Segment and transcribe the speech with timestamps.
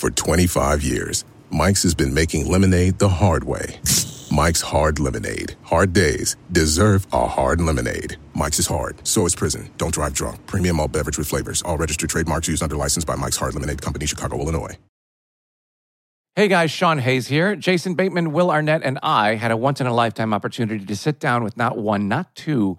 [0.00, 3.80] For 25 years, Mike's has been making lemonade the hard way.
[4.32, 5.56] Mike's Hard Lemonade.
[5.64, 8.16] Hard days deserve a hard lemonade.
[8.32, 9.68] Mike's is hard, so is prison.
[9.76, 10.46] Don't drive drunk.
[10.46, 11.60] Premium all beverage with flavors.
[11.60, 14.78] All registered trademarks used under license by Mike's Hard Lemonade Company, Chicago, Illinois.
[16.34, 17.54] Hey guys, Sean Hayes here.
[17.54, 21.20] Jason Bateman, Will Arnett, and I had a once in a lifetime opportunity to sit
[21.20, 22.78] down with not one, not two,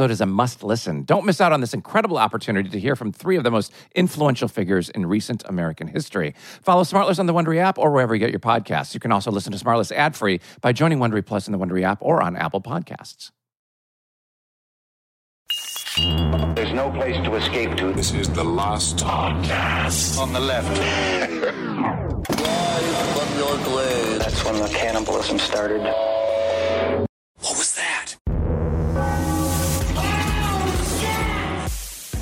[0.09, 1.03] is a must listen.
[1.03, 4.47] Don't miss out on this incredible opportunity to hear from three of the most influential
[4.47, 6.33] figures in recent American history.
[6.63, 8.93] Follow Smartless on the Wondery app or wherever you get your podcasts.
[8.93, 11.83] You can also listen to Smartless ad free by joining Wondery Plus in the Wondery
[11.83, 13.31] app or on Apple Podcasts.
[16.55, 17.93] There's no place to escape to.
[17.93, 20.17] This is the last podcast.
[20.17, 21.41] On the left.
[24.31, 26.10] That's when the cannibalism started.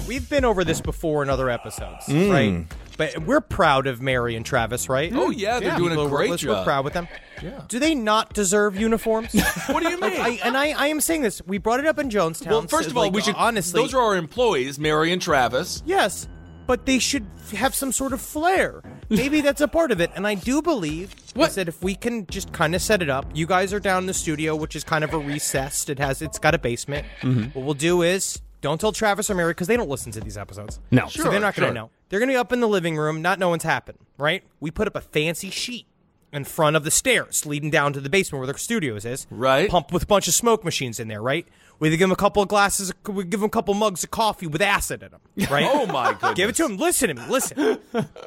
[0.10, 2.66] We've been over this before in other episodes, right?
[2.98, 5.12] But we're proud of Mary and Travis, right?
[5.14, 6.58] Oh, yeah, they're doing a People are great worthless, job.
[6.58, 7.08] We're proud with them.
[7.44, 7.62] Yeah.
[7.68, 9.36] Do they not deserve uniforms?
[9.68, 10.20] What do you mean?
[10.20, 11.44] I, and I, I am saying this.
[11.46, 12.48] We brought it up in Jonestown.
[12.48, 13.80] well, first so, of all, like, we should honestly.
[13.80, 15.84] Those are our employees, Mary and Travis.
[15.86, 16.28] yes,
[16.66, 18.82] but they should have some sort of flair.
[19.10, 20.10] Maybe that's a part of it.
[20.16, 21.46] And I do believe What?
[21.46, 23.28] I said if we can just kind of set it up.
[23.36, 25.90] You guys are down in the studio, which is kind of a recessed.
[25.92, 27.06] It has, it's got a basement.
[27.22, 27.58] Mm-hmm.
[27.58, 28.42] What we'll do is.
[28.62, 30.80] Don't tell Travis or Mary because they don't listen to these episodes.
[30.92, 31.08] No.
[31.08, 31.68] so they're not going sure.
[31.68, 31.90] to know.
[32.10, 34.44] They're going to be up in the living room, not know what's happened, right?
[34.60, 35.86] We put up a fancy sheet
[36.32, 39.28] in front of the stairs leading down to the basement where the studios is.
[39.30, 39.70] Right.
[39.70, 41.48] Pumped with a bunch of smoke machines in there, right?
[41.80, 44.48] We give them a couple of glasses, we give them a couple mugs of coffee
[44.48, 45.66] with acid in them, right?
[45.68, 46.34] Oh, my goodness.
[46.36, 46.76] Give it to him.
[46.78, 47.22] Listen to me.
[47.30, 47.78] Listen.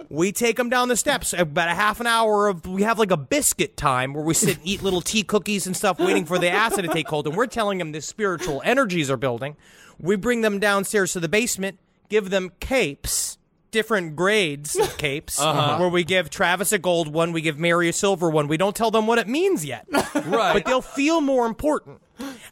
[0.09, 1.35] we take them down the steps.
[1.35, 4.57] About a half an hour of we have like a biscuit time where we sit
[4.57, 7.27] and eat little tea cookies and stuff, waiting for the acid to take hold.
[7.27, 9.57] And we're telling them the spiritual energies are building.
[9.99, 11.79] We bring them downstairs to the basement,
[12.09, 13.39] give them capes.
[13.71, 15.79] Different grades of capes, uh-huh.
[15.79, 18.47] where we give Travis a gold one, we give Mary a silver one.
[18.47, 20.53] We don't tell them what it means yet, Right.
[20.53, 22.02] but they'll feel more important.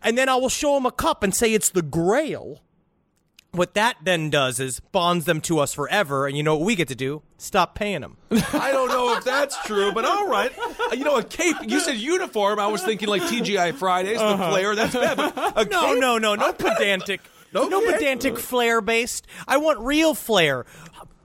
[0.03, 2.61] And then I will show them a cup and say it's the Grail.
[3.53, 6.77] What that then does is bonds them to us forever, and you know what we
[6.77, 7.23] get to do?
[7.37, 8.17] Stop paying them.
[8.31, 10.53] I don't know if that's true, but all right.
[10.57, 11.57] Uh, You know, a cape.
[11.67, 12.61] You said uniform.
[12.61, 14.77] I was thinking like TGI Fridays, the flair.
[14.77, 15.17] That's bad.
[15.17, 16.01] But No, cape?
[16.01, 17.21] no, no, no pedantic.
[17.53, 17.93] No, Okay.
[17.95, 19.27] pedantic flair based.
[19.49, 20.65] I want real flair.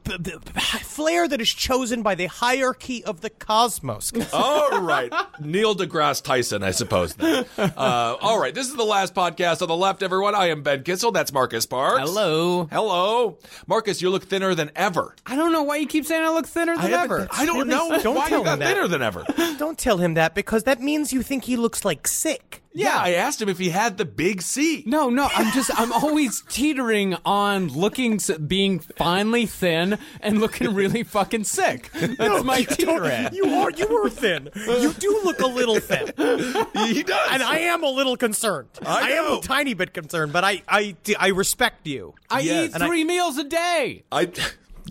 [0.06, 4.12] B- b- b- Flair that is chosen by the hierarchy of the cosmos.
[4.34, 5.12] All right.
[5.40, 7.16] Neil deGrasse Tyson, I suppose.
[7.16, 7.46] Then.
[7.58, 8.54] Uh, all right.
[8.54, 10.36] This is the last podcast on the left, everyone.
[10.36, 11.12] I am Ben Kissel.
[11.12, 12.00] That's Marcus Parks.
[12.02, 12.66] Hello.
[12.72, 13.38] Hello.
[13.68, 15.16] Marcus, you look thinner than ever.
[15.26, 17.28] I don't know why you keep saying I look thinner than I, ever.
[17.32, 17.70] I don't Really?
[17.70, 18.74] know Don't why tell you got him that.
[18.74, 19.26] thinner than ever.
[19.58, 22.62] Don't tell him that because that means you think he looks like sick.
[22.78, 24.84] Yeah, I asked him if he had the big C.
[24.86, 31.04] No, no, I'm just, I'm always teetering on looking, being finely thin and looking really
[31.04, 31.90] fucking sick.
[31.94, 33.34] That's my teeter at.
[33.34, 34.50] You are you were thin.
[34.56, 36.12] You do look a little thin.
[36.86, 37.28] He does.
[37.32, 38.68] And I am a little concerned.
[38.86, 42.14] I am a tiny bit concerned, but I I, I respect you.
[42.30, 42.70] I Yes.
[42.70, 44.04] eat And I- three meals a day.
[44.12, 44.30] I.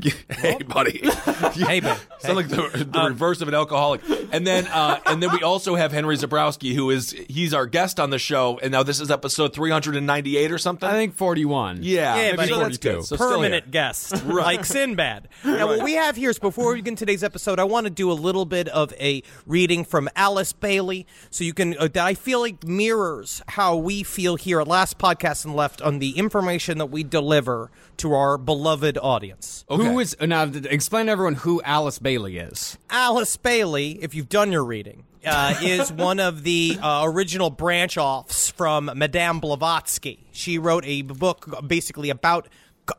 [0.31, 1.03] Hey, buddy.
[1.55, 1.97] Hey, man.
[2.19, 4.01] Sound like the, the reverse of an alcoholic.
[4.33, 8.01] And then, uh, and then we also have Henry Zabrowski, who is he's our guest
[8.01, 8.59] on the show.
[8.63, 10.89] And now this is episode 398 or something.
[10.89, 11.79] I think 41.
[11.83, 12.49] Yeah, Yeah, maybe buddy.
[12.51, 13.05] so that's good.
[13.05, 13.71] So permanent here.
[13.73, 15.29] guest, like Sinbad.
[15.45, 17.91] Now, what we have here is before we get into today's episode, I want to
[17.91, 22.05] do a little bit of a reading from Alice Bailey, so you can uh, that
[22.05, 26.19] I feel like mirrors how we feel here at Last Podcast and Left on the
[26.19, 29.65] information that we deliver to our beloved audience.
[29.69, 32.79] Who is, now explain to everyone who Alice Bailey is.
[32.91, 37.97] Alice Bailey, if you've done your reading, uh, is one of the uh, original branch
[37.97, 40.27] offs from Madame Blavatsky.
[40.33, 42.49] She wrote a book basically about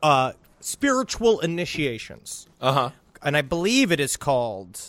[0.02, 2.48] uh, spiritual initiations.
[2.60, 2.90] Uh huh.
[3.22, 4.80] And I believe it is called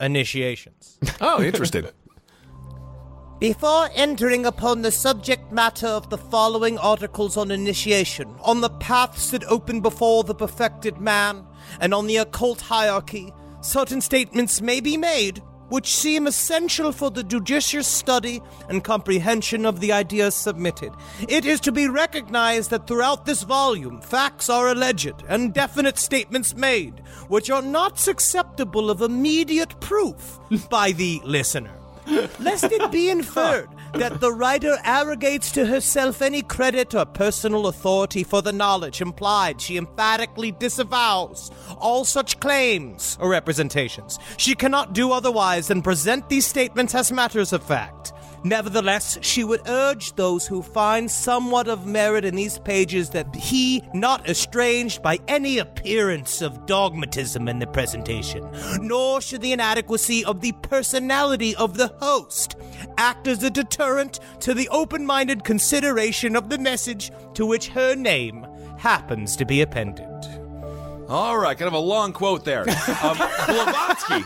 [0.00, 0.98] Initiations.
[1.20, 1.86] Oh, interesting.
[3.38, 9.30] Before entering upon the subject matter of the following articles on initiation, on the paths
[9.32, 11.46] that open before the perfected man,
[11.78, 17.22] and on the occult hierarchy, certain statements may be made, which seem essential for the
[17.22, 18.40] judicious study
[18.70, 20.92] and comprehension of the ideas submitted.
[21.28, 26.56] It is to be recognized that throughout this volume, facts are alleged and definite statements
[26.56, 30.38] made, which are not susceptible of immediate proof
[30.70, 31.74] by the listener.
[32.38, 38.22] Lest it be inferred that the writer arrogates to herself any credit or personal authority
[38.22, 44.18] for the knowledge implied, she emphatically disavows all such claims or representations.
[44.36, 48.12] She cannot do otherwise than present these statements as matters of fact.
[48.46, 53.82] Nevertheless, she would urge those who find somewhat of merit in these pages that he
[53.92, 58.48] not estranged by any appearance of dogmatism in the presentation,
[58.78, 62.54] nor should the inadequacy of the personality of the host
[62.98, 67.96] act as a deterrent to the open minded consideration of the message to which her
[67.96, 68.46] name
[68.78, 70.35] happens to be appended.
[71.08, 72.64] All right, kind of a long quote there.
[73.02, 74.22] Um, Blavatsky.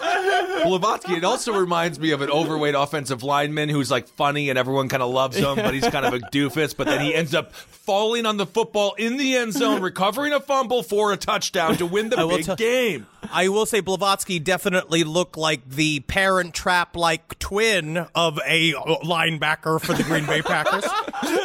[0.64, 1.12] Blavatsky.
[1.14, 5.02] It also reminds me of an overweight offensive lineman who's like funny and everyone kind
[5.02, 6.74] of loves him, but he's kind of a doofus.
[6.76, 10.40] But then he ends up falling on the football in the end zone, recovering a
[10.40, 13.06] fumble for a touchdown to win the I big tell- game.
[13.32, 19.80] I will say Blavatsky definitely looked like the parent trap like twin of a linebacker
[19.80, 20.84] for the Green Bay Packers.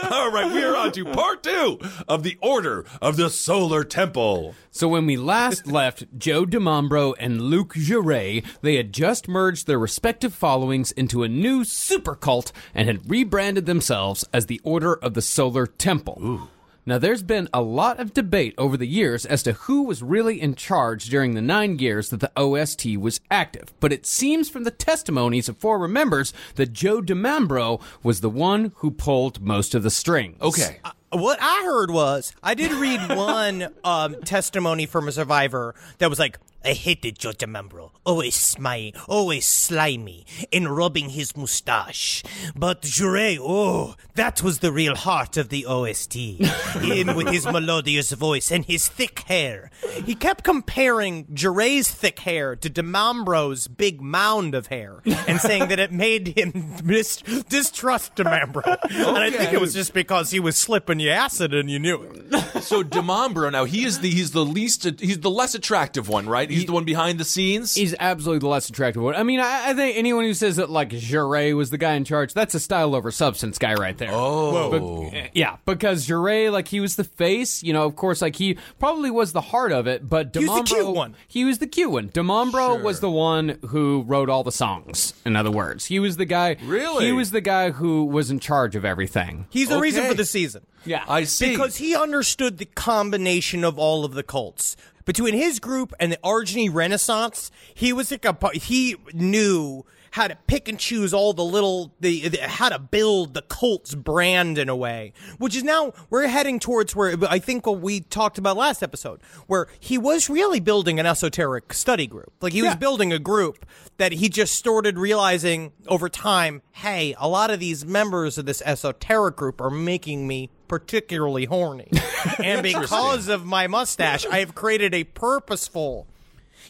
[0.10, 4.56] All right, we are on to part two of the Order of the Solar Temple.
[4.72, 9.80] So when we last left Joe DiMambro and Luc Jouret, they had just merged their
[9.80, 15.14] respective followings into a new super cult and had rebranded themselves as the Order of
[15.14, 16.50] the Solar Temple.
[16.88, 20.40] Now, there's been a lot of debate over the years as to who was really
[20.40, 24.66] in charge during the nine years that the OST was active, but it seems from
[24.66, 29.82] the testimonies of former members that Joe DiMambro was the one who pulled most of
[29.82, 30.40] the strings.
[30.42, 30.78] Okay.
[31.16, 36.20] What I heard was I did read one um, testimony from a survivor that was
[36.20, 42.24] like, I hated Joe DiMambro, always smiling, always slimy, and rubbing his mustache.
[42.56, 46.14] But Jouret, oh, that was the real heart of the OST.
[46.82, 49.70] Him with his melodious voice and his thick hair.
[50.06, 55.80] He kept comparing Jouret's thick hair to DiMambro's big mound of hair and saying that
[55.80, 57.18] it made him mis-
[57.48, 58.78] distrust DiMambro.
[58.90, 62.02] And I think it was just because he was slipping you acid and you knew
[62.02, 62.64] it.
[62.64, 66.50] So DiMambro now he is the he's the least he's the less attractive one, right?
[66.56, 67.76] He's the one behind the scenes.
[67.76, 69.16] He's absolutely the less attractive one.
[69.16, 72.04] I mean, I, I think anyone who says that like Jouret was the guy in
[72.06, 74.12] charge, that's a style over substance guy right there.
[74.12, 77.64] Oh, yeah, because Jouret, like he was the face.
[77.64, 80.70] You know, of course, like he probably was the heart of it, but He was
[80.70, 81.16] the cute one.
[81.28, 82.10] He was the cute one.
[82.10, 85.14] DiMambro was the one who wrote all the songs.
[85.26, 86.58] In other words, he was the guy.
[86.64, 87.06] Really?
[87.06, 89.48] he was the guy who was in charge of everything.
[89.50, 90.66] He's the reason for the season.
[90.86, 91.50] Yeah, I see.
[91.52, 94.78] Because he understood the combination of all of the cults.
[95.06, 100.36] Between his group and the Arginy Renaissance, he was like a he knew how to
[100.48, 104.68] pick and choose all the little the, the how to build the cult's brand in
[104.70, 108.58] a way, which is now we're heading towards where I think what we talked about
[108.58, 112.32] last episode, where he was really building an esoteric study group.
[112.42, 112.76] Like he was Yeah.
[112.76, 113.66] building a group
[113.98, 118.62] that he just started realizing over time, hey, a lot of these members of this
[118.66, 121.90] esoteric group are making me particularly horny.
[122.44, 126.08] and because of my mustache, I have created a purposeful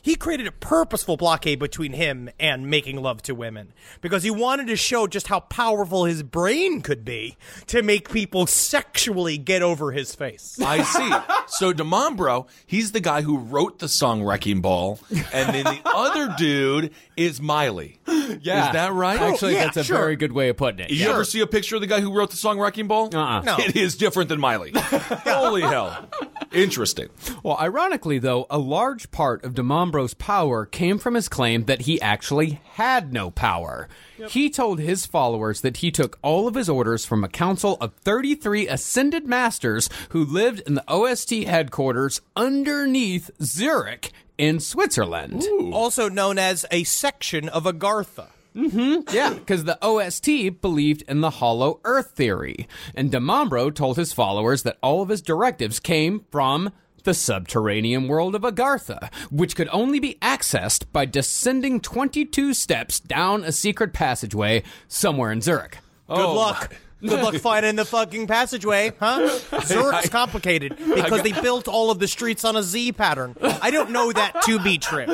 [0.05, 4.67] he created a purposeful blockade between him and making love to women because he wanted
[4.67, 7.35] to show just how powerful his brain could be
[7.65, 10.59] to make people sexually get over his face.
[10.63, 11.09] I see.
[11.47, 14.99] So DiMambro, he's the guy who wrote the song Wrecking Ball,
[15.33, 17.97] and then the other dude is Miley.
[18.07, 19.19] yeah, Is that right?
[19.19, 19.97] Actually, oh, yeah, that's a sure.
[19.97, 20.91] very good way of putting it.
[20.91, 23.09] You ever see a picture of the guy who wrote the song Wrecking Ball?
[23.11, 23.41] Uh-uh.
[23.41, 23.57] No.
[23.57, 24.71] It is different than Miley.
[24.75, 26.07] Holy hell.
[26.51, 27.09] Interesting.
[27.41, 29.55] Well, ironically, though, a large part of
[29.95, 33.87] DiMambro's power came from his claim that he actually had no power.
[34.29, 37.93] He told his followers that he took all of his orders from a council of
[37.95, 45.43] 33 ascended masters who lived in the OST headquarters underneath Zurich in Switzerland.
[45.73, 48.27] Also known as a section of Agartha.
[48.55, 49.13] Mm-hmm.
[49.13, 52.67] Yeah, because the OST believed in the hollow earth theory.
[52.93, 56.71] And DiMambro told his followers that all of his directives came from
[57.05, 63.43] the subterranean world of Agartha, which could only be accessed by descending 22 steps down
[63.43, 65.77] a secret passageway somewhere in Zurich.
[66.07, 66.75] Good oh, luck.
[67.07, 69.19] Good luck finding the fucking passageway, huh?
[69.61, 73.35] Zurich's complicated because they built all of the streets on a Z pattern.
[73.41, 75.05] I don't know that to be true.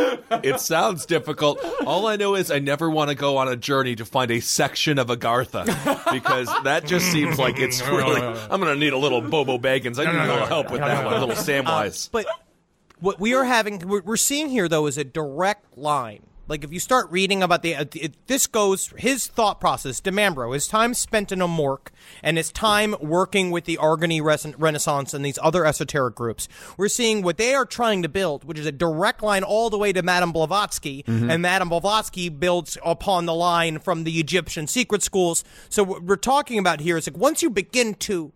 [0.43, 1.59] It sounds difficult.
[1.85, 4.39] All I know is I never want to go on a journey to find a
[4.39, 5.65] section of Agartha
[6.11, 8.21] because that just seems like it's really.
[8.21, 9.99] I'm going to need a little Bobo Baggins.
[9.99, 12.09] I need a little help with that one, a little Samwise.
[12.11, 12.25] But
[12.99, 16.23] what we are having, what we're seeing here though, is a direct line.
[16.51, 20.01] Like if you start reading about the, uh, it, this goes his thought process.
[20.01, 21.87] DiMambro, his time spent in AMORC
[22.21, 24.21] and his time working with the Arginy
[24.57, 26.49] Renaissance and these other esoteric groups.
[26.75, 29.77] We're seeing what they are trying to build, which is a direct line all the
[29.77, 35.03] way to Madame Blavatsky, and Madame Blavatsky builds upon the line from the Egyptian secret
[35.03, 35.45] schools.
[35.69, 38.33] So what we're talking about here is like once you begin to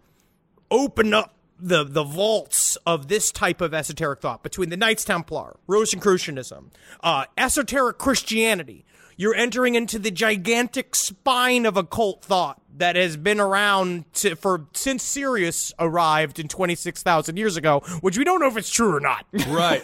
[0.71, 5.57] open up the the vaults of this type of esoteric thought between the Knights Templar,
[5.67, 6.71] Rosicrucianism,
[7.01, 8.85] uh, esoteric Christianity.
[9.17, 14.65] You're entering into the gigantic spine of occult thought that has been around to, for
[14.73, 18.99] since Sirius arrived in 26,000 years ago, which we don't know if it's true or
[18.99, 19.25] not.
[19.55, 19.83] Right.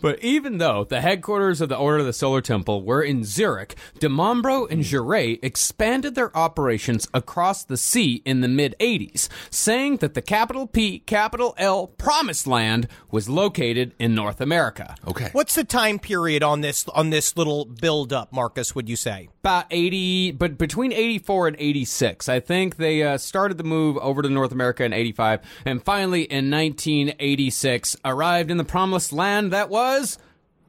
[0.00, 3.76] But even though the headquarters of the Order of the Solar Temple were in Zurich,
[4.00, 10.12] DiMambro and Jouret expanded their operations across the sea in the mid 80s, saying that
[10.12, 14.96] the capital P, capital L Promised Land was located in North America.
[15.06, 15.30] Okay.
[15.32, 18.74] What's the time period on this on this little build up, Marcus?
[18.74, 19.30] Would you say?
[19.40, 21.93] About 80, but between 84 and 86.
[22.28, 26.22] I think they uh, started the move over to North America in 85, and finally
[26.22, 30.18] in 1986 arrived in the Promised Land that was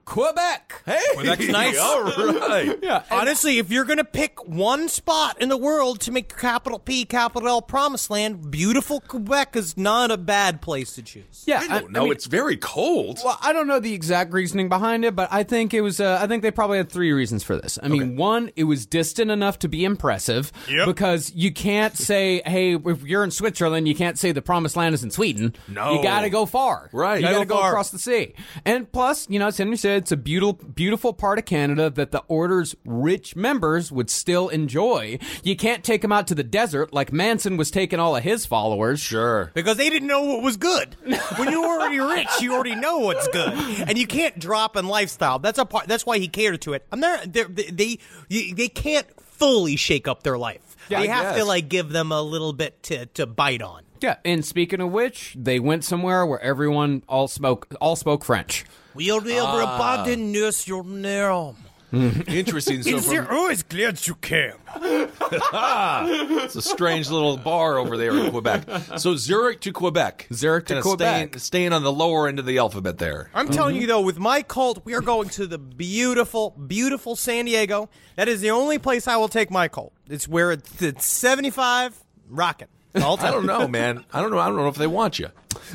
[0.05, 0.83] Quebec.
[0.85, 1.77] Hey, that's nice.
[1.79, 2.77] All right.
[2.85, 6.77] Yeah, Honestly, if you're going to pick one spot in the world to make capital
[6.77, 11.43] P, capital L promised land, beautiful Quebec is not a bad place to choose.
[11.47, 11.63] yeah.
[11.67, 12.11] I don't know.
[12.11, 13.19] it's very cold.
[13.25, 15.99] Well, I don't know the exact reasoning behind it, but I think it was.
[15.99, 17.79] Uh, I think they probably had three reasons for this.
[17.81, 20.51] I mean, one, it was distant enough to be impressive
[20.85, 24.93] because you can't say, "Hey, if you're in Switzerland, you can't say the promised land
[24.93, 25.93] is in Sweden." No.
[25.93, 26.89] you got to go far.
[26.93, 27.15] Right.
[27.15, 28.33] you Gotta got to go go across the sea.
[28.65, 32.11] And plus, you know, as Henry said, it's a beautiful, beautiful part of Canada that
[32.11, 35.19] the order's rich members would still enjoy.
[35.43, 38.45] You can't take them out to the desert like Manson was taking all of his
[38.45, 38.99] followers.
[38.99, 39.51] Sure.
[39.53, 40.95] Because they didn't know what was good.
[41.37, 43.53] When you're already rich, you already know what's good,
[43.87, 45.39] and you can't drop in lifestyle.
[45.39, 45.87] That's a part.
[45.87, 46.85] That's why he catered to it.
[46.91, 47.25] I'm there.
[47.25, 47.99] They they
[48.29, 50.75] they, they can't fully shake up their life.
[50.89, 53.83] Yeah, they I have to like give them a little bit to to bite on.
[54.01, 58.65] Yeah, and speaking of which, they went somewhere where everyone all spoke all spoke French.
[58.95, 61.55] We'll everybody knows your name.
[62.27, 62.81] Interesting.
[62.81, 64.53] So from, always glad you came.
[64.75, 68.63] it's a strange little bar over there in Quebec.
[68.97, 70.27] So Zurich to Quebec.
[70.33, 71.27] Zurich to Kinda Quebec.
[71.29, 73.29] Staying, staying on the lower end of the alphabet there.
[73.33, 73.81] I'm telling mm-hmm.
[73.81, 77.89] you though, with my cult, we are going to the beautiful, beautiful San Diego.
[78.15, 79.93] That is the only place I will take my cult.
[80.09, 82.67] It's where it's, it's 75 rocking.
[83.01, 84.05] All I don't know, man.
[84.13, 84.39] I don't know.
[84.39, 85.29] I don't know if they want you.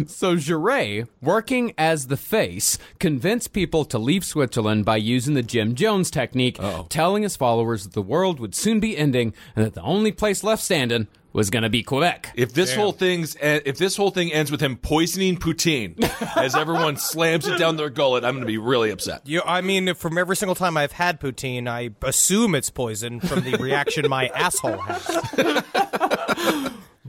[0.07, 5.75] So Jouret, working as the face, convinced people to leave Switzerland by using the Jim
[5.75, 6.59] Jones technique,
[6.89, 10.45] telling his followers that the world would soon be ending and that the only place
[10.45, 12.33] left standing was going to be Quebec.
[12.35, 15.97] If this whole thing's if this whole thing ends with him poisoning poutine
[16.37, 19.27] as everyone slams it down their gullet, I'm going to be really upset.
[19.27, 23.43] You, I mean, from every single time I've had poutine, I assume it's poison from
[23.43, 25.07] the reaction my asshole has.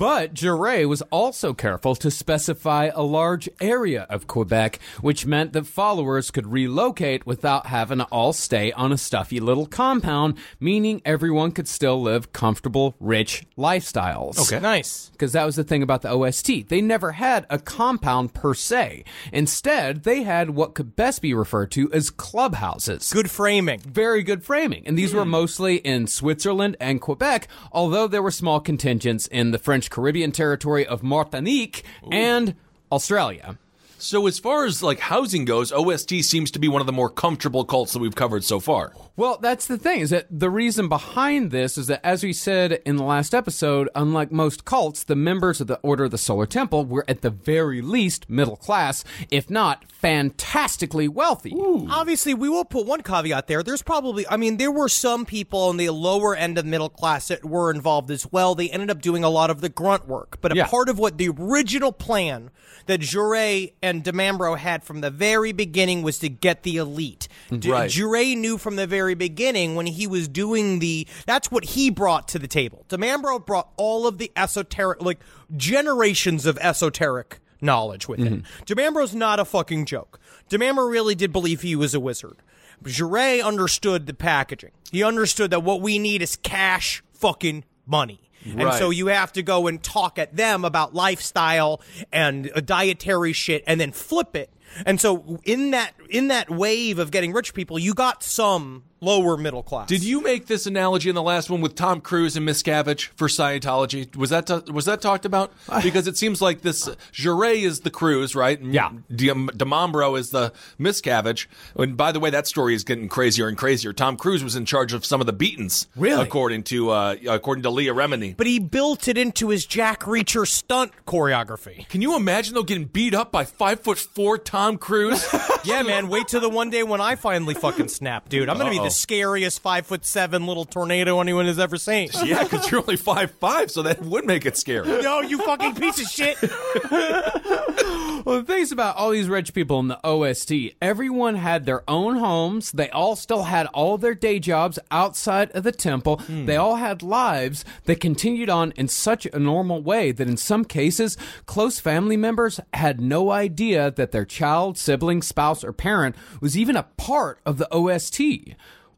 [0.01, 5.67] But Jouret was also careful to specify a large area of Quebec, which meant that
[5.67, 11.51] followers could relocate without having to all stay on a stuffy little compound, meaning everyone
[11.51, 14.39] could still live comfortable, rich lifestyles.
[14.39, 14.59] Okay.
[14.59, 15.11] Nice.
[15.11, 16.67] Because that was the thing about the OST.
[16.69, 19.03] They never had a compound per se.
[19.31, 23.81] Instead, they had what could best be referred to as clubhouses Good framing.
[23.81, 24.81] very good framing.
[24.87, 25.29] And these were hmm.
[25.29, 30.85] mostly in Switzerland and Quebec, although there were small contingents in the French Caribbean territory
[30.87, 32.55] of Martinique and
[32.91, 33.59] Australia.
[34.01, 37.09] So as far as like housing goes, OST seems to be one of the more
[37.09, 38.93] comfortable cults that we've covered so far.
[39.15, 42.81] Well, that's the thing is that the reason behind this is that, as we said
[42.83, 46.47] in the last episode, unlike most cults, the members of the Order of the Solar
[46.47, 51.53] Temple were at the very least middle class, if not fantastically wealthy.
[51.55, 53.61] Obviously, we will put one caveat there.
[53.61, 57.27] There's probably, I mean, there were some people on the lower end of middle class
[57.27, 58.55] that were involved as well.
[58.55, 60.39] They ended up doing a lot of the grunt work.
[60.41, 60.65] But a Yeah.
[60.67, 62.49] part of what the original plan
[62.85, 67.27] that Jouret and DiMambro had from the very beginning was to get the elite.
[67.51, 67.89] Right.
[67.89, 72.27] Jouret knew from the very beginning when he was doing the, that's what he brought
[72.29, 72.85] to the table.
[72.89, 75.19] DiMambro brought all of the esoteric, like
[75.55, 78.43] generations of esoteric knowledge with him.
[78.43, 78.63] Mm-hmm.
[78.73, 80.19] DiMambro's not a fucking joke.
[80.49, 82.37] DiMambro really did believe he was a wizard.
[82.83, 84.71] Jouret understood the packaging.
[84.91, 88.30] He understood that what we need is cash fucking money.
[88.45, 88.77] And Right.
[88.79, 91.81] so you have to go and talk at them about lifestyle
[92.11, 94.49] and uh, dietary shit and then flip it.
[94.85, 99.35] And so in that in that wave of getting rich people, you got some lower
[99.35, 99.87] middle class.
[99.87, 103.27] Did you make this analogy in the last one with Tom Cruise and Miscavige for
[103.27, 104.15] Scientology?
[104.15, 105.51] Was that was that talked about?
[105.83, 108.59] Because it seems like this Jouret is the Cruise, right?
[108.59, 108.91] And Yeah.
[109.11, 111.47] DiMambro is the Miscavige.
[111.75, 113.93] And by the way, that story is getting crazier and crazier.
[113.93, 116.21] Tom Cruise was in charge of some of the beatings, Really?
[116.21, 118.35] according to uh, according to Leah Remini.
[118.37, 121.87] But he built it into his Jack Reacher stunt choreography.
[121.89, 125.25] Can you imagine though getting beat up by five foot four Tom Cruise?
[125.63, 126.07] Yeah, man.
[126.09, 128.49] Wait till the one day when I finally fucking snap, dude.
[128.49, 128.85] I'm gonna be Uh-oh.
[128.85, 132.09] the scariest five foot seven little tornado anyone has ever seen.
[132.23, 134.87] yeah, because you're only five five, so that would make it scary.
[135.01, 136.37] No, you fucking piece of shit.
[138.23, 141.83] Well, the thing is about all these rich people in the OST, everyone had their
[141.89, 142.71] own homes.
[142.71, 146.19] They all still had all their day jobs outside of the temple.
[146.19, 146.45] Hmm.
[146.45, 150.65] They all had lives that continued on in such a normal way that in some
[150.65, 151.17] cases,
[151.47, 156.75] close family members had no idea that their child, sibling, spouse, or parent was even
[156.75, 158.21] a part of the OST.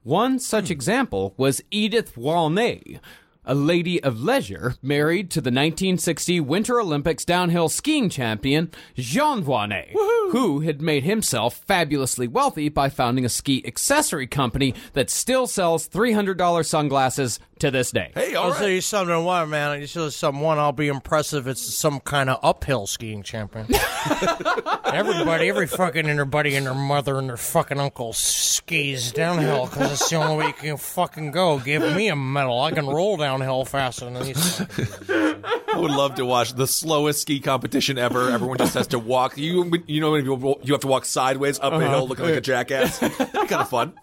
[0.03, 0.73] One such hmm.
[0.73, 2.99] example was Edith Vuarnet
[3.45, 9.91] a lady of leisure married to the 1960 Winter Olympics downhill skiing champion Jean Vuarnet,
[10.31, 15.87] who had made himself fabulously wealthy by founding a ski accessory company that still sells
[15.89, 18.11] $300 sunglasses to this day.
[18.13, 18.59] Hey, all I'll right.
[18.59, 19.23] tell you something.
[19.23, 20.41] One man, you tell you something.
[20.41, 21.47] One, I'll be impressive.
[21.47, 23.67] It's some kind of uphill skiing champion.
[24.85, 30.09] Everybody, every fucking everybody and their mother and their fucking uncle skis downhill because it's
[30.09, 31.59] the only way you can fucking go.
[31.59, 32.59] Give me a medal.
[32.61, 34.61] I can roll downhill faster than these.
[35.09, 38.29] I would love to watch the slowest ski competition ever.
[38.29, 39.37] Everyone just has to walk.
[39.37, 42.03] You you know when you you have to walk sideways up a hill uh-huh.
[42.03, 42.99] looking like a jackass.
[42.99, 43.93] kind of fun.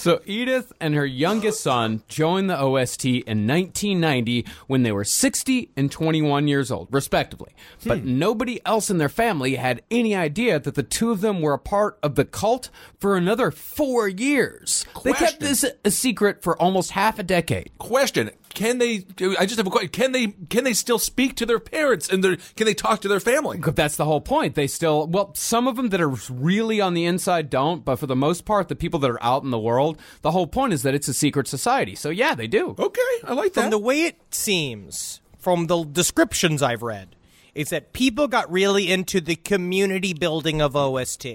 [0.00, 5.70] So Edith and her youngest son joined the OST in 1990 when they were 60
[5.76, 7.52] and 21 years old, respectively.
[7.84, 8.18] But hmm.
[8.18, 11.58] nobody else in their family had any idea that the two of them were a
[11.58, 14.86] part of the cult for another four years.
[15.04, 17.70] They kept this a secret for almost half a decade.
[17.76, 19.06] Question: Can they?
[19.38, 19.90] I just have a question.
[19.90, 20.28] Can they?
[20.48, 22.36] Can they still speak to their parents and their?
[22.56, 23.58] Can they talk to their family?
[23.58, 24.54] But That's the whole point.
[24.54, 28.06] They still, well, some of them that are really on the inside don't, but for
[28.06, 30.82] the most part, the people that are out in the world, the whole point is
[30.82, 31.94] that it's a secret society.
[31.94, 32.74] So yeah, they do.
[32.78, 33.62] Okay, I like that.
[33.62, 37.14] From the way it seems, from the descriptions I've read,
[37.54, 41.26] is that people got really into the community building of OST.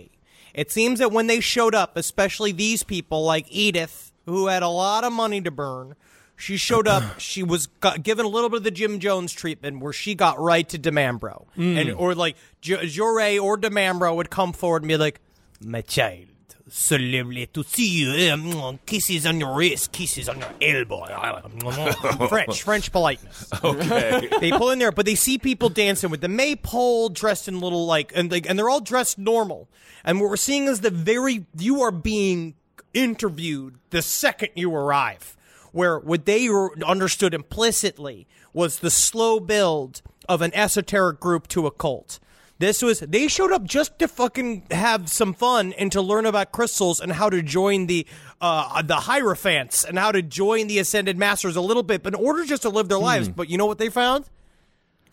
[0.54, 4.70] It seems that when they showed up, especially these people like Edith, who had a
[4.70, 5.96] lot of money to burn,
[6.36, 7.04] she showed up.
[7.20, 10.40] she was got, given a little bit of the Jim Jones treatment, where she got
[10.40, 14.98] right to DiMambro, and or like J- Jouret or DiMambro would come forward and be
[14.98, 15.20] like,
[15.64, 16.28] "My child,
[16.70, 18.12] so lovely to see you.
[18.12, 21.06] Eh, Kisses on your wrist, kisses on your elbow.
[22.28, 23.50] French, French politeness.
[23.64, 24.28] okay.
[24.40, 27.86] They pull in there, but they see people dancing with the maypole, dressed in little
[27.86, 29.68] like, and like, and they're all dressed normal.
[30.04, 32.56] And what we're seeing is the very you are being
[32.94, 35.38] interviewed the second you arrive.
[35.76, 36.48] Where what they
[36.86, 42.18] understood implicitly was the slow build of an esoteric group to a cult.
[42.60, 46.54] This was they showed up just to fucking have some fun and to learn about
[46.54, 48.08] crystals and how to join the
[48.40, 52.26] uh the hierophants and how to join the ascended masters a little bit, but in
[52.26, 53.28] order just to live their lives.
[53.28, 54.24] But you know what they found?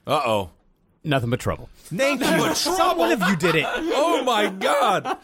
[0.07, 0.51] Uh oh.
[1.03, 1.69] Nothing but trouble.
[1.87, 2.55] Thank you.
[2.55, 3.67] Someone of you did it.
[3.95, 5.19] Oh my god.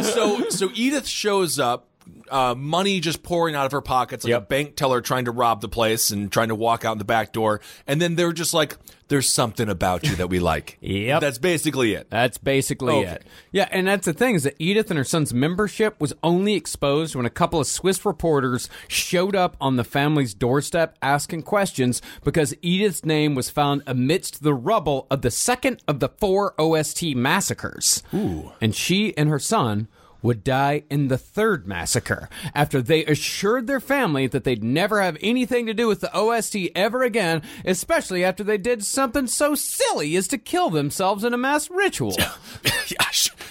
[0.00, 1.88] So so Edith shows up.
[2.30, 5.60] Uh, money just pouring out of her pockets, like a bank teller trying to rob
[5.60, 7.60] the place and trying to walk out the back door.
[7.86, 8.76] And then they're just like,
[9.08, 11.20] "There's something about you that we like." Yep.
[11.20, 12.08] that's basically it.
[12.10, 13.12] That's basically Okay.
[13.12, 13.24] it.
[13.52, 17.14] Yeah, and that's the thing is that Edith and her son's membership was only exposed
[17.14, 22.54] when a couple of Swiss reporters showed up on the family's doorstep asking questions because
[22.62, 28.02] Edith's name was found amidst the rubble of the second of the four OST massacres.
[28.14, 28.52] Ooh.
[28.60, 29.88] And she and her son
[30.24, 35.18] would die in the third massacre after they assured their family that they'd never have
[35.20, 40.16] anything to do with the OST ever again, especially after they did something so silly
[40.16, 42.16] as to kill themselves in a mass ritual.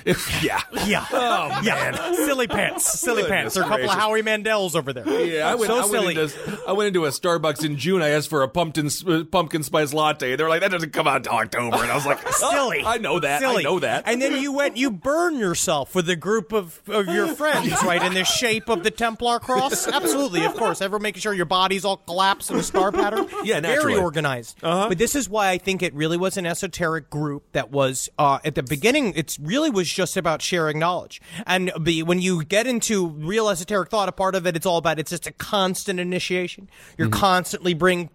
[0.42, 1.06] yeah, yeah.
[1.12, 2.14] Oh, yeah.
[2.14, 3.00] Silly pants.
[3.00, 3.56] Silly pants.
[3.56, 3.98] There are a couple of.
[3.98, 5.08] Howie Mandels over there.
[5.26, 6.20] Yeah, I went, so I, went silly.
[6.20, 8.02] into, I went into a Starbucks in June.
[8.02, 10.36] I asked for a pumpkin uh, pumpkin spice latte.
[10.36, 12.84] They were like, "That doesn't come out until October," and I was like, oh, silly.
[12.86, 13.40] I know that.
[13.40, 13.66] Silly.
[13.66, 17.08] I know that." And then you went, you burn yourself with a group of, of
[17.08, 19.88] your friends, right, in the shape of the Templar cross.
[19.88, 20.82] Absolutely, of course.
[20.82, 23.28] Ever making sure your body's all collapsed in a star pattern.
[23.44, 24.00] Yeah, very naturally.
[24.00, 24.60] organized.
[24.62, 28.40] But this is why I think it really was an esoteric group that was uh,
[28.44, 29.14] at the beginning.
[29.16, 33.90] It really was just about sharing knowledge, and be, when you get into real esoteric
[33.90, 36.70] thought, a part of it, it's all about it's just a constant initiation.
[36.98, 38.10] You're constantly bring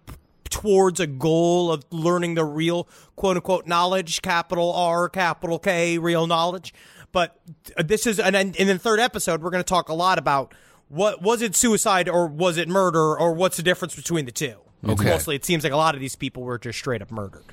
[0.49, 6.27] towards a goal of learning the real quote unquote knowledge, capital R, capital K, real
[6.27, 6.73] knowledge.
[7.11, 7.39] But
[7.77, 10.19] uh, this is, and then in the third episode, we're going to talk a lot
[10.19, 10.53] about
[10.87, 14.55] what was it suicide or was it murder or what's the difference between the two?
[14.83, 15.09] It's Okay.
[15.09, 17.43] Mostly, it seems like a lot of these people were just straight up murdered.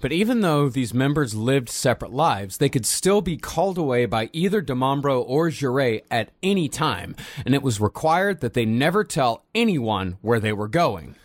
[0.00, 4.30] But even though these members lived separate lives, they could still be called away by
[4.32, 9.44] either DiMambro or Jouret at any time, and it was required that they never tell
[9.54, 11.16] anyone where they were going.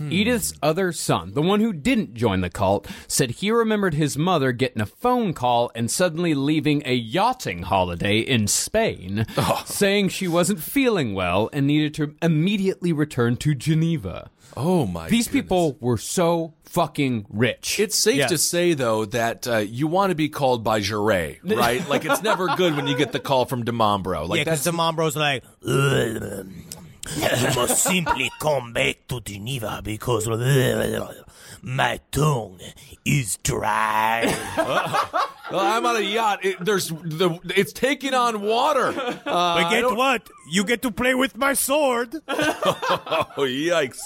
[0.00, 4.52] Edith's other son, the one who didn't join the cult, said he remembered his mother
[4.52, 9.26] getting a phone call and suddenly leaving a yachting holiday in Spain,
[9.66, 14.30] saying she wasn't feeling well and needed to immediately return to Geneva.
[14.56, 15.02] Oh my!
[15.04, 15.10] God.
[15.10, 15.42] These goodness.
[15.42, 17.80] people were so fucking rich.
[17.80, 18.30] It's safe Yes.
[18.30, 21.88] to say though that uh, you want to be called by Jouret, right?
[21.88, 24.28] like it's never good when you get the call from DiMambro.
[24.28, 25.42] Like yeah, because that's the Mombro's like,
[27.16, 30.26] You must simply come back to Geneva because
[31.64, 32.60] my tongue
[33.04, 34.24] is dry.
[35.50, 36.44] "Oh, I'm on a yacht.
[36.44, 38.88] It, there's the it's taking on water.
[38.88, 40.28] Uh, but get what?
[40.50, 42.16] You get to play with my sword.
[42.28, 44.00] oh yikes!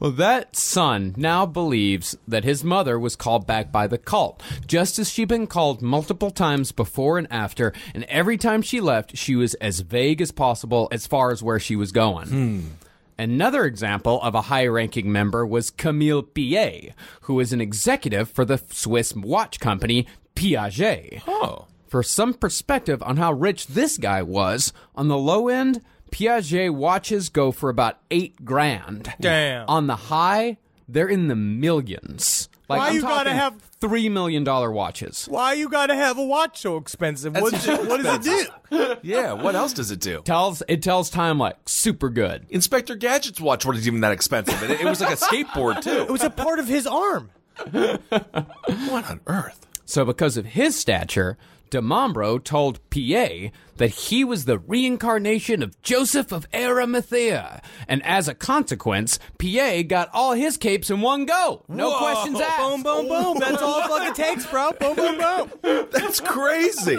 [0.00, 4.98] Well, that son now believes that his mother was called back by the cult, just
[4.98, 9.36] as she'd been called multiple times before and after, and every time she left, she
[9.36, 12.76] was as vague as possible as far as where she was going.
[13.20, 18.46] Another example of a high ranking member was Camille Pillet, who is an executive for
[18.46, 21.20] the Swiss watch company Piaget.
[21.28, 26.72] Oh, For some perspective on how rich this guy was, on the low end, Piaget
[26.72, 29.12] watches go for about eight grand.
[29.20, 29.68] Damn.
[29.68, 30.56] On the high,
[30.88, 32.39] they're in the millions.
[32.70, 35.26] Like Why I'm you gotta have- three million dollar watches?
[35.28, 37.34] why you gotta have a watch so expensive?
[37.34, 37.52] What,
[37.86, 38.94] what does it do?
[39.02, 39.32] yeah.
[39.32, 40.22] What else does it do?
[40.22, 42.46] Tells it tells time like super good.
[42.48, 44.62] Inspector Gadget's watch wasn't even that expensive.
[44.62, 45.90] It, it was like a skateboard too.
[46.02, 47.30] It was a part of his arm.
[47.72, 49.66] What on earth?
[49.84, 51.36] So because of his stature,
[51.70, 58.34] DiMambro told Pillet that he was the reincarnation of Joseph of Arimathea, and as a
[58.34, 61.64] consequence, Pillet got all his capes in one go.
[61.68, 61.98] No Whoa.
[61.98, 62.58] questions asked.
[62.58, 63.38] Boom, boom, boom.
[63.38, 64.72] That's all it fucking takes, bro.
[64.72, 65.18] Boom, boom,
[65.62, 65.86] boom.
[65.92, 66.96] That's crazy.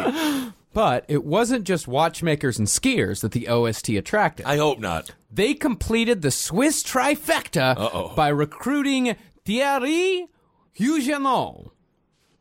[0.73, 4.45] But it wasn't just watchmakers and skiers that the OST attracted.
[4.45, 5.11] I hope not.
[5.29, 8.13] they completed the Swiss trifecta Uh-oh.
[8.15, 10.27] by recruiting Thierry
[10.71, 11.70] Huguenot,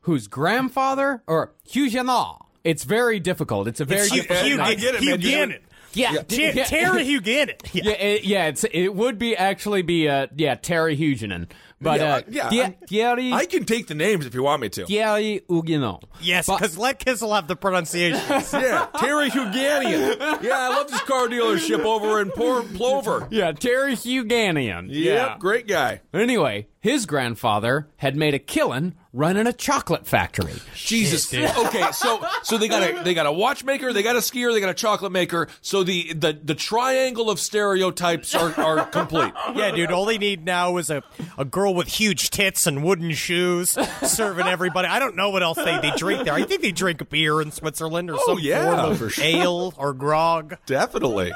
[0.02, 3.68] whose grandfather, or Huguenot, it's very difficult.
[3.68, 4.66] It's a very Hugh, difficult Hugh, name.
[4.66, 5.20] I get it, Hugh man.
[5.20, 5.60] You know- Gannon.
[5.92, 6.64] Yeah, Ter- yeah.
[6.66, 7.56] Terry Hugh Gannon.
[7.72, 7.82] Yeah.
[7.84, 11.48] Yeah, it, yeah, it's it would be actually be uh yeah Terry Huguenin,
[11.80, 14.62] but Yeah, uh yeah, Thie- I'm- Thierry I can take the names if you want
[14.62, 14.86] me to.
[14.86, 16.04] Thierry Huguenot.
[16.20, 18.20] Yes, But- because let Kissel have the pronunciation.
[18.52, 20.42] Yeah, Terry Huganian.
[20.44, 23.26] Yeah, I love this car dealership over in Port Plover.
[23.32, 24.86] yeah, Terry Huganian.
[24.90, 26.02] Yep, great guy.
[26.14, 30.54] Anyway, his grandfather had made a killing running a chocolate factory.
[30.74, 31.32] Jesus.
[31.34, 34.60] okay, so so they got a they got a watchmaker, they got a skier, they
[34.60, 35.48] got a chocolate maker.
[35.60, 39.32] So the the, the triangle of stereotypes are, are complete.
[39.54, 39.90] yeah, dude.
[39.90, 41.02] All they need now is a,
[41.38, 43.70] a girl with huge tits and wooden shoes
[44.02, 44.88] serving everybody.
[44.88, 46.34] I don't know what else they, they drink there.
[46.34, 49.24] I think they drink beer in Switzerland or oh, some yeah, form of for sure.
[49.24, 50.56] ale or grog.
[50.66, 51.32] Definitely.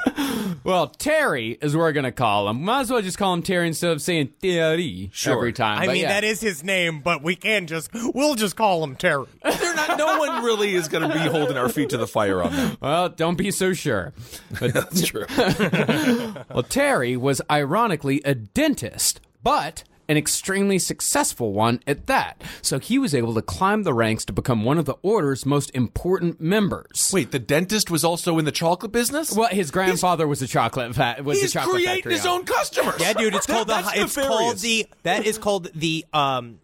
[0.63, 2.63] Well, Terry is what we're gonna call him.
[2.63, 5.33] Might as well just call him Terry instead of saying Terry Sure.
[5.33, 5.79] every time.
[5.79, 6.09] I But mean, yeah.
[6.09, 9.25] that is his name, but we can just we'll just call him Terry.
[9.43, 12.51] They're not no one really is gonna be holding our feet to the fire on
[12.55, 12.77] them.
[12.81, 14.13] Well, don't be so sure.
[14.59, 15.25] But That's true.
[16.49, 22.39] Well, Terry was ironically a dentist, but an extremely successful one at that.
[22.61, 25.71] So he was able to climb the ranks to become one of the order's most
[25.73, 27.09] important members.
[27.13, 29.35] Wait, the dentist was also in the chocolate business?
[29.35, 32.39] Well, his grandfather was a chocolate fa- was He's a chocolate creating factory his owner.
[32.41, 32.95] own customers.
[32.99, 33.33] Yeah, dude.
[33.35, 36.59] It's called the That's it's called the that is called the um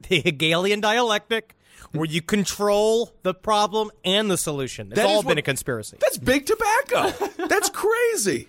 [0.08, 1.54] the Hegelian dialectic.
[1.92, 4.88] Where you control the problem and the solution.
[4.88, 5.96] It's That is all what- been a conspiracy.
[6.00, 7.12] That's big tobacco.
[7.46, 8.48] That's crazy.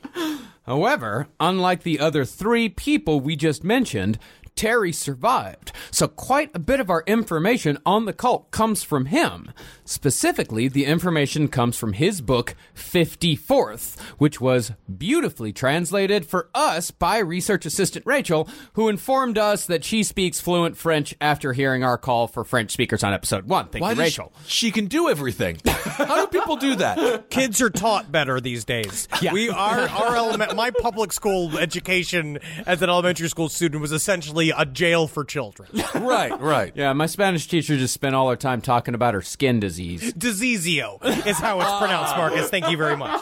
[0.65, 4.19] However, unlike the other three people we just mentioned,
[4.59, 5.71] Terry survived.
[5.89, 9.53] So quite a bit of our information on the cult comes from him.
[9.85, 17.19] Specifically, the information comes from his book 54th, which was beautifully translated for us by
[17.19, 22.27] research assistant Rachel, who informed us that she speaks fluent French after hearing our call
[22.27, 23.69] for French speakers on episode 1.
[23.69, 24.33] Thank Why you, does Rachel.
[24.45, 25.57] She, she can do everything.
[25.65, 27.29] How do people do that?
[27.29, 29.07] Kids are taught better these days.
[29.21, 29.31] Yeah.
[29.31, 34.48] We our our element my public school education as an elementary school student was essentially
[34.55, 35.69] a jail for children.
[35.95, 36.71] Right, right.
[36.75, 40.13] Yeah, my Spanish teacher just spent all her time talking about her skin disease.
[40.17, 42.49] Dizezio is how it's pronounced, Marcus.
[42.49, 43.21] Thank you very much.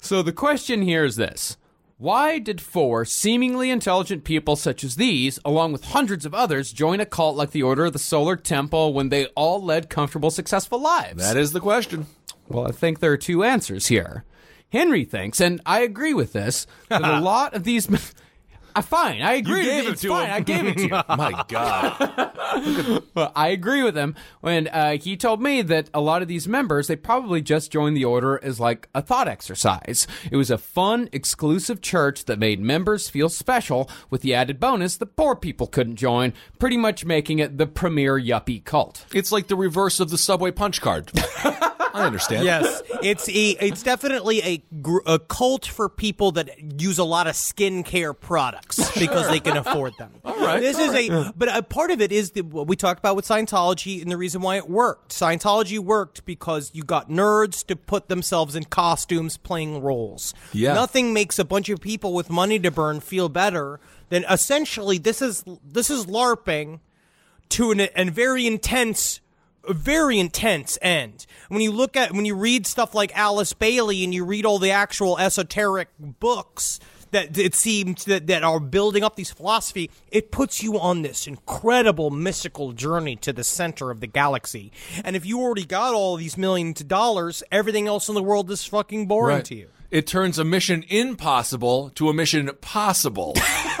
[0.00, 1.56] So the question here is this.
[1.98, 7.00] Why did four seemingly intelligent people such as these, along with hundreds of others, join
[7.00, 10.80] a cult like the Order of the Solar Temple when they all led comfortable, successful
[10.80, 11.20] lives?
[11.22, 12.06] That is the question.
[12.46, 14.24] Well, I think there are two answers here.
[14.70, 17.88] Henry thinks, and I agree with this, that a lot of these.
[18.78, 19.58] Uh, fine, I agree.
[19.60, 20.26] You gave it it's to fine.
[20.26, 20.34] him.
[20.34, 20.88] I gave it to you.
[21.16, 23.02] My God.
[23.14, 26.46] Well, I agree with him when uh, he told me that a lot of these
[26.48, 30.06] members they probably just joined the order as like a thought exercise.
[30.30, 34.96] It was a fun, exclusive church that made members feel special, with the added bonus
[34.96, 39.04] that poor people couldn't join, pretty much making it the premier yuppie cult.
[39.12, 41.10] It's like the reverse of the subway punch card.
[41.98, 42.44] I understand.
[42.44, 47.26] Yes, it's a it's definitely a gr- a cult for people that use a lot
[47.26, 50.12] of skincare products because they can afford them.
[50.24, 52.98] all right, this is a but a part of it is the, what we talked
[52.98, 55.10] about with Scientology and the reason why it worked.
[55.12, 60.34] Scientology worked because you got nerds to put themselves in costumes playing roles.
[60.52, 60.74] Yeah.
[60.74, 65.20] nothing makes a bunch of people with money to burn feel better than essentially this
[65.22, 66.80] is this is LARPing
[67.50, 69.20] to an, a very intense
[69.68, 71.26] a very intense end.
[71.48, 74.58] When you look at when you read stuff like Alice Bailey and you read all
[74.58, 80.30] the actual esoteric books that it seems that, that are building up these philosophy, it
[80.30, 84.70] puts you on this incredible mystical journey to the center of the galaxy.
[85.04, 88.50] And if you already got all these millions of dollars, everything else in the world
[88.50, 89.44] is fucking boring Right.
[89.46, 89.68] to you.
[89.90, 93.34] It turns a mission impossible to a mission possible,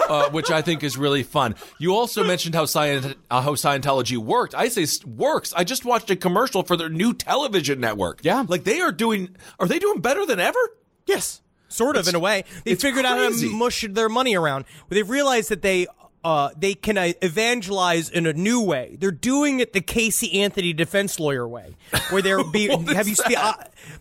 [0.08, 1.54] uh, which I think is really fun.
[1.78, 4.54] You also mentioned how, Scient- uh, how Scientology worked.
[4.54, 5.52] I say works.
[5.54, 8.20] I just watched a commercial for their new television network.
[8.22, 8.44] Yeah.
[8.48, 9.36] like they are doing.
[9.58, 10.58] Are they doing better than ever?
[11.06, 12.44] Yes, sort of in a way.
[12.64, 14.64] They it's figured out how to mush their money around.
[14.88, 15.86] They've realized that they
[16.28, 18.98] uh, they can uh, evangelize in a new way.
[19.00, 21.74] They're doing it the Casey Anthony defense lawyer way,
[22.10, 23.54] where they're be, have you is seen uh,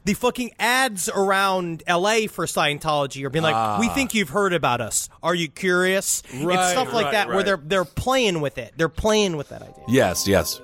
[0.04, 2.28] the fucking ads around L.A.
[2.28, 5.08] for Scientology are being like, "We think you've heard about us.
[5.24, 6.72] Are you curious?" it's Ah.
[6.72, 8.74] Stuff like right, that where they're they're playing with it.
[8.76, 9.86] They're playing with that idea.
[9.88, 10.60] Yes, yes.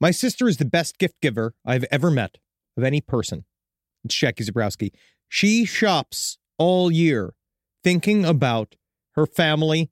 [0.00, 2.38] My sister is the best gift giver I've ever met
[2.76, 3.44] of any person.
[4.04, 4.90] It's Jackie Zabrowski.
[5.28, 7.34] She shops all year
[7.84, 8.74] thinking about
[9.12, 9.91] her family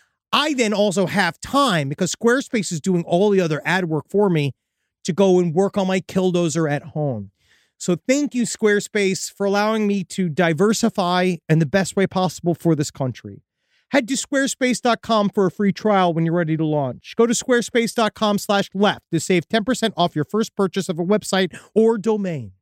[0.31, 4.29] I then also have time because Squarespace is doing all the other ad work for
[4.29, 4.53] me
[5.03, 7.31] to go and work on my killdozer at home.
[7.77, 12.75] So thank you, Squarespace, for allowing me to diversify in the best way possible for
[12.75, 13.41] this country.
[13.89, 17.13] Head to squarespace.com for a free trial when you're ready to launch.
[17.17, 21.57] Go to squarespace.com slash left to save 10% off your first purchase of a website
[21.75, 22.53] or domain.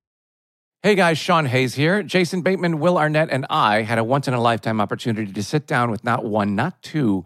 [0.82, 2.02] Hey guys, Sean Hayes here.
[2.02, 5.68] Jason Bateman, Will Arnett, and I had a once in a lifetime opportunity to sit
[5.68, 7.26] down with not one, not two,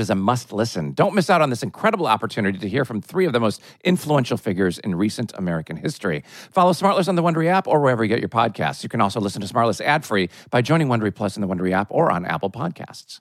[0.00, 0.92] is a must listen.
[0.92, 4.36] Don't miss out on this incredible opportunity to hear from three of the most influential
[4.36, 6.24] figures in recent American history.
[6.50, 8.82] Follow Smartless on the Wondery app or wherever you get your podcasts.
[8.82, 11.72] You can also listen to Smartless ad free by joining Wondery Plus in the Wondery
[11.72, 13.20] app or on Apple Podcasts.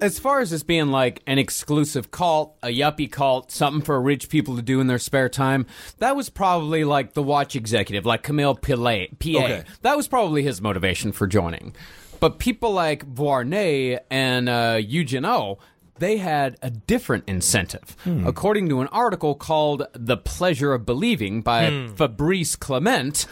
[0.00, 4.28] As far as this being like an exclusive cult, a yuppie cult, something for rich
[4.28, 5.66] people to do in their spare time,
[5.98, 9.18] that was probably like the watch executive, like Camille Pillet.
[9.18, 9.44] PA.
[9.44, 9.64] Okay.
[9.82, 11.74] That was probably his motivation for joining.
[12.20, 15.58] But people like Vuarnet and uh, Eugenot,
[15.98, 17.96] they had a different incentive.
[18.04, 18.26] Hmm.
[18.26, 21.94] According to an article called The Pleasure of Believing by hmm.
[21.94, 23.26] Fabrice Clement,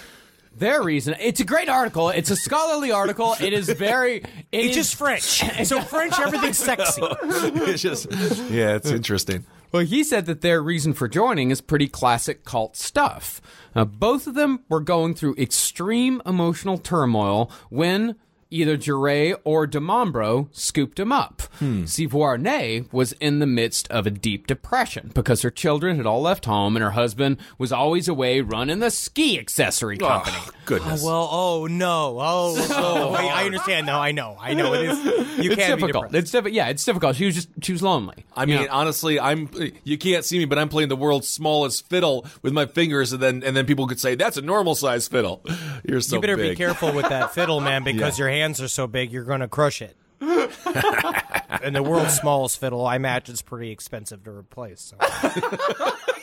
[0.55, 2.09] their reason it's a great article.
[2.09, 3.37] It's a scholarly article.
[3.41, 5.43] It is very it It's is- just French.
[5.67, 7.03] So French, everything's sexy.
[7.23, 8.11] it's just
[8.51, 9.45] yeah, it's interesting.
[9.73, 13.43] Well, he said that their reason for joining is pretty classic cult stuff.
[13.75, 18.15] Now, both of them were going through extreme emotional turmoil when
[18.51, 21.43] either Jouret or DiMambro scooped him up.
[21.59, 21.85] Hmm.
[21.87, 26.21] See, Vuarnet was in the midst of a deep depression because her children had all
[26.23, 30.37] left home and her husband was always away running the ski accessory company.
[30.65, 31.03] Goodness.
[31.03, 34.01] Oh, well, oh no, oh, oh wait, I understand now.
[34.01, 34.75] I know, I know.
[34.75, 35.05] It is.
[35.39, 36.07] You it's can't difficult.
[36.07, 36.15] depressed.
[36.15, 36.55] It's difficult.
[36.55, 37.17] Yeah, it's difficult.
[37.17, 38.25] She was just she was lonely.
[38.35, 38.73] I mean, You know?
[38.73, 39.49] honestly, I'm.
[39.85, 43.23] You can't see me, but I'm playing the world's smallest fiddle with my fingers, and
[43.23, 45.45] then and then people could say that's a normal size fiddle.
[45.85, 46.51] You're so you better big.
[46.51, 49.83] be careful with that fiddle, man, because your hands are so big, you're gonna crush
[49.83, 49.97] it.
[50.21, 54.81] and the world's smallest fiddle, I imagine, is pretty expensive to replace.
[54.81, 54.97] So.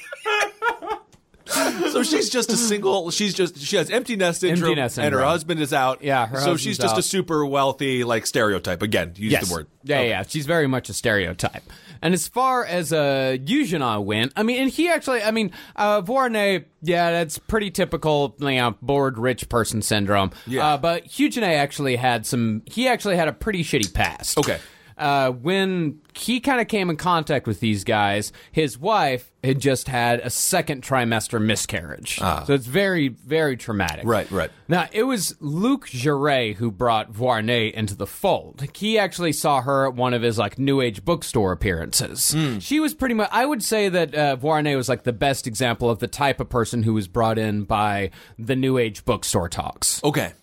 [1.94, 3.12] So she's just a single.
[3.12, 6.04] She's just she has empty nest syndrome, nest and her husband is out.
[6.04, 7.00] Yeah, her so she's just out.
[7.00, 8.82] a super wealthy like stereotype.
[8.82, 9.48] Again, use yes.
[9.48, 9.68] the word.
[9.84, 10.24] Yeah, yeah.
[10.28, 11.64] She's very much a stereotype.
[12.04, 16.02] And as far as uh, Eugenot went, I mean, and he actually, I mean, uh,
[16.02, 20.32] Vuarnet, yeah, that's pretty typical, you know, bored rich person syndrome.
[20.46, 20.74] Yeah.
[20.74, 24.38] Uh, but Eugenot actually had some, he actually had a pretty shitty past.
[24.38, 24.60] Okay.
[24.98, 29.88] Uh, when he kind of came in contact with these guys, his wife had just
[29.88, 32.18] had a second trimester miscarriage.
[32.18, 34.06] So it's very, very traumatic.
[34.06, 34.10] Ah.
[34.10, 34.52] Right, right.
[34.68, 38.64] Now, it was Luc Jouret who brought Vuarnet into the fold.
[38.76, 42.32] He actually saw her at one of his like New Age bookstore appearances.
[42.32, 42.60] Hmm.
[42.60, 43.30] She was pretty much.
[43.32, 46.50] I would say that uh, Vuarnet was like the best example of the type of
[46.50, 50.02] person who was brought in by the New Age bookstore talks.
[50.04, 50.34] Okay.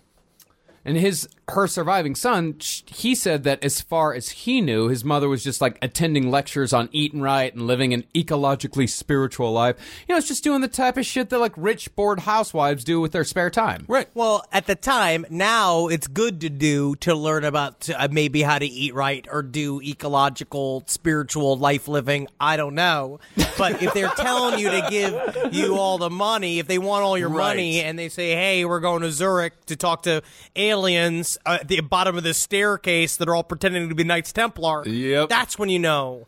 [0.85, 5.29] And his her surviving son, he said that as far as he knew, his mother
[5.29, 9.77] was just like attending lectures on eating right and living an ecologically spiritual life.
[10.09, 13.01] You know, it's just doing the type of shit that like rich bored housewives do
[13.01, 13.85] with their spare time.
[13.89, 14.09] Right.
[14.15, 18.59] Well, at the time, now it's good to do to learn about uh, maybe how
[18.59, 22.29] to eat right or do ecological, spiritual life living.
[22.41, 23.19] I don't know.
[23.59, 27.19] But if they're telling you to give you all the money, if they want all
[27.19, 27.49] your Right.
[27.49, 30.23] money and they say, hey, we're going to Zurich to talk to
[30.57, 34.33] aliens uh, at the bottom of the staircase that are all pretending to be Knights
[34.33, 35.29] Templar, Yep.
[35.29, 36.27] that's when you know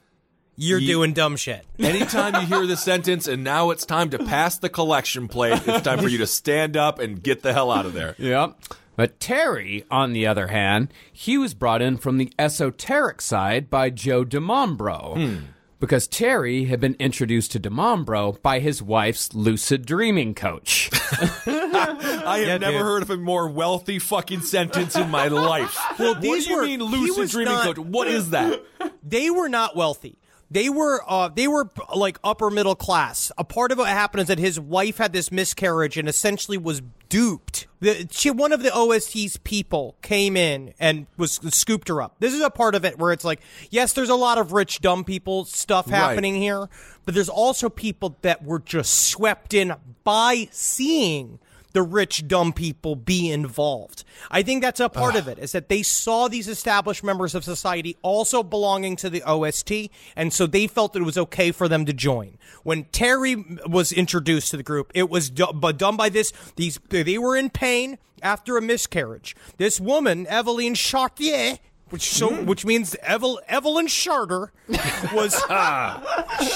[0.57, 1.65] you're Ye- doing dumb shit.
[1.79, 5.83] Anytime you hear the sentence, and now it's time to pass the collection plate, it's
[5.83, 8.15] time for you to stand up and get the hell out of there.
[8.19, 8.57] Yep.
[8.95, 13.88] But Terry, on the other hand, he was brought in from the esoteric side by
[13.88, 15.45] Joe DiMambro.
[15.81, 20.91] Because Terry had been introduced to DiMambro by his wife's lucid dreaming coach.
[22.03, 22.83] I have Yeah, never dude.
[22.83, 25.79] heard of a more wealthy fucking sentence in my life.
[25.99, 27.79] Well, these what do you were- mean lucid dreaming not- coach?
[27.79, 28.61] What is that?
[29.03, 30.19] they were not wealthy.
[30.51, 33.33] They were uh, they were like upper middle class.
[33.38, 36.83] A part of what happened is that his wife had this miscarriage and essentially was
[37.09, 37.67] duped.
[37.81, 42.17] The, she, one of the OST's people came in and was scooped her up.
[42.19, 44.81] This is a part of it where it's like, yes, there's a lot of rich
[44.83, 45.97] dumb people stuff Right.
[45.97, 46.69] happening here,
[47.07, 49.73] but there's also people that were just swept in
[50.05, 51.38] by seeing
[51.73, 54.05] the rich dumb people be involved.
[54.31, 57.45] I think that's a part of it is that they saw these established members of
[57.45, 61.69] society also belonging to the OST and so they felt that it was okay for
[61.69, 62.39] them to join.
[62.63, 67.19] When Terry was introduced to the group, it was but done by this these they
[67.19, 69.35] were in pain after a miscarriage.
[69.57, 71.59] This woman, Eveline Chartier,
[71.93, 72.47] which so mm-hmm.
[72.47, 74.51] which means Evel, Evelyn Charter
[75.13, 76.01] was ah.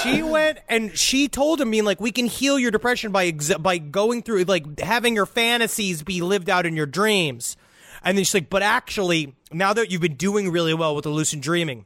[0.03, 3.53] she went and she told him being like we can heal your depression by ex-
[3.55, 7.55] by going through like having your fantasies be lived out in your dreams.
[8.03, 11.09] And then she's like, but actually, now that you've been doing really well with the
[11.09, 11.85] lucid dreaming,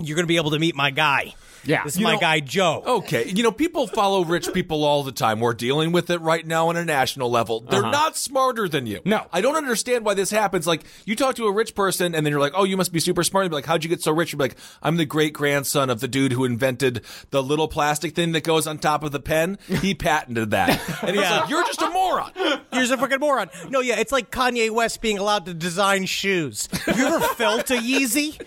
[0.00, 1.34] you're going to be able to meet my guy.
[1.66, 1.84] Yeah.
[1.84, 2.82] This is You my know- guy, Joe.
[2.86, 5.40] Okay, you know, people follow rich people all the time.
[5.40, 7.60] We're dealing with it right now on a national level.
[7.60, 7.90] They're uh-huh.
[7.90, 9.00] not smarter than you.
[9.04, 9.26] No.
[9.32, 10.66] I don't understand why this happens.
[10.66, 13.00] Like, you talk to a rich person and then you're like, oh, you must be
[13.00, 13.44] super smart.
[13.44, 14.32] You'd be like, how'd you get so rich?
[14.32, 18.14] You'd be like, I'm the great grandson of the dude who invented the little plastic
[18.14, 19.58] thing that goes on top of the pen.
[19.66, 20.68] He patented that.
[21.02, 21.40] And he's Yeah.
[21.40, 22.30] like, you're just a moron.
[22.72, 23.50] You're a fucking moron.
[23.68, 26.68] No, yeah, it's like Kanye West being allowed to design shoes.
[26.84, 28.40] Have you ever felt a Yeezy?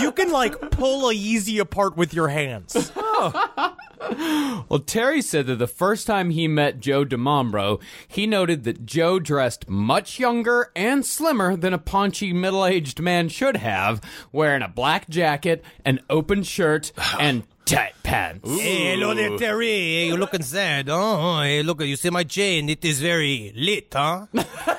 [0.00, 2.92] You can like pull a Yeezy apart with your hands.
[3.18, 4.64] Oh.
[4.68, 9.18] Well, Terry said that the first time he met Joe DiMambro, he noted that Joe
[9.18, 14.02] dressed much younger and slimmer than a paunchy middle aged man should have,
[14.32, 18.48] wearing a black jacket, an open shirt, and tight pants.
[18.48, 19.66] Hey, hello there, Terry.
[19.66, 20.88] Hey, you're looking sad.
[20.90, 22.68] Oh, hey, look, you see my chain.
[22.68, 24.26] It is very lit, huh?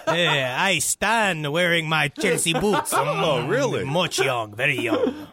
[0.06, 2.94] hey, I stand wearing my Chelsea boots.
[2.98, 3.84] Oh, mm, really?
[3.84, 5.28] Much young, very young.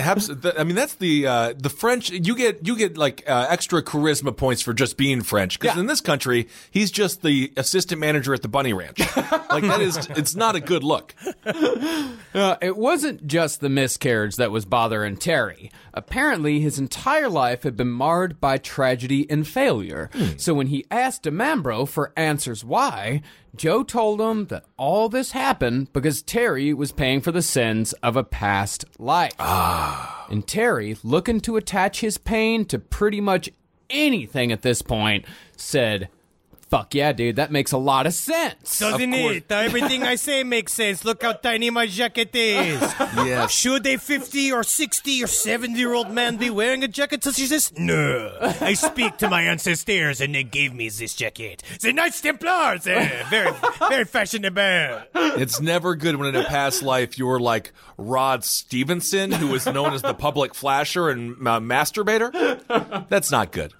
[0.00, 2.10] Abs- th- I mean, that's the uh, the French.
[2.10, 5.58] You get you get like uh, extra charisma points for just being French.
[5.60, 8.98] Because in this country, he's just the assistant manager at the Bunny Ranch.
[9.16, 11.14] like that is, it's not a good look.
[12.32, 15.70] Uh, it wasn't just the miscarriage that was bothering Terry.
[15.92, 20.08] Apparently, his entire life had been marred by tragedy and failure.
[20.36, 23.22] So when he asked DiMambro for answers why,
[23.56, 28.16] Joe told him that all this happened because Terry was paying for the sins of
[28.16, 29.32] a past life.
[29.38, 30.26] Ah.
[30.30, 33.50] And Terry, looking to attach his pain to pretty much
[33.88, 35.24] anything at this point,
[35.56, 36.08] said,
[36.70, 38.78] Fuck yeah, dude, that makes a lot of sense.
[38.78, 39.36] Doesn't course.
[39.38, 39.50] it?
[39.50, 41.04] Everything I say makes sense.
[41.04, 42.80] Look how tiny my jacket is.
[43.20, 43.50] Yes.
[43.50, 47.40] Should a 50 or 60 or 70 year old man be wearing a jacket such
[47.40, 47.72] as this?
[47.76, 48.36] No.
[48.60, 51.62] I speak to my ancestors and they gave me this jacket.
[51.80, 52.86] The Knights Templars!
[52.86, 53.52] eh, very,
[53.88, 55.02] very fashionable.
[55.14, 59.66] It's never good when in a past life you were like Rod Stevenson, who was
[59.66, 63.08] known as the public flasher and uh, masturbator.
[63.08, 63.74] That's not good.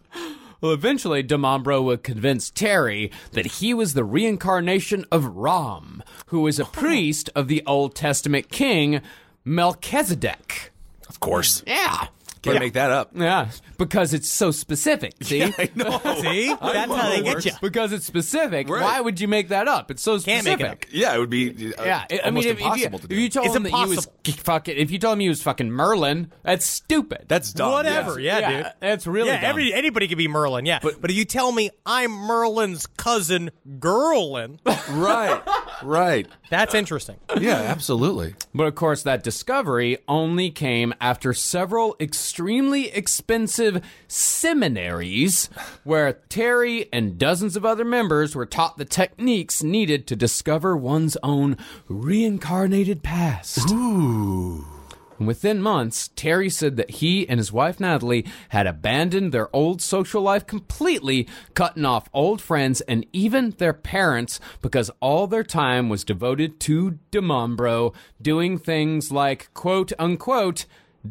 [0.61, 6.59] Well, eventually, DiMambro would convince Terry that he was the reincarnation of Ram, who was
[6.59, 9.01] a priest of the Old Testament king
[9.45, 10.71] Melchizedek.
[11.09, 11.63] Of course.
[11.67, 12.09] Yeah.
[12.43, 13.11] Can't make that up.
[13.14, 15.14] Yeah, because it's so specific.
[15.22, 15.43] See?
[15.43, 15.99] I know.
[16.20, 16.55] See?
[16.61, 17.53] That's how they get you.
[17.61, 18.68] Because it's specific.
[18.68, 18.82] Right.
[18.82, 19.91] Why would you make that up?
[19.91, 20.59] It's so Can't specific.
[20.61, 20.93] make it up.
[20.93, 21.74] Yeah, it would be.
[21.74, 23.16] Uh, Yeah, I- I mean, almost if, if you, impossible to if do.
[23.20, 24.14] you told It's him that he was impossible.
[24.45, 27.24] fucking, if you told him he was fucking Merlin, that's stupid.
[27.28, 27.72] That's dumb.
[27.72, 28.18] Whatever.
[28.20, 28.41] yes.
[28.41, 28.72] Yeah, dude.
[28.80, 29.51] That's really yeah, dumb.
[29.51, 30.64] every anybody could be Merlin.
[30.66, 34.59] Yeah, but but if you tell me I'm Merlin's cousin, Gerlin,
[34.91, 35.43] Right.
[35.83, 36.26] Right.
[36.49, 37.16] that's interesting.
[37.39, 38.35] Yeah, absolutely.
[38.55, 45.49] But of course, that discovery only came after several extremely expensive seminaries
[45.85, 51.16] where Terry and dozens of other members were taught the techniques needed to discover one's
[51.22, 51.57] own
[51.89, 53.70] reincarnated past.
[53.70, 54.80] Ooh.
[55.21, 59.83] And within months, Terry said that he and his wife Natalie had abandoned their old
[59.83, 65.91] social life completely, cutting off old friends and even their parents because all their time
[65.91, 70.64] was devoted to DiMambro, doing things like quote unquote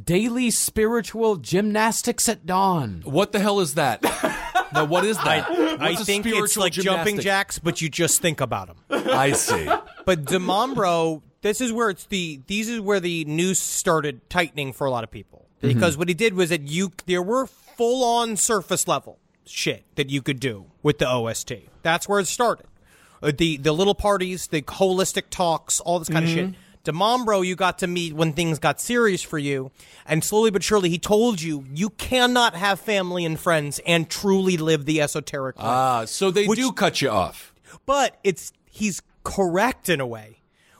[0.05, 3.03] daily spiritual gymnastics at dawn.
[3.05, 4.01] What the hell is that?
[4.73, 5.51] now, what is that?
[5.51, 8.77] I What's a think it's spiritual like jumping jacks, but you just think about them.
[8.89, 9.69] I see.
[10.05, 14.85] But DiMambro, this is where it's the these is where the noose started tightening for
[14.87, 18.37] a lot of people because what he did was that you there were full on
[18.37, 21.53] surface level shit that you could do with the OST.
[21.81, 22.65] That's where it started.
[23.21, 26.53] Uh, the the little parties, the holistic talks, all this kind of shit.
[26.85, 29.69] DiMambro, you got to meet when things got serious for you,
[30.05, 34.55] and slowly but surely, he told you you cannot have family and friends and truly
[34.55, 35.65] live the esoteric life.
[35.65, 37.53] Ah, so they Which- do cut you off.
[37.85, 40.38] but it's he's correct in a way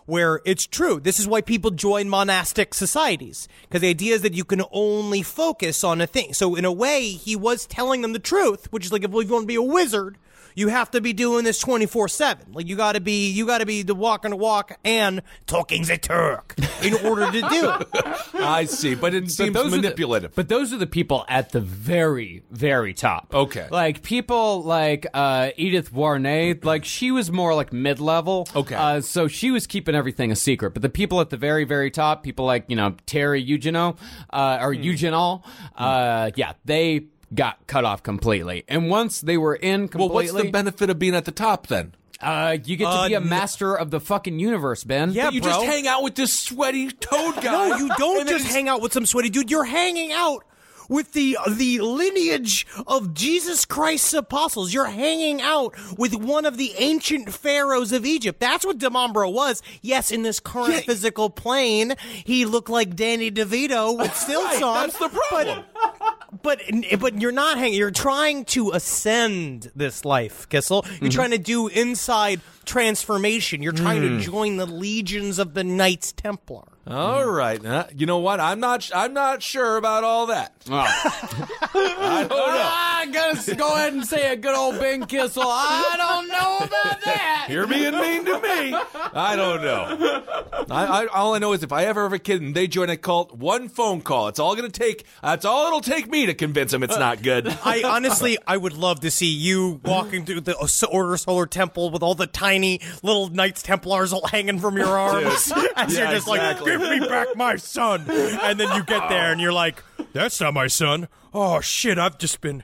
[0.10, 0.99] where it's true.
[0.99, 5.22] This is why people join monastic societies because the idea is that you can only
[5.22, 6.34] focus on a thing.
[6.34, 9.18] So in a way, he was telling them the truth, which is like if you
[9.18, 10.18] want to be a wizard,
[10.60, 12.51] you have to be doing this twenty four seven.
[12.51, 15.84] Like you got to be, you got to be the walking the walk and talking
[15.84, 17.88] the Turk in order to do it.
[18.36, 20.36] I see, but it seems those are the- manipulative.
[20.36, 23.34] but those are the people at the very, very top.
[23.34, 23.68] Okay.
[23.72, 28.47] Like people like uh, Edith Vuarnet, like she was more like mid level.
[28.55, 28.76] Okay.
[28.76, 30.72] Uh, so she was keeping everything a secret.
[30.74, 33.97] But the people at the very, very top, people like, you know, Terry Eugenol,
[34.32, 34.82] uh, or Hmm.
[34.84, 35.43] Eugenol,
[35.76, 38.63] uh, yeah, they got cut off completely.
[38.67, 41.67] And once they were in completely, well, what's the benefit of being at the top
[41.67, 41.93] then?
[42.21, 45.13] uh, you get to Uh, be a master of the fucking universe, Ben.
[45.13, 45.51] Yeah, But you bro.
[45.51, 47.69] just hang out with this sweaty toad guy.
[47.69, 49.49] No, you don't just hang out with some sweaty dude.
[49.49, 50.43] You're hanging out
[50.89, 54.73] with the the lineage of Jesus Christ's apostles.
[54.73, 58.39] You're hanging out with one of the ancient pharaohs of Egypt.
[58.41, 59.61] That's what DiMambro was.
[59.82, 61.93] Yes, in this current physical plane,
[62.25, 64.73] he looked like Danny DeVito with stilts Right, on.
[64.88, 65.63] that's the problem.
[65.73, 66.61] But but
[66.99, 67.77] but you're not hanging.
[67.77, 70.86] You're trying to ascend this life, Kissel.
[70.86, 71.09] You're Mm-hmm.
[71.09, 73.61] trying to do inside transformation.
[73.63, 74.17] You're trying Hmm.
[74.17, 76.63] to join the legions of the Knights Templar.
[76.89, 77.63] All right.
[77.63, 78.39] Uh, you know what?
[78.39, 78.81] I'm not.
[78.83, 80.53] sh- I'm not sure about all that.
[80.71, 82.35] I don't know.
[82.39, 85.43] I gotta go ahead and say a good old Ben Kissel.
[85.45, 87.47] I don't know about that.
[87.49, 88.75] You're being mean to me.
[89.13, 90.23] I don't know.
[90.69, 92.89] I, I, all I know is if I ever have a kid and they join
[92.89, 94.27] a cult, one phone call.
[94.27, 95.05] It's all going to take.
[95.23, 97.47] That's all it'll take me to convince them it's not good.
[97.63, 100.55] I honestly, I would love to see you walking through the
[100.91, 105.51] Order Solar Temple with all the tiny little Knights Templars all hanging from your arms,
[105.75, 106.71] as Yeah, you're just exactly.
[106.73, 110.39] like, "Give me back my son," and then you get there and you're like, "That's
[110.41, 111.97] not my son." Oh shit!
[111.97, 112.63] I've just been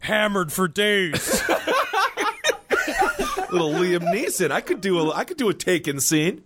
[0.00, 1.42] hammered for days.
[3.50, 4.50] Little Liam Neeson.
[4.50, 5.12] I could do a.
[5.12, 6.42] I could do a taken scene.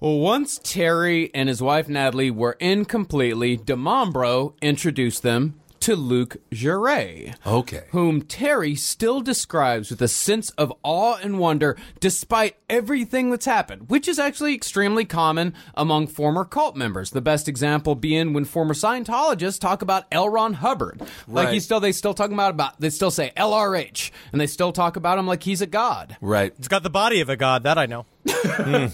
[0.00, 6.36] Well, once Terry and his wife Natalie were in completely, DiMambro introduced them to Luc
[6.50, 7.34] Jouret.
[7.46, 7.84] Okay.
[7.90, 13.88] Whom Terry still describes with a sense of awe and wonder despite everything that's happened,
[13.88, 17.10] which is actually extremely common among former cult members.
[17.10, 20.28] The best example being when former Scientologists talk about L.
[20.28, 21.00] Ron Hubbard.
[21.26, 21.54] Like Right.
[21.54, 24.96] he's still they still talk about about they still say LRH and they still talk
[24.96, 26.16] about him like he's a god.
[26.20, 26.52] Right.
[26.58, 28.06] It's got the body of a god, that I know.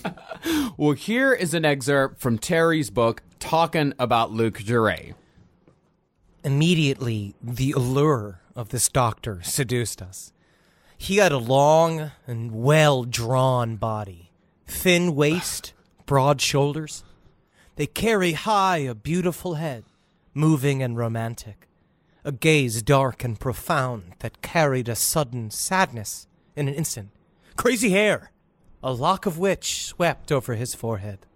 [0.77, 5.15] Well, here is an excerpt from Terry's book talking about Luc Jouret.
[6.47, 10.33] Immediately, the allure of this doctor seduced us.
[10.97, 14.31] He had a long and well drawn body,
[14.65, 15.73] thin waist,
[16.07, 17.03] broad shoulders.
[17.75, 19.87] They carry high a beautiful head,
[20.35, 21.67] moving and romantic,
[22.23, 27.11] a gaze dark and profound that carried a sudden sadness in an instant,
[27.57, 28.31] crazy hair,
[28.85, 31.27] a lock of which swept over his forehead.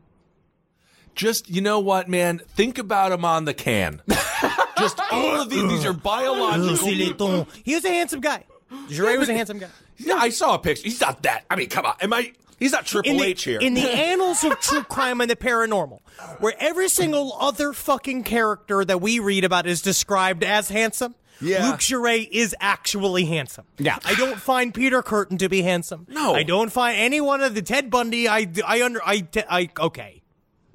[1.17, 2.39] Just you know what, man?
[2.47, 4.03] Think about him on the can.
[4.79, 5.69] Just oh, all of these.
[5.69, 7.47] These are biological.
[7.65, 8.45] He was a handsome guy.
[8.89, 9.69] Jouret was a handsome guy.
[9.99, 10.85] Yeah, I saw a picture.
[10.85, 11.45] He's not that.
[11.51, 11.95] I mean, come on.
[12.01, 12.33] Am I?
[12.59, 13.59] He's not Triple in the, H here.
[13.59, 16.01] in the annals of true crime and the paranormal,
[16.41, 21.15] where every single other fucking character that we read about is described as handsome.
[21.41, 21.71] Yeah.
[21.71, 23.65] Luc Jouret is actually handsome.
[23.79, 23.99] Yeah.
[24.05, 26.07] I don't find Peter Kürten to be handsome.
[26.11, 26.35] No.
[26.35, 28.29] I don't find any one of the Ted Bundy.
[28.29, 30.20] I I under I I okay.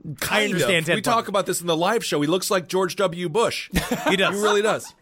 [0.05, 0.85] I Kind understand of.
[0.85, 2.21] Ted We talk about this in the live show.
[2.21, 3.29] He looks like George W.
[3.29, 3.69] Bush.
[4.09, 4.35] He does.
[4.35, 4.93] he really does.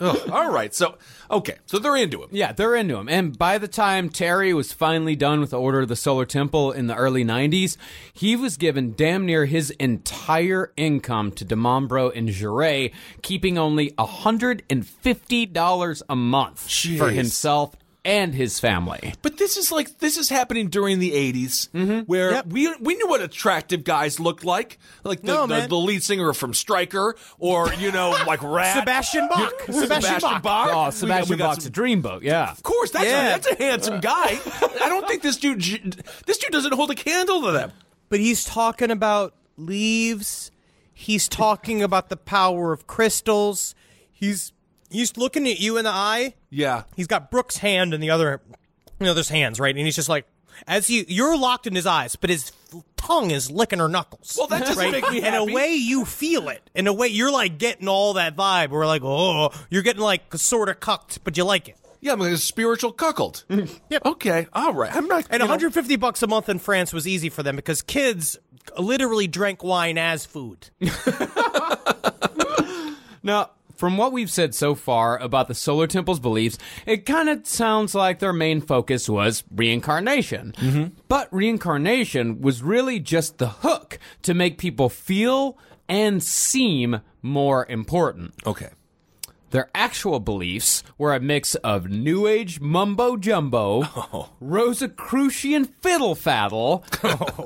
[0.00, 0.30] Ugh.
[0.30, 0.74] All right.
[0.74, 0.96] So,
[1.30, 1.56] okay.
[1.66, 2.28] So they're into him.
[2.32, 3.08] Yeah, they're into him.
[3.08, 6.72] And by the time Terry was finally done with the Order of the Solar Temple
[6.72, 7.76] in the early 90s,
[8.12, 12.92] he was given damn near his entire income to DiMambro and Jouret,
[13.22, 17.74] keeping only $150 a month for himself
[18.04, 19.14] and his family.
[19.22, 21.98] But this is like this is happening during the 80s mm-hmm.
[22.00, 22.46] where Yep.
[22.46, 26.32] we we knew what attractive guys looked like, like the, No, the, the lead singer
[26.32, 28.78] from Striker or you know like Ratt.
[28.78, 29.52] Sebastian Bach.
[29.68, 30.70] Yeah, Sebastian Bach.
[30.72, 32.50] Oh, Sebastian we got Bach's some- a dreamboat, yeah.
[32.50, 33.28] Of course, that's Yeah.
[33.28, 34.38] a, that's a handsome guy.
[34.80, 35.60] I don't think this dude
[36.26, 37.72] this dude doesn't hold a candle to them.
[38.08, 40.50] But he's talking about leaves.
[40.94, 43.74] He's talking about the power of crystals.
[44.10, 44.52] He's
[44.90, 46.34] he's looking at you in the eye.
[46.50, 46.82] Yeah.
[46.96, 48.40] He's got Brooks' hand in the other,
[48.98, 49.74] you know, other's hands, right?
[49.74, 50.26] And he's just like,
[50.66, 52.50] as you you're locked in his eyes, but his
[52.96, 54.34] tongue is licking her knuckles.
[54.36, 54.90] Well, that doesn't right?
[54.90, 56.68] make me In a way, you feel it.
[56.74, 58.70] In a way, you're like getting all that vibe.
[58.70, 61.76] We're like, oh, you're getting like sort of cucked, but you like it.
[62.00, 63.44] Yeah, I'm like a spiritual cuckold.
[63.90, 64.02] Yep.
[64.04, 64.94] Okay, all right.
[64.94, 65.24] I'm not.
[65.30, 68.36] And you know- 150 bucks a month in France was easy for them because kids
[68.78, 70.70] literally drank wine as food.
[73.22, 77.46] Now, from what we've said so far about the Solar Temple's beliefs, it kind of
[77.46, 80.52] sounds like their main focus was reincarnation.
[80.58, 80.98] Mm-hmm.
[81.06, 85.56] But reincarnation was really just the hook to make people feel
[85.88, 88.34] and seem more important.
[88.44, 88.70] Okay.
[89.50, 96.84] Their actual beliefs were a mix of New Age mumbo jumbo, Rosicrucian fiddle faddle,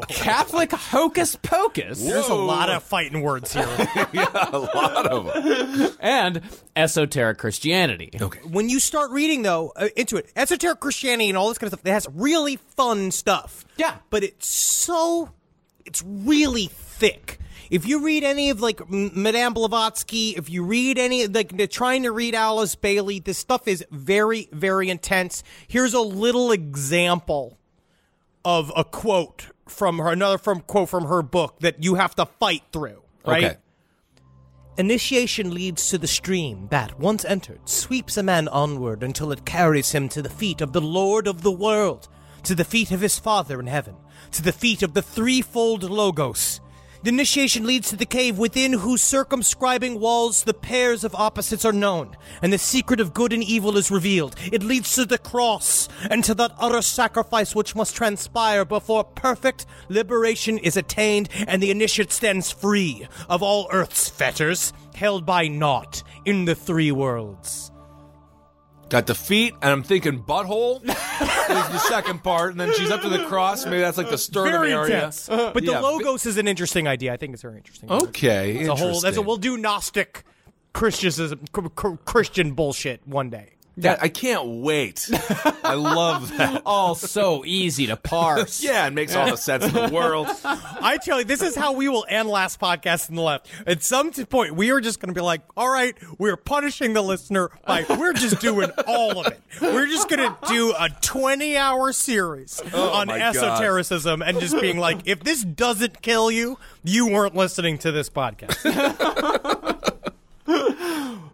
[0.09, 3.69] Catholic hocus pocus, There's a lot of fighting words here.
[4.13, 5.93] yeah, a lot of them.
[6.01, 6.41] and
[6.75, 8.11] esoteric Christianity.
[8.21, 8.41] Okay.
[8.41, 11.79] when you start reading though uh, into it, esoteric Christianity and all this kind of
[11.79, 13.65] stuff, it has really fun stuff.
[13.77, 13.97] Yeah.
[14.11, 15.31] but it's so
[15.85, 17.39] it's really thick.
[17.73, 22.13] If you read any of like Madame Blavatsky, if you read any like trying to
[22.13, 25.43] read Alice Bailey, this stuff is very very intense.
[25.67, 27.59] Here's a little example
[28.45, 32.27] of a quote from her another from quote from her book that you have to
[32.27, 33.01] fight through.
[33.25, 33.45] Right.
[33.45, 33.57] Okay.
[34.77, 39.93] Initiation leads to the stream that, once entered, sweeps a man onward until it carries
[39.93, 42.07] him to the feet of the Lord of the world,
[42.43, 43.97] to the feet of his Father in heaven,
[44.33, 46.61] to the feet of the threefold Logos.
[47.03, 51.73] The initiation leads to the cave within whose circumscribing walls the pairs of opposites are
[51.73, 54.37] known, and the secret of good and evil is revealed.
[54.53, 59.67] It leads to the cross, and to that utter sacrifice which must transpire before perfect
[59.89, 66.05] liberation is attained, and the initiate stands free of all earth's fetters, held by naught
[66.25, 67.72] in the three worlds.
[68.93, 70.89] Got the feet, and I'm thinking butthole is
[71.73, 73.65] the second part, and then she's up to the cross.
[73.65, 74.97] Maybe that's like the sternum Very area.
[74.97, 75.29] intense.
[75.29, 77.11] But Yeah, the logos is an interesting idea.
[77.15, 77.91] I think it's very interesting.
[77.91, 78.89] Okay, It's a whole.
[79.01, 79.25] That's a, interesting.
[79.25, 80.25] we'll do Gnostic
[80.75, 83.55] Christianism, cr- cr- Christian bullshit one day.
[83.79, 85.09] That, I can't wait.
[85.65, 86.63] I love that.
[86.67, 88.63] All so easy to parse.
[88.73, 90.29] Yeah, it makes all the sense in the world.
[90.45, 93.49] I tell you, this is how we will end last podcast in the left.
[93.67, 97.03] At some point, we are just going to be like, all right, we're punishing the
[97.03, 99.41] listener by we're just doing all of it.
[99.61, 103.37] We're just going to do a 20 hour series oh on Oh my God.
[103.37, 108.11] esotericism and just being like, if this doesn't kill you, you weren't listening to this
[108.11, 108.59] podcast.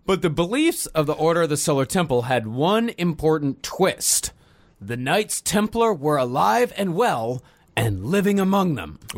[0.09, 4.33] But the beliefs of the Order of the Solar Temple had one important twist.
[4.81, 7.43] The Knights Templar were alive and well
[7.77, 8.99] and living among them.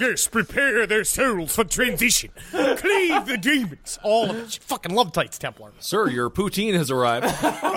[0.00, 2.32] yes, prepare their souls for transition.
[2.50, 4.00] Cleave the demons.
[4.02, 4.58] All of it.
[4.62, 5.70] Fucking love tights, Templar.
[5.78, 7.26] Sir, your poutine has arrived.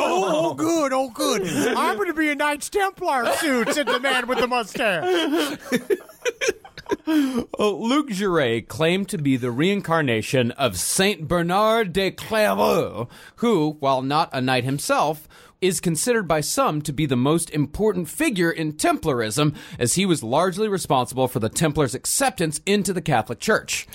[0.09, 1.47] Oh, oh, good, oh, good.
[1.77, 5.59] I'm going to be a Knights Templar suit, said the man with the mustache.
[7.07, 14.29] Luc Jouret claimed to be the reincarnation of Saint Bernard de Clairvaux, who, while not
[14.31, 15.27] a knight himself,
[15.59, 20.23] is considered by some to be the most important figure in Templarism, as he was
[20.23, 23.87] largely responsible for the Templars' acceptance into the Catholic Church.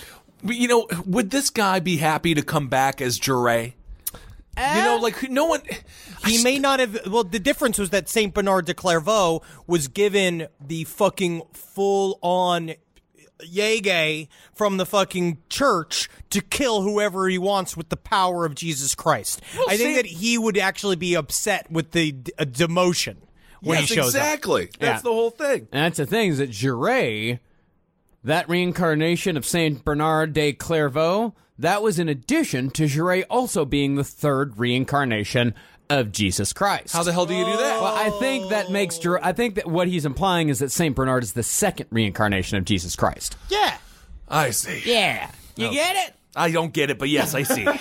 [0.43, 3.73] You know, would this guy be happy to come back as Jouret?
[4.57, 5.61] You know, like no one.
[6.25, 7.07] He may not have.
[7.07, 12.75] Well, the difference was that Saint Bernard de Clairvaux was given the fucking full on
[13.47, 18.95] yay from the fucking church to kill whoever he wants with the power of Jesus
[18.95, 19.41] Christ.
[19.67, 23.17] I think Saint- that he would actually be upset with the d- uh, demotion
[23.61, 24.21] when yes, he shows up.
[24.21, 24.65] exactly.
[24.79, 25.01] That's Yeah.
[25.01, 25.67] the whole thing.
[25.71, 27.39] And that's the thing is that Jouret,
[28.23, 33.95] that reincarnation of Saint Bernard de Clairvaux, that was in addition to Jouret also being
[33.95, 35.53] the third reincarnation
[35.99, 36.93] of Jesus Christ.
[36.93, 37.81] How the hell do you do that?
[37.81, 40.95] Well, I think that makes Jouret, I think that what he's implying is that Saint
[40.95, 43.37] Bernard is the second reincarnation of Jesus Christ.
[43.49, 43.77] Yeah.
[44.27, 44.81] I see.
[44.85, 45.29] Yeah.
[45.55, 45.71] You oh.
[45.71, 46.15] get it?
[46.35, 47.67] I don't get it, but yes, I see.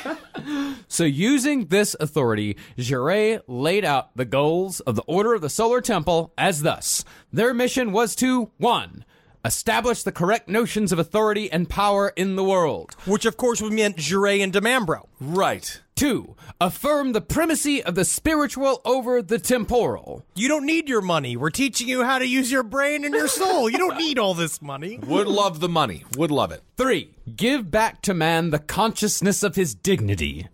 [0.89, 5.81] So, using this authority, Jouret laid out the goals of the Order of the Solar
[5.81, 7.03] Temple as thus.
[7.33, 9.05] Their mission was to 1.
[9.45, 12.95] Establish the correct notions of authority and power in the world.
[13.07, 15.07] Which, of course, would mean Jouret and DiMambro.
[15.21, 15.81] right.
[15.97, 16.35] 2.
[16.61, 20.25] Affirm the primacy of the spiritual over the temporal.
[20.35, 21.37] You don't need your money.
[21.37, 23.69] We're teaching you how to use your brain and your soul.
[23.69, 24.99] You don't need all this money.
[24.99, 26.05] Would love the money.
[26.17, 26.63] Would love it.
[26.77, 27.15] 3.
[27.37, 30.49] Give back to man the consciousness of his dignity.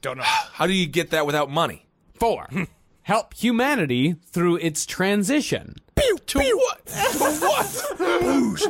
[0.00, 0.22] Don't know.
[0.52, 1.86] How do you get that without money?
[2.14, 2.48] 4.
[3.02, 5.76] Help humanity through its transition.
[5.98, 6.86] To what?
[6.86, 7.98] To what?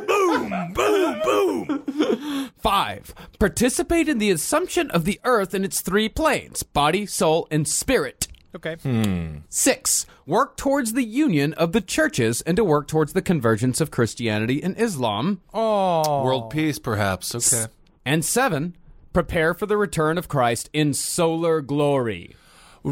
[0.06, 2.50] boom, boom, boom.
[2.58, 3.14] 5.
[3.38, 8.28] Participate in the assumption of the earth in its three planes body, soul, and spirit.
[8.54, 8.76] Okay.
[8.76, 9.38] Hmm.
[9.48, 10.06] 6.
[10.26, 14.62] Work towards the union of the churches and to work towards the convergence of Christianity
[14.62, 15.40] and Islam.
[15.52, 16.24] Oh.
[16.24, 17.34] World peace, perhaps.
[17.34, 17.70] Okay.
[18.04, 18.74] And 7.
[19.12, 22.36] Prepare for the return of Christ in solar glory.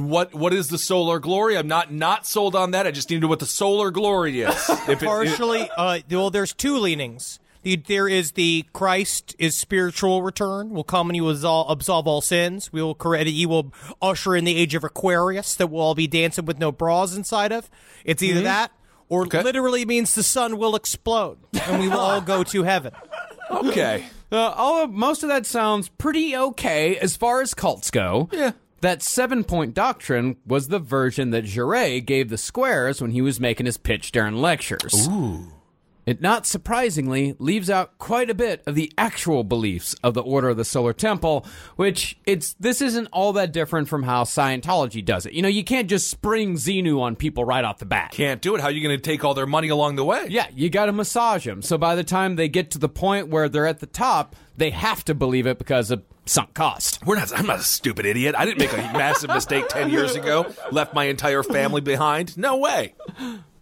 [0.00, 1.56] What What is the solar glory?
[1.56, 2.86] I'm not not sold on that.
[2.86, 4.54] I just need to know what the solar glory is.
[4.88, 7.38] If it- Partially, uh, well, there's two leanings.
[7.62, 12.06] The, there is the Christ is spiritual return will come and he will absolve, absolve
[12.06, 12.72] all sins.
[12.72, 13.26] We will correct.
[13.28, 16.70] He will usher in the age of Aquarius that we'll all be dancing with no
[16.70, 17.68] bras inside of.
[18.04, 18.70] It's either that
[19.08, 19.42] or Okay.
[19.42, 22.92] literally means the sun will explode and we will all go to heaven.
[23.50, 24.04] okay.
[24.30, 28.28] Uh, all of, most of that sounds pretty okay as far as cults go.
[28.32, 28.52] Yeah.
[28.86, 33.40] That seven point doctrine was the version that Jouret gave the squares when he was
[33.40, 35.08] making his pitch during lectures.
[35.08, 35.48] Ooh.
[36.06, 40.50] It not surprisingly leaves out quite a bit of the actual beliefs of the Order
[40.50, 45.26] of the Solar Temple, which it's this isn't all that different from how Scientology does
[45.26, 45.32] it.
[45.32, 48.12] You know, you can't just spring Xenu on people right off the bat.
[48.12, 48.60] Can't do it.
[48.60, 50.28] How are you going to take all their money along the way?
[50.28, 51.60] Yeah, you got to massage them.
[51.60, 54.70] So by the time they get to the point where they're at the top, they
[54.70, 57.04] have to believe it because of sunk cost.
[57.06, 57.36] We're not.
[57.38, 58.34] I'm not a stupid idiot.
[58.36, 60.46] I didn't make a massive mistake ten years ago.
[60.72, 62.36] Left my entire family behind.
[62.36, 62.94] No way.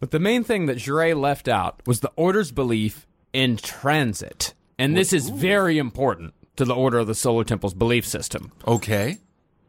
[0.01, 4.55] But the main thing that Jouret left out was the order's belief in transit.
[4.79, 8.53] And this is very important to the Order of the Solar Temple's belief system.
[8.67, 9.19] Okay.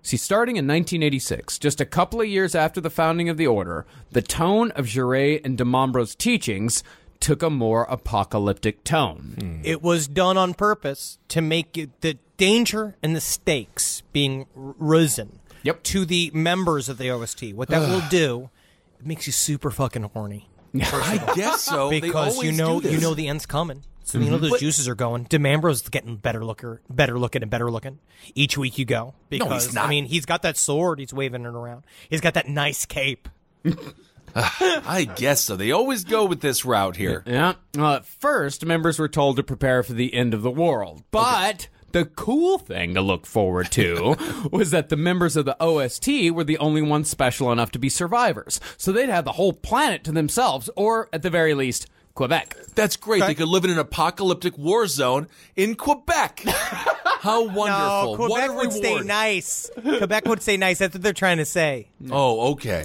[0.02, 3.88] See, starting in 1986, just a couple of years after the founding of the Order,
[4.12, 6.84] the tone of Jouret and DiMambro's teachings
[7.26, 9.34] took a more apocalyptic tone.
[9.40, 9.62] Hmm.
[9.64, 15.40] It was done on purpose to make it, the danger and the stakes being risen
[15.64, 15.82] Yep.
[15.82, 17.56] to the members of the OST.
[17.56, 18.52] What that will do,
[19.00, 20.52] it makes you super fucking horny.
[20.76, 21.90] I guess so.
[21.90, 23.82] Because you know you know the end's coming.
[24.04, 24.50] So you know mm-hmm.
[24.50, 25.26] those juices are going.
[25.26, 27.98] DiMambro's getting better looker, better looking and better looking
[28.36, 29.16] each week you go.
[29.30, 29.86] Because not.
[29.86, 31.00] I mean, he's got that sword.
[31.00, 31.86] He's waving it around.
[32.08, 33.28] He's got that nice cape.
[34.86, 35.56] I guess so.
[35.56, 37.24] They always go with this route here.
[37.26, 37.54] Yeah.
[37.76, 41.04] Well, at first, members were told to prepare for the end of the world.
[41.12, 44.18] But the cool thing to look forward to
[44.52, 47.88] was that the members of the OST were the only ones special enough to be
[47.88, 48.60] survivors.
[48.76, 52.58] So they'd have the whole planet to themselves, or at the very least, Quebec.
[52.76, 53.24] That's great.
[53.26, 56.44] They could live in an apocalyptic war zone in Quebec.
[56.46, 58.18] How wonderful.
[58.18, 59.70] No, Quebec a would stay nice.
[59.82, 60.80] Quebec would stay nice.
[60.80, 61.88] That's what they're trying to say.
[62.12, 62.84] Oh, okay.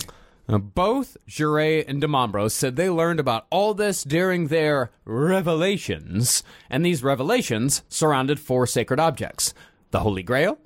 [0.50, 6.84] Now, both Jouret and DiMambro said they learned about all this during their revelations, and
[6.84, 9.54] these revelations surrounded four sacred objects
[9.92, 10.58] the Holy Grail,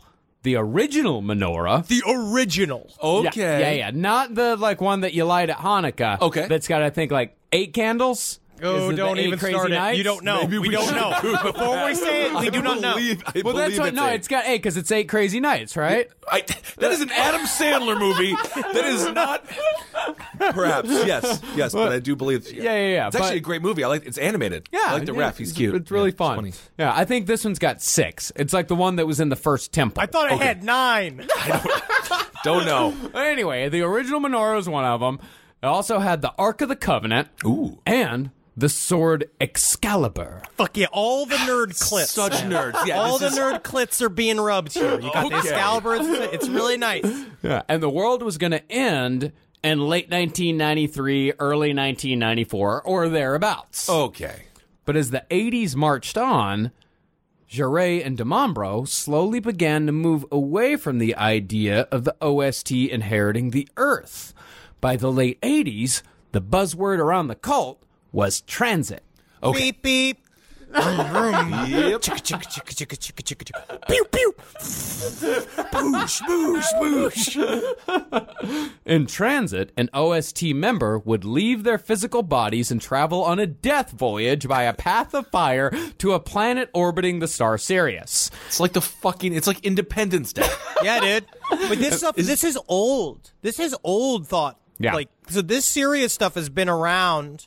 [0.43, 1.87] the original menorah.
[1.87, 2.95] The original.
[3.03, 3.41] Okay.
[3.41, 3.91] Yeah, yeah, yeah.
[3.93, 6.19] Not the like one that you light at Hanukkah.
[6.19, 6.47] Okay.
[6.49, 8.41] That's got I think like eight candles.
[8.63, 9.95] Oh, Is don't eight even crazy start nights?
[9.95, 9.99] it.
[9.99, 10.43] You don't know.
[10.43, 11.11] Maybe we, we don't know.
[11.43, 12.95] Before we say it, we I do not know.
[12.97, 13.89] I Well, that's what.
[13.89, 14.15] it's No, eight.
[14.15, 16.09] it's got eight because it's eight crazy nights, right?
[16.31, 16.43] I,
[16.79, 18.33] that is an Adam Sandler movie.
[18.73, 19.45] That is not.
[20.39, 22.41] Perhaps yes, yes, but I do believe.
[22.41, 22.53] It's.
[22.53, 23.85] Yeah, yeah, yeah, It's actually but- a great movie.
[23.85, 24.07] I like.
[24.07, 24.69] It's animated.
[24.73, 25.39] Yeah, I like the yeah, ref.
[25.39, 25.75] He's it's- cute.
[25.75, 26.37] It's really Yeah, fun.
[26.37, 26.53] funny.
[26.79, 28.33] Yeah, I think this one's got six.
[28.37, 30.03] It's like the one that was in the first temple.
[30.03, 31.27] I thought I had nine.
[31.37, 32.95] I Don't know.
[33.15, 35.19] Anyway, the original menorah was one of them.
[35.63, 37.29] It also had the Ark of the Covenant.
[37.45, 37.79] Ooh.
[37.87, 40.43] And the sword Excalibur.
[40.57, 42.11] Fuck yeah, all the nerd clips.
[42.13, 42.85] Such nerds.
[42.87, 45.01] Yeah, all the is- nerd clits are being rubbed here.
[45.01, 45.97] You got the Excalibur.
[45.97, 47.05] It's, it's really nice.
[47.43, 47.63] Yeah.
[47.69, 49.33] And the world was going to end
[49.63, 53.89] in late 1993, early 1994, or thereabouts.
[53.89, 54.45] Okay.
[54.85, 56.71] But as the 80s marched on,
[57.51, 63.51] Jouret and DiMambro slowly began to move away from the idea of the OST inheriting
[63.51, 64.35] the Earth.
[64.81, 66.03] By the late 80s,
[66.33, 67.83] the buzzword around the cult
[68.15, 69.03] was transit.
[69.43, 69.73] Okay.
[69.73, 70.19] Beep beep.
[70.71, 71.51] Vroom, vroom.
[71.69, 72.01] Yep.
[72.01, 73.87] Chicka, chicka, chicka, chicka, chicka, chicka, chicka.
[73.89, 74.35] Pew pew.
[75.71, 77.37] Boosh boosh
[77.87, 78.71] boosh.
[78.85, 83.93] In transit, an OST member would leave their physical bodies and travel on a death
[83.93, 88.33] voyage by a path of fire to a planet orbiting the star Sirius.
[88.49, 89.33] It's like the fucking.
[89.33, 90.49] It's like Independence Day.
[90.83, 91.25] Yeah, dude.
[91.49, 93.31] But this uh, stuff, this is old.
[93.41, 94.61] This is old thought.
[94.79, 94.93] Yeah.
[94.93, 97.47] Like, so this Sirius stuff has been around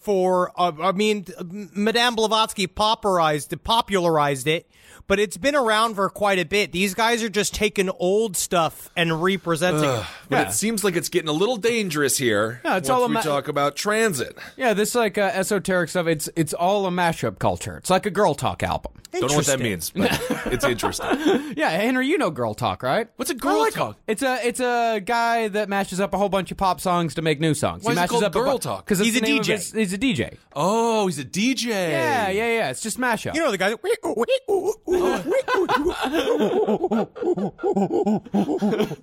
[0.00, 1.26] for, uh, I mean,
[1.74, 4.68] Madame Blavatsky popularized popularized it,
[5.08, 6.70] but it's been around for quite a bit.
[6.70, 10.04] These guys are just taking old stuff and representing it.
[10.28, 10.48] But Yeah.
[10.48, 12.60] it seems like it's getting a little dangerous here.
[12.64, 14.38] Yeah, it's once all a we talk about transit.
[14.56, 16.06] Yeah, this like uh, esoteric stuff.
[16.06, 17.76] It's it's all a mashup culture.
[17.78, 18.92] It's like a girl talk album.
[19.10, 20.10] Don't know what that means, but
[20.52, 21.54] it's interesting.
[21.56, 23.08] Yeah, Henry, you know girl talk, right?
[23.16, 23.96] What's a girl talk?
[24.06, 27.22] It's a it's a guy that mashes up a whole bunch of pop songs to
[27.22, 27.84] make new songs.
[27.84, 28.84] Why is it mashes called up girl talk?
[28.84, 29.74] Because He's a DJ.
[29.74, 30.36] he's a DJ.
[30.54, 31.66] Oh, he's a DJ.
[31.68, 32.70] Yeah, yeah, yeah.
[32.70, 33.34] It's just mashup.
[33.34, 33.74] You know the guys.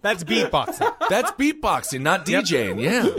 [0.02, 0.94] That's beatboxing.
[1.10, 2.82] That's beatboxing, not DJing.
[2.82, 3.10] Yeah.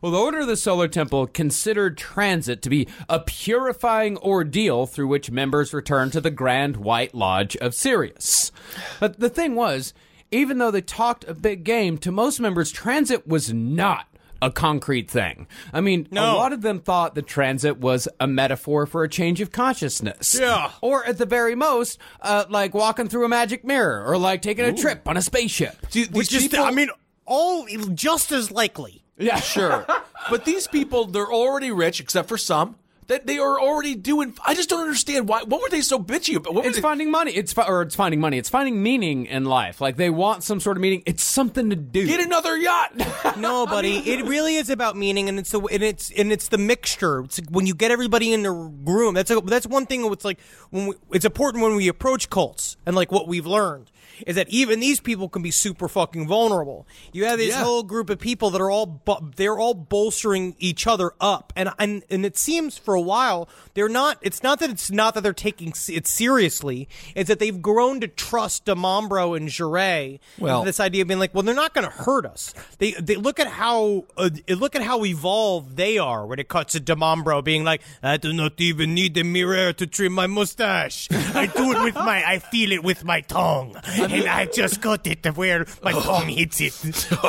[0.00, 5.08] Well, the Order of the Solar Temple considered transit to be a purifying ordeal through
[5.08, 8.50] which members return to the Grand White Lodge of Sirius.
[8.98, 9.92] But the thing was,
[10.30, 14.06] even though they talked a big game, to most members, transit was not
[14.42, 15.46] a concrete thing.
[15.72, 19.40] I mean, a lot of them thought the transit was a metaphor for a change
[19.40, 20.36] of consciousness.
[20.38, 20.70] Yeah.
[20.80, 24.64] Or at the very most, uh, like walking through a magic mirror or like taking
[24.64, 25.76] a trip on a spaceship.
[25.90, 26.88] Do- Which is, people- I mean,
[27.26, 29.02] all just as likely.
[29.18, 29.86] Yeah, Sure.
[30.30, 32.76] but these people, they're already rich, except for some.
[33.10, 34.34] That they are already doing.
[34.46, 35.42] I just don't understand why.
[35.42, 36.54] What were they so bitchy about?
[36.54, 37.32] What It's they- finding money.
[37.32, 38.38] It's fi- or it's finding money.
[38.38, 39.80] It's finding meaning in life.
[39.80, 41.02] Like they want some sort of meaning.
[41.06, 42.06] It's something to do.
[42.06, 42.92] Get another yacht.
[43.36, 46.58] No, buddy, it really is about meaning, and it's the and it's and it's the
[46.58, 47.20] mixture.
[47.24, 49.14] It's when you get everybody in the room.
[49.14, 50.04] That's a, that's one thing.
[50.12, 50.38] It's like
[50.70, 53.90] when we, it's important when we approach cults, and like what we've learned
[54.26, 56.86] is that even these people can be super fucking vulnerable.
[57.12, 57.62] You have this Yeah.
[57.64, 61.70] whole group of people that are all bu- they're all bolstering each other up, and
[61.78, 64.18] and and it seems for a while, they're not.
[64.22, 66.88] It's not that it's not that they're taking it seriously.
[67.14, 70.20] It's that they've grown to trust DiMambro and Jouret.
[70.38, 72.52] Well- this idea of being like, well, they're not going to hurt us.
[72.78, 76.72] They they look at how uh, look at how evolved they are when it cuts
[76.74, 81.08] to DiMambro being like, I do not even need a mirror to trim my mustache.
[81.10, 83.76] I do it with my, I feel it with my tongue,
[84.10, 86.74] and I just got it to where my tongue hits it.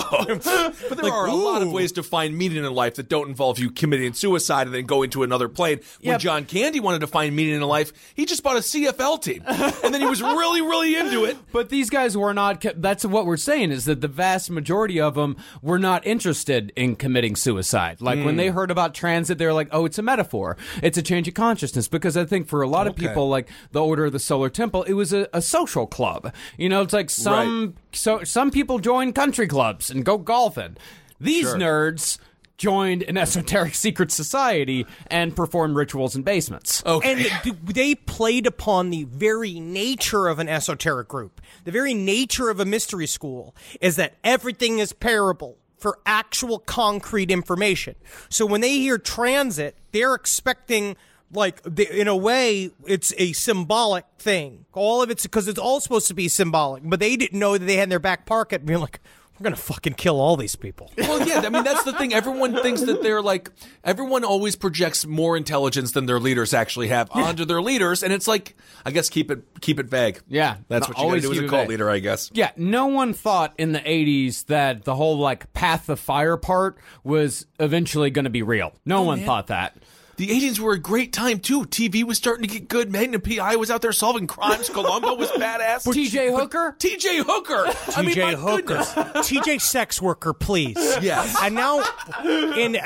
[0.90, 3.60] But there are a lot of ways to find meaning in life that don't involve
[3.60, 5.80] you committing suicide and then going to another plane.
[6.02, 9.44] When John Candy wanted to find meaning in life, he just bought a CFL team,
[9.48, 11.38] and then he was really, really into it.
[11.52, 12.64] But these guys were not.
[12.78, 16.96] That's what we're saying is that the vast majority of them were not interested in
[16.96, 18.00] committing suicide.
[18.02, 18.56] Like when they Hmm.
[18.56, 20.56] heard about transit, they were like, "Oh, it's a metaphor.
[20.82, 23.08] It's a change of consciousness." Because I think for a lot of Okay.
[23.08, 26.34] people, like the Order of the Solar Temple, it was a, a social club.
[26.58, 30.78] You know, it's like some so some people join country clubs and go golfing.
[31.20, 31.58] These Sure.
[31.58, 32.18] nerds
[32.58, 36.84] joined an esoteric secret society and performed rituals in basements.
[36.86, 37.12] Okay.
[37.44, 41.42] And they played upon the very nature of an esoteric group.
[41.64, 47.32] The very nature of a mystery school is that everything is parable for actual concrete
[47.32, 47.96] information.
[48.30, 50.96] So when they hear transit, they're expecting
[51.34, 54.66] like the, in a way it's a symbolic thing.
[54.74, 57.66] All of it's because it's all supposed to be symbolic, but they didn't know that
[57.66, 59.00] they had in their back pocket being like
[59.42, 60.92] we're going to fucking kill all these people.
[60.98, 62.14] Well, yeah, I mean that's the thing.
[62.14, 63.50] Everyone thinks that they're like
[63.84, 68.28] everyone always projects more intelligence than their leaders actually have onto their leaders, and it's
[68.28, 68.56] like
[68.86, 70.22] I guess keep it keep it vague.
[70.28, 71.70] Yeah, that's what you got to always do as a cult vague.
[71.70, 72.30] leader, I guess.
[72.34, 76.78] Yeah, no one thought in the 80s that the whole like path of fire part
[77.04, 78.74] was eventually going to be real.
[78.86, 79.76] No oh, one thought that.
[80.22, 81.64] The 80s were a great time too.
[81.64, 82.92] TV was starting to get good.
[82.92, 84.70] Magnum PI was out there solving crimes.
[84.74, 85.84] Columbo was badass.
[85.84, 86.76] TJ Hooker?
[86.78, 87.66] TJ Hooker.
[87.98, 88.92] I mean, my TJ Hooker, goodness.
[89.32, 90.78] TJ sex worker, please.
[91.02, 91.36] Yes.
[91.42, 91.84] And now,
[92.24, 92.78] in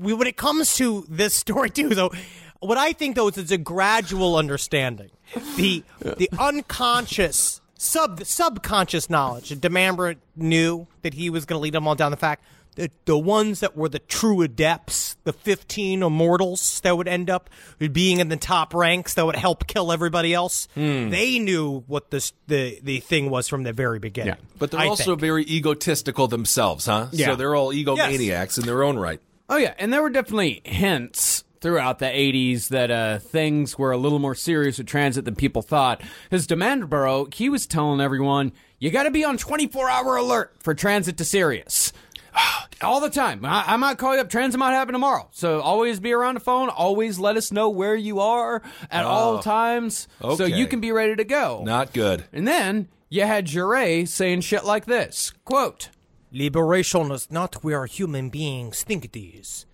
[0.00, 2.10] we, when it comes to this story too, though,
[2.58, 5.10] what I think though is it's a gradual understanding.
[5.54, 7.60] The the unconscious.
[7.78, 9.50] Sub subconscious knowledge.
[9.50, 12.44] DiMambro knew that he was going to lead them all down the fact
[12.76, 17.50] that the ones that were the true adepts, the fifteen immortals that would end up
[17.92, 22.32] being in the top ranks that would help kill everybody else, they knew what this
[22.46, 24.34] the the thing was from the very beginning.
[24.34, 24.58] Yeah.
[24.58, 25.20] But they're I also think.
[25.20, 27.08] very egotistical themselves, huh?
[27.12, 27.26] Yeah.
[27.26, 29.20] So they're all egomaniacs in their own right.
[29.48, 33.96] Oh yeah, and there were definitely hints throughout the 80s that uh, things were a
[33.96, 36.02] little more serious with transit than people thought.
[36.30, 41.16] His DiMambro, he was telling everyone, you got to be on 24-hour alert for transit
[41.18, 41.92] to Sirius.
[42.82, 43.44] All the time.
[43.44, 44.28] I, I might call you up.
[44.28, 45.28] Transit might happen tomorrow.
[45.30, 46.68] So always be around the phone.
[46.68, 49.40] Always let us know where you are at all oh.
[49.40, 51.62] times so you can be ready to go.
[51.64, 52.24] Not good.
[52.32, 55.32] And then you had Jouret saying shit like this.
[55.44, 55.90] Quote,
[56.32, 59.66] Liberation is not where human beings think it is.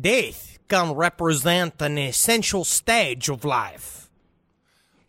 [0.00, 4.05] Death can represent an essential stage of life.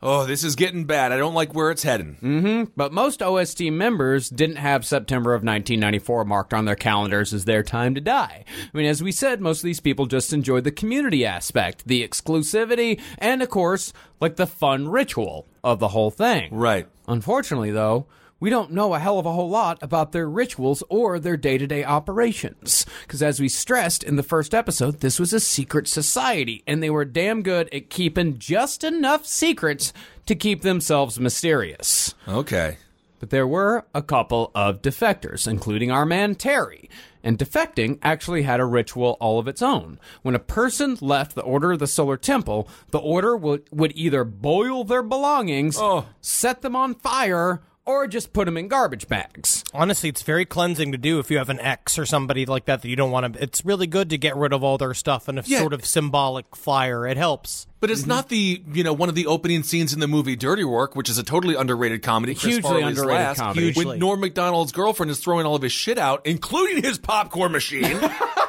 [0.01, 1.11] Oh, this is getting bad.
[1.11, 2.17] I don't like where it's heading.
[2.21, 2.71] Mm-hmm.
[2.75, 7.63] But most OST members didn't have September of 1994 marked on their calendars as their
[7.63, 8.45] time to die.
[8.47, 12.07] I mean, as we said, most of these people just enjoyed the community aspect, the
[12.07, 13.91] exclusivity, and of course,
[14.21, 16.53] like the fun ritual of the whole thing.
[16.53, 16.87] Right.
[17.07, 18.05] Unfortunately, though,
[18.39, 21.57] we don't know a hell of a whole lot about their rituals or their day
[21.57, 22.85] to day operations.
[23.01, 26.89] Because as we stressed in the first episode, this was a secret society, and they
[26.89, 29.91] were damn good at keeping just enough secrets
[30.25, 32.13] to keep themselves mysterious.
[32.27, 32.77] Okay.
[33.19, 36.89] But there were a couple of defectors, including our man Terry.
[37.23, 39.99] And defecting actually had a ritual all of its own.
[40.21, 44.23] When a person left the Order of the Solar Temple, the Order would, would either
[44.23, 46.05] boil their belongings, oh.
[46.21, 49.63] set them on fire, or just put them in garbage bags.
[49.73, 52.81] Honestly, it's very cleansing to do if you have an ex or somebody like that
[52.81, 53.41] that you don't want to.
[53.41, 55.59] It's really good to get rid of all their stuff in a Yeah.
[55.59, 57.07] sort of symbolic fire.
[57.07, 57.65] It helps.
[57.79, 60.63] But it's not the you know one of the opening scenes in the movie Dirty
[60.63, 62.33] Work, which is a totally underrated comedy.
[62.33, 63.61] Chris Hugely Farley's underrated last, comedy.
[63.65, 63.85] Hugely.
[63.85, 67.99] When Norm Macdonald's girlfriend is throwing all of his shit out, including his popcorn machine.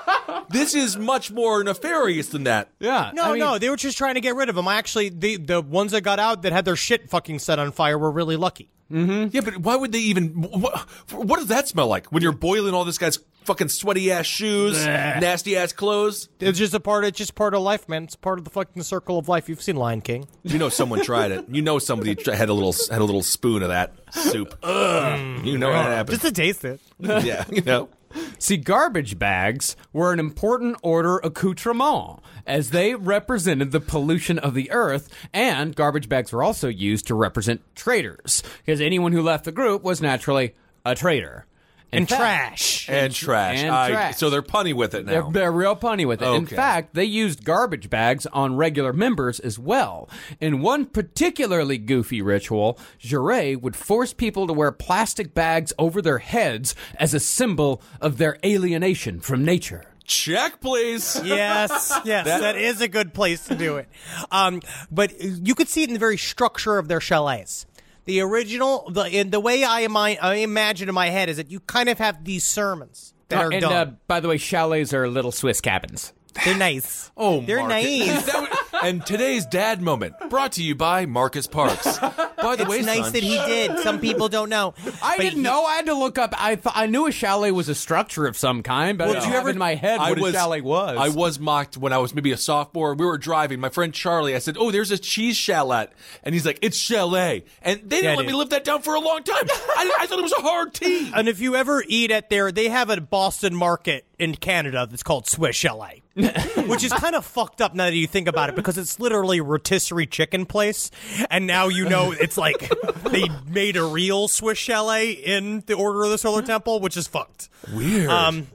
[0.51, 2.70] this is much more nefarious than that.
[2.80, 3.11] Yeah.
[3.14, 4.66] No, no, they were just trying to get rid of him.
[4.66, 7.70] I actually, the the ones that got out that had their shit fucking set on
[7.72, 8.70] fire were really lucky.
[8.93, 9.28] Mm-hmm.
[9.32, 10.28] Yeah, but why would they even?
[10.41, 10.80] What,
[11.12, 14.82] what does that smell like when you're boiling all this guy's fucking sweaty ass shoes,
[14.84, 16.28] nasty ass clothes?
[16.41, 17.05] It's just a part.
[17.05, 18.05] It's just part of life, man.
[18.05, 19.49] It's part of the fucking circle of life.
[19.49, 20.26] You've seen Lion King.
[20.43, 21.45] You know someone tried it.
[21.51, 24.57] You know somebody had a little had a little spoon of that soup.
[24.64, 26.20] You know what happened?
[26.20, 26.80] Just to taste it.
[26.99, 27.91] yeah, you know.
[28.39, 34.71] See, garbage bags were an important order accoutrement as they represented the pollution of the
[34.71, 39.53] earth, and garbage bags were also used to represent traitors, because anyone who left the
[39.53, 40.55] group was naturally
[40.85, 41.47] a traitor.
[41.91, 42.89] In and fact- trash.
[42.91, 43.59] and trash.
[43.59, 44.16] and I- trash.
[44.18, 45.30] So they're punny with it They're, now.
[45.30, 46.26] they're real punny with it.
[46.28, 50.09] In fact, they used garbage bags on regular members as well.
[50.39, 56.18] In one particularly goofy ritual, Jouret would force people to wear plastic bags over their
[56.18, 59.84] heads as a symbol of their alienation from nature.
[60.05, 61.20] Check, please.
[61.24, 63.89] yes, yes, That- that is a good place to do it.
[64.30, 67.66] Um, but you could see it in the very structure of their chalets.
[68.09, 71.51] The original, the in the way I, ima- I imagine in my head is that
[71.51, 73.73] you kind of have these sermons that are and done.
[73.73, 76.15] uh, by the way, chalets are little Swiss cabins.
[76.43, 77.11] They're nice.
[77.19, 77.85] Oh, they're Marcus.
[77.85, 78.27] nice.
[78.33, 81.99] That was- and today's dad moment brought to you by Marcus Parks.
[81.99, 83.79] By the It's way, nice son, that he did.
[83.81, 84.74] Some people don't know.
[85.03, 85.64] I But didn't he- know.
[85.64, 86.35] I had to look up.
[86.37, 89.20] I th- I knew a chalet was a structure of some kind, but Well, I
[89.20, 90.97] did you ever- in my head I what was, a chalet was.
[90.99, 92.95] I was mocked when I was maybe a sophomore.
[92.95, 93.61] We were driving.
[93.61, 95.89] My friend Charlie, I said, "Oh, there's a cheese chalet,"
[96.22, 98.26] and he's like, "It's chalet," and they didn't Yeah, let dude.
[98.29, 99.45] me live that down for a long time.
[99.51, 101.11] I, I thought it was a hard T.
[101.14, 105.03] And if you ever eat at their, they have a Boston market in Canada that's
[105.03, 108.57] called Swiss Chalet, which is kind of fucked up now that you think about it
[108.57, 110.91] because it's literally rotisserie chicken place,
[111.31, 112.71] and now you know it's like
[113.05, 117.07] they made a real Swiss Chalet in the Order of the Solar Temple, which is
[117.07, 117.49] fucked.
[117.73, 118.09] Weird.
[118.11, 118.49] Um,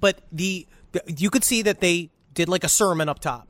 [0.00, 3.46] but the, the you could see that they did like a sermon up top,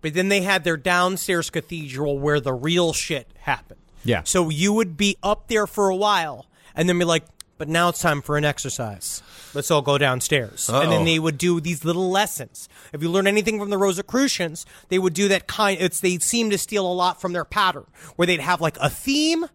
[0.00, 3.80] but then they had their downstairs cathedral where the real shit happened.
[4.04, 4.22] Yeah.
[4.24, 7.24] So you would be up there for a while, and then be like,
[7.58, 9.22] "But now it's time for an exercise.
[9.52, 12.68] Let's all go downstairs." And then they would do these little lessons.
[12.92, 15.80] If you learn anything from the Rosicrucians, they would do that kind.
[15.80, 17.86] It's they seem to steal a lot from their pattern,
[18.16, 19.46] where they'd have like a theme,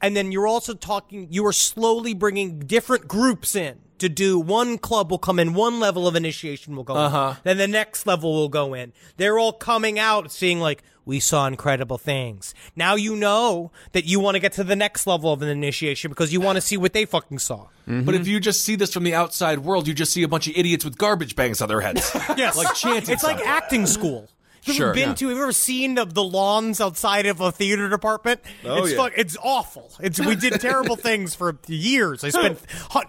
[0.00, 1.28] and then you're also talking.
[1.30, 4.38] You are slowly bringing different groups in to do.
[4.38, 6.94] One club will come in, one level of initiation will go.
[6.94, 7.34] Uh-huh.
[7.36, 8.92] In, then the next level will go in.
[9.16, 12.54] They're all coming out, seeing like we saw incredible things.
[12.76, 16.10] Now you know that you want to get to the next level of an initiation
[16.10, 17.68] because you want to see what they fucking saw.
[17.86, 20.46] But if you just see this from the outside world, you just see a bunch
[20.46, 22.08] of idiots with garbage bags on their heads.
[22.36, 23.12] Yes, like chanting.
[23.12, 24.28] It's like acting school.
[24.64, 24.86] You've Sure.
[24.88, 25.14] ever been Yeah.
[25.14, 25.28] to?
[25.28, 28.42] Have you ever seen the, the lawns outside of a theater department?
[28.64, 28.96] Oh, it's yeah.
[28.98, 29.90] fuck- it's awful.
[30.00, 32.22] It's we did terrible things for years.
[32.22, 32.60] I spent
[32.92, 33.00] hu-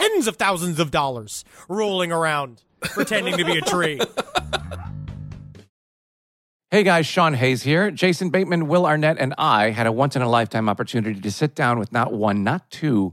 [0.00, 4.00] tens of thousands of dollars rolling around pretending to be a tree.
[6.70, 7.90] Hey guys, Sean Hayes here.
[7.90, 11.54] Jason Bateman, Will Arnett, and I had a once in a lifetime opportunity to sit
[11.54, 13.12] down with not one, not two,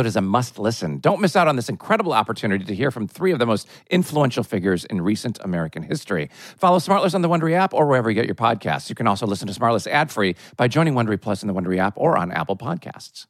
[0.05, 0.99] is a must listen.
[0.99, 4.43] Don't miss out on this incredible opportunity to hear from three of the most influential
[4.43, 6.29] figures in recent American history.
[6.57, 8.89] Follow Smartless on the Wondery app or wherever you get your podcasts.
[8.89, 11.77] You can also listen to Smartless ad free by joining Wondery Plus in the Wondery
[11.77, 13.27] app or on Apple Podcasts.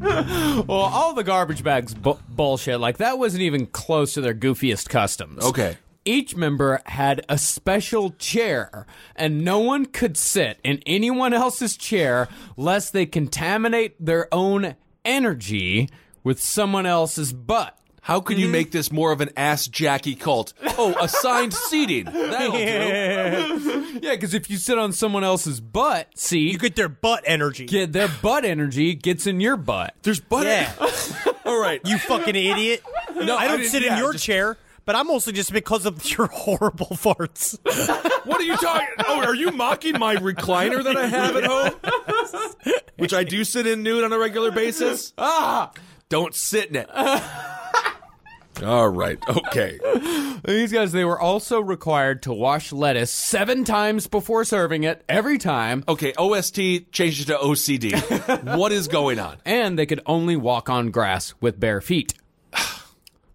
[0.00, 4.88] Well, all the garbage bags bu- bullshit, like that wasn't even close to their goofiest
[4.88, 5.44] customs.
[5.44, 5.76] Okay.
[6.10, 8.84] Each member had a special chair,
[9.14, 15.88] and no one could sit in anyone else's chair lest they contaminate their own energy
[16.24, 17.76] with someone else's butt.
[18.02, 18.52] How could you hmm?
[18.52, 20.52] make this more of an ass Jackie cult?
[20.78, 22.06] Oh, assigned seating.
[22.06, 24.00] That'll do.
[24.02, 27.66] Yeah, because if you sit on someone else's butt, see, You get their butt energy.
[27.66, 29.94] get their butt energy gets in your butt.
[30.02, 30.46] There's butt.
[30.46, 30.72] yeah,
[31.44, 31.80] All right.
[31.84, 32.82] you fucking idiot.
[33.14, 35.52] No, I I don't didn't- sit in yeah, your just- chair, but I'm mostly just
[35.52, 37.58] because of your horrible farts.
[38.26, 38.86] What are you talking?
[39.06, 43.66] Oh, are you mocking my recliner that I have at home, which I do sit
[43.66, 45.12] in nude on a regular basis?
[45.18, 45.70] Ah,
[46.08, 46.88] don't sit in it.
[48.62, 49.18] All right.
[49.26, 49.78] Okay.
[50.44, 55.38] These guys, they were also required to wash lettuce seven times before serving it, every
[55.38, 56.12] time, Okay.
[56.18, 56.56] OST
[56.92, 58.56] changed it to OCD.
[58.58, 59.38] what is going on?
[59.46, 62.12] and they could only walk on grass with bare feet.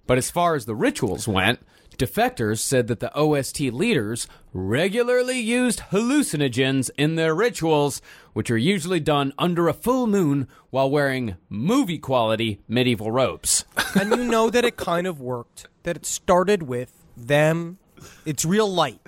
[0.07, 1.59] But as far as the rituals went,
[1.97, 8.01] defectors said that the OST leaders regularly used hallucinogens in their rituals,
[8.33, 13.65] which are usually done under a full moon while wearing movie quality medieval robes.
[13.99, 15.67] and you know that it kind of worked.
[15.83, 17.77] That it started with them.
[18.25, 18.99] It's real light,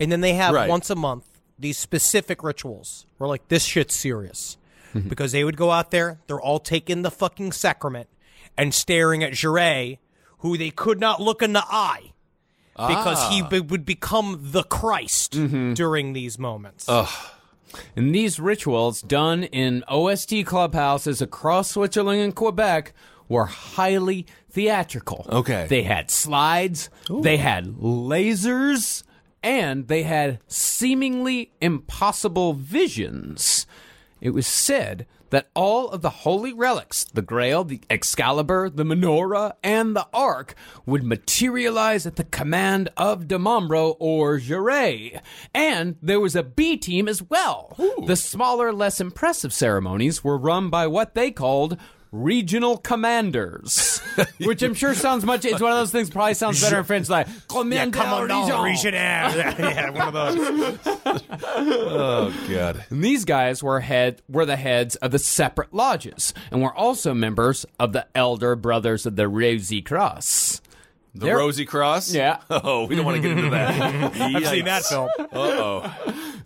[0.00, 0.68] and then they have Right.
[0.68, 1.24] once a month
[1.58, 3.06] these specific rituals.
[3.18, 4.56] Where like this shit's serious
[5.08, 6.20] because they would go out there.
[6.26, 8.08] They're all taking the fucking sacrament
[8.56, 9.98] and staring at Jouret,
[10.38, 12.12] who they could not look in the eye.
[12.76, 13.48] Because he ah.
[13.48, 15.74] be- would become the Christ mm-hmm.
[15.74, 16.88] during these moments.
[17.96, 22.92] And these rituals, done in OST clubhouses across Switzerland and Quebec,
[23.28, 25.26] were highly theatrical.
[25.28, 25.66] Okay.
[25.68, 29.02] They had slides, they had lasers,
[29.42, 33.66] and they had seemingly impossible visions.
[34.20, 39.54] It was said that all of the holy relics, the Grail, the Excalibur, the Menorah,
[39.62, 40.54] and the Ark,
[40.86, 45.20] would materialize at the command of DiMambro or Jouret.
[45.54, 47.74] And there was a B team as well.
[48.06, 51.76] The smaller, less impressive ceremonies were run by what they called
[52.12, 54.00] regional commanders,
[54.40, 55.44] which I'm sure sounds much.
[55.44, 56.10] It's one of those things.
[56.10, 58.92] Probably sounds better in French, like Yeah, commandeur come on down, region.
[58.92, 58.94] Richard.
[58.94, 60.96] yeah, one of those.
[61.40, 62.84] Oh god.
[62.90, 67.14] And these guys were head were the heads of the separate lodges and were also
[67.14, 70.60] members of the Elder Brothers of the Rosy Cross.
[71.14, 72.12] The They're- Rosy Cross?
[72.14, 72.38] Yeah.
[72.50, 74.14] Oh, we don't want to get into that.
[74.20, 75.08] I've seen that film.
[75.18, 75.94] Uh oh.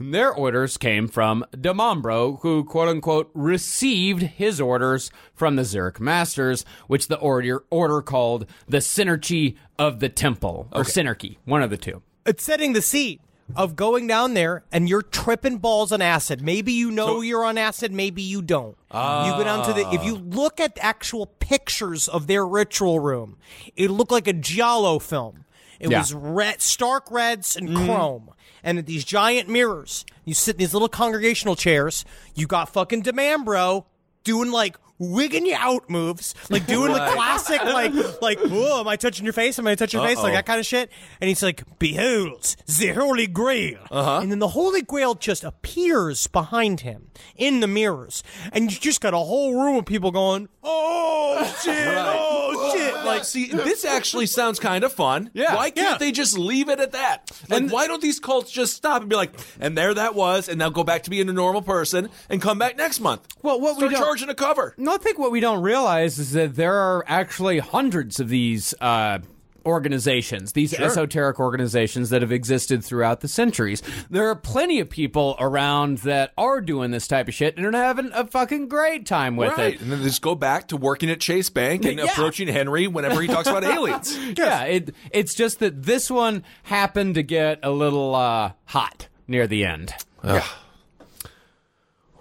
[0.00, 6.64] Their orders came from DiMambro, who quote unquote received his orders from the Zurich Masters,
[6.86, 11.76] which the order order called the Synergy of the Temple or Synarchy, one of the
[11.76, 12.02] two.
[12.26, 13.20] It's setting the seat
[13.56, 16.40] of going down there and you're tripping balls on acid.
[16.42, 18.76] Maybe you know you're on acid, maybe you don't.
[18.92, 18.98] you
[19.32, 20.36] go down to the if you ah.
[20.36, 23.36] look at actual pictures of their ritual room,
[23.76, 25.44] it looked like a Giallo film.
[25.80, 25.98] It Yeah.
[25.98, 27.84] was red, stark reds and mm.
[27.84, 28.30] chrome.
[28.62, 32.04] And at these giant mirrors, you sit in these little congregational chairs.
[32.34, 33.84] You got fucking DiMambro
[34.22, 34.76] doing like
[35.10, 37.92] wigging you out moves, like doing the classic, like,
[38.22, 39.58] like, whoa, am I touching your face?
[39.58, 40.18] Am I touching your face?
[40.18, 40.36] Like Uh-oh.
[40.36, 40.90] that kind of shit.
[41.20, 43.78] And he's like, behold, the Holy Grail.
[43.90, 44.20] Uh-huh.
[44.22, 48.22] And then the Holy Grail just appears behind him in the mirrors.
[48.52, 52.94] And you just got a whole room of people going, oh, shit, oh, shit.
[53.04, 55.30] Like, see, this actually sounds kind of fun.
[55.34, 55.56] Yeah.
[55.56, 55.98] Why can't Yeah.
[55.98, 57.30] they just leave it at that?
[57.48, 60.58] Like, why don't these cults just stop and be like, and there that was, and
[60.58, 63.26] now go back to being a normal person and come back next month?
[63.42, 64.74] Well, what we Start don't- charging a cover.
[64.76, 68.74] No, I think what we don't realize is that there are actually hundreds of these
[68.80, 69.18] uh,
[69.64, 73.82] organizations, these esoteric organizations that have existed throughout the centuries.
[74.10, 77.72] There are plenty of people around that are doing this type of shit and are
[77.72, 79.74] having a fucking great time with right.
[79.74, 79.80] it.
[79.80, 82.04] And then just go back to working at Chase Bank and Yeah.
[82.06, 84.18] approaching Henry whenever he talks about aliens.
[84.36, 89.46] Yeah, it, it's just that this one happened to get a little uh, hot near
[89.46, 89.94] the end.
[90.22, 90.42] Ugh.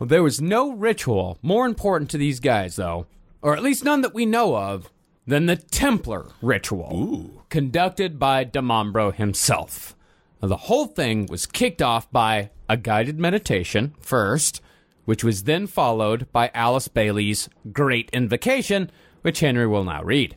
[0.02, 3.06] Well, there was no ritual more important to these guys, though,
[3.40, 4.92] or at least none that we know of,
[5.28, 9.96] than the Templar ritual, conducted by DiMambro himself.
[10.42, 14.60] Now, the whole thing was kicked off by a guided meditation first,
[15.06, 18.90] which was then followed by Alice Bailey's Great Invocation,
[19.22, 20.34] which Henry will now read.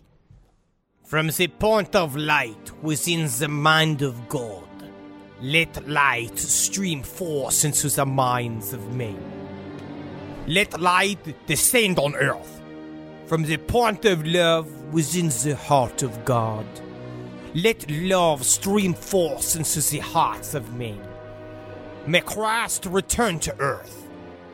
[1.06, 4.68] From the point of light within the mind of God,
[5.40, 9.43] let light stream forth into the minds of men.
[10.46, 12.60] Let light descend on earth.
[13.26, 16.66] From the point of love within the heart of God,
[17.54, 21.00] let love stream forth into the hearts of men.
[22.06, 24.06] May Christ return to earth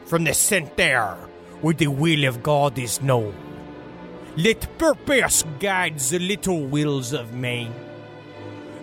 [0.04, 1.16] from the center
[1.60, 3.34] where the will of God is known.
[4.36, 7.74] Let purpose guide the little wills of men.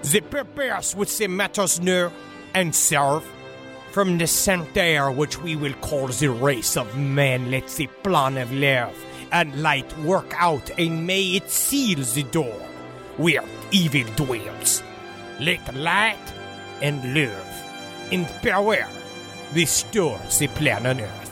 [0.04, 2.12] The purpose which the Masters know
[2.54, 3.24] and serve.
[3.92, 8.52] From the center which we will call the race of men, let the plan of
[8.52, 8.96] love
[9.32, 12.60] and light work out, and may it seal the door
[13.18, 14.84] where evil dwells.
[15.40, 16.18] Let light
[16.82, 17.48] and love
[18.12, 18.88] and power
[19.54, 21.27] restore the plan on earth.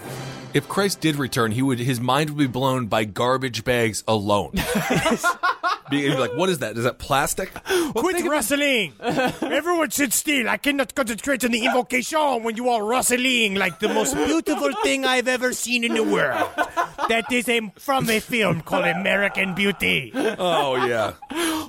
[0.56, 4.54] If Christ did return, he would his mind would be blown by garbage bags alone.
[5.90, 6.78] Be- he'd be like, "What is that?
[6.78, 7.54] Is that plastic?"
[7.94, 8.94] Quit wrestling!
[9.02, 10.48] Everyone sit still.
[10.48, 15.04] I cannot concentrate on the invocation when you are wrestling like the most beautiful thing
[15.04, 16.50] I've ever seen in the world.
[17.10, 20.14] That is a, from a film called American Beauty.
[20.16, 21.16] Oh yeah.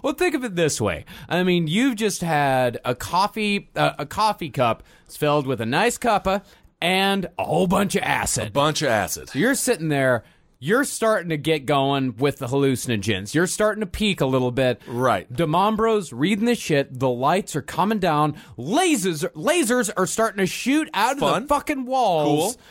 [0.01, 1.07] Well, think of it this way.
[1.28, 5.66] I mean, you've just had a coffee uh, a coffee cup it's filled with a
[5.66, 6.43] nice cuppa
[6.81, 8.49] and a whole bunch of acid.
[8.49, 9.31] A bunch of acid.
[9.35, 10.24] You're sitting there.
[10.59, 13.35] You're starting to get going with the hallucinogens.
[13.35, 14.81] You're starting to peak a little bit.
[14.87, 15.31] Right.
[15.31, 16.99] DiMambro's reading the shit.
[16.99, 18.37] The lights are coming down.
[18.57, 22.57] Lasers, lasers are starting to shoot out of the fucking walls.
[22.57, 22.62] Cool.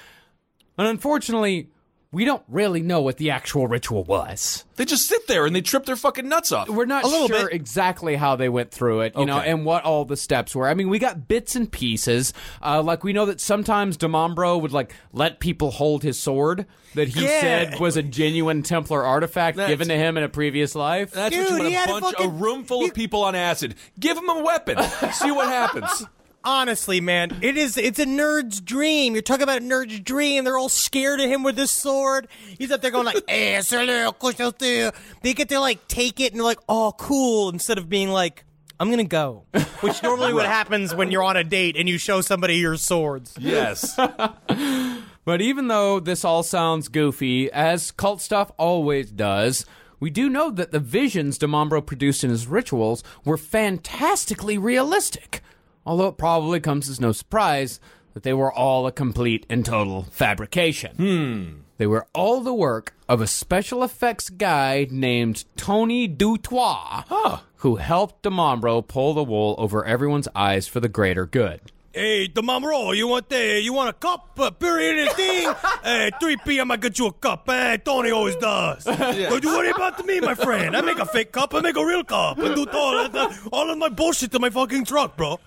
[0.79, 1.69] And unfortunately,
[2.11, 4.63] we don't really know what the actual ritual was.
[4.77, 6.69] They just sit there and they trip their fucking nuts off.
[6.69, 7.53] We're not A sure bit.
[7.53, 10.67] exactly how they went through it, you know, and what all the steps were.
[10.67, 12.33] I mean, we got bits and pieces.
[12.63, 17.09] Uh, like we know that sometimes DiMambro would like let people hold his sword that
[17.09, 17.41] he Yeah.
[17.41, 21.11] said was a genuine Templar artifact That's- given to him in a previous life.
[21.11, 22.87] That's Dude, what you he want had a a bunch fucking- a room full he-
[22.89, 23.75] of people on acid.
[23.99, 24.77] Give them a weapon.
[25.13, 26.05] See what happens.
[26.45, 29.13] Honestly, man, it is it's a nerd's dream.
[29.13, 30.43] You're talking about a nerd's dream.
[30.43, 32.27] They're all scared of him with this sword.
[32.57, 34.91] He's up there going like, eh, salut, couche au
[35.21, 38.45] They get to like take it and they're like, oh, cool, instead of being like,
[38.79, 39.45] I'm gonna go.
[39.81, 43.35] Which normally what happens when you're on a date and you show somebody your swords.
[43.39, 43.99] Yes.
[45.25, 49.65] But even though this all sounds goofy, as cult stuff always does,
[49.99, 55.41] we do know that the visions DiMambro produced in his rituals were fantastically realistic.
[55.85, 57.79] Although it probably comes as no surprise
[58.13, 60.95] that they were all a complete and total fabrication.
[60.95, 61.45] Hmm.
[61.77, 68.23] They were all the work of a special effects guy named Tony Dutoit, who helped
[68.23, 71.59] DiMambro pull the wool over everyone's eyes for the greater good.
[71.95, 74.37] Hey, the Mamro, you want the you want a cup?
[74.37, 75.53] Uh, period anything?
[75.83, 76.69] hey, 3 p.m.
[76.69, 77.45] I get you a cup.
[77.45, 78.83] Hey, Tony always does.
[78.83, 80.75] Don't you worry about me, my friend.
[80.75, 81.53] I make a fake cup.
[81.55, 82.37] I make a real cup.
[82.37, 85.39] I do all, all of my bullshit to my fucking truck, bro.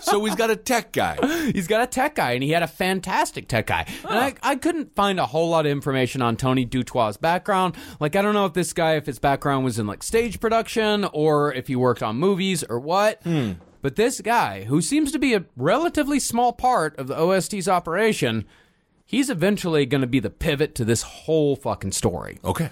[0.00, 1.18] so he's got a tech guy.
[1.52, 3.84] He's got a tech guy, and he had a fantastic tech guy.
[4.08, 7.76] And I, I couldn't find a whole lot of information on Tony Dutoit's background.
[8.00, 11.04] Like, I don't know if this guy, if his background was in like stage production
[11.12, 13.20] or if he worked on movies or what.
[13.84, 18.46] But this guy, who seems to be a relatively small part of the OST's operation,
[19.04, 22.38] he's eventually going to be the pivot to this whole fucking story.
[22.42, 22.70] Okay.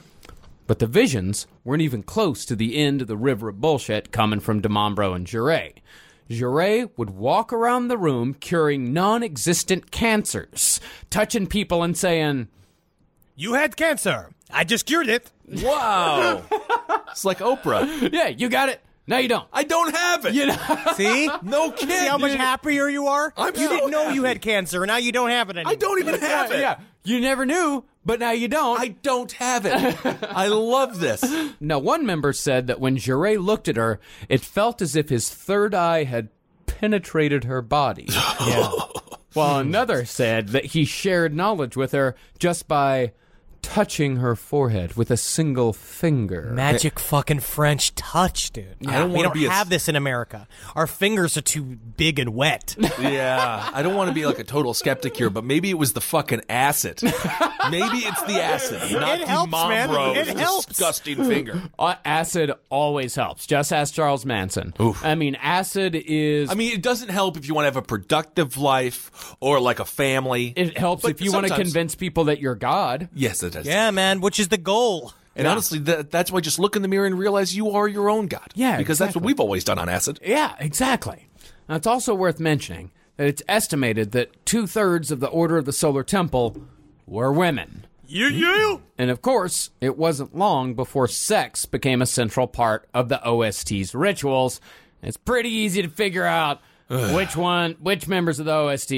[0.67, 4.41] But the visions weren't even close to the end of the river of bullshit coming
[4.41, 5.83] from DiMambro and Jouret.
[6.31, 10.81] Jouret would walk around the room curing non existent cancers,
[11.11, 12.49] touching people and saying,
[13.37, 14.31] You had cancer.
[14.51, 15.31] I just cured it.
[15.47, 16.43] Wow.
[17.11, 18.11] it's like Oprah.
[18.15, 18.81] Yeah, you got it.
[19.07, 19.49] No, you don't.
[19.53, 20.35] I don't have it.
[20.35, 20.57] You know?
[20.95, 21.29] See?
[21.43, 21.97] no kidding.
[21.97, 23.33] See how much happier you are?
[23.37, 25.73] I'm you so didn't know you had cancer, and now you don't have it anymore.
[25.73, 26.61] I don't even have it.
[26.61, 28.81] yeah, you never knew, but now you don't.
[28.81, 29.97] I don't have it.
[30.31, 31.25] I love this.
[31.61, 33.99] Now, one member said that when Jouret looked at her,
[34.29, 36.29] it felt as if his third eye had
[36.67, 38.07] penetrated her body.
[38.47, 38.71] yeah.
[39.35, 43.13] While another said that he shared knowledge with her just by
[43.63, 46.51] touching her forehead with a single finger.
[46.53, 48.77] Magic fucking French touch, dude.
[48.87, 50.47] I don't we don't be a- have this in America.
[50.75, 52.77] Our fingers are too big and wet.
[53.03, 55.93] Yeah, I don't want to be like a total skeptic here, but maybe it was
[55.93, 57.03] the fucking acid.
[57.03, 59.89] Maybe it's the acid, not It helps, man.
[59.89, 60.67] DiMambro's It helps.
[60.67, 61.61] disgusting finger.
[61.79, 63.47] Uh, acid always helps.
[63.47, 64.73] Just ask Charles Manson.
[65.03, 66.51] I mean, acid is.
[66.51, 69.79] I mean, it doesn't help if you want to have a productive life or like
[69.81, 70.53] a family.
[70.57, 73.09] it helps But if you want to sometimes- convince people that you're God.
[73.15, 73.67] Yes, it does.
[73.67, 75.13] yeah, man, which is the goal.
[75.35, 78.11] And honestly, that, that's why just look in the mirror and realize you are your
[78.11, 78.49] own God.
[78.55, 80.19] Yeah, because that's what we've always done on acid.
[80.23, 81.29] Yeah, exactly.
[81.69, 85.65] Now, it's also worth mentioning that it's estimated that two thirds of the Order of
[85.65, 86.57] the Solar Temple
[87.07, 87.87] were women.
[88.07, 88.77] Yeah, yeah.
[88.99, 93.95] And of course, it wasn't long before sex became a central part of the OST's
[93.95, 94.61] rituals.
[95.03, 96.61] It's pretty easy to figure out
[96.91, 98.93] which one, which members of the OST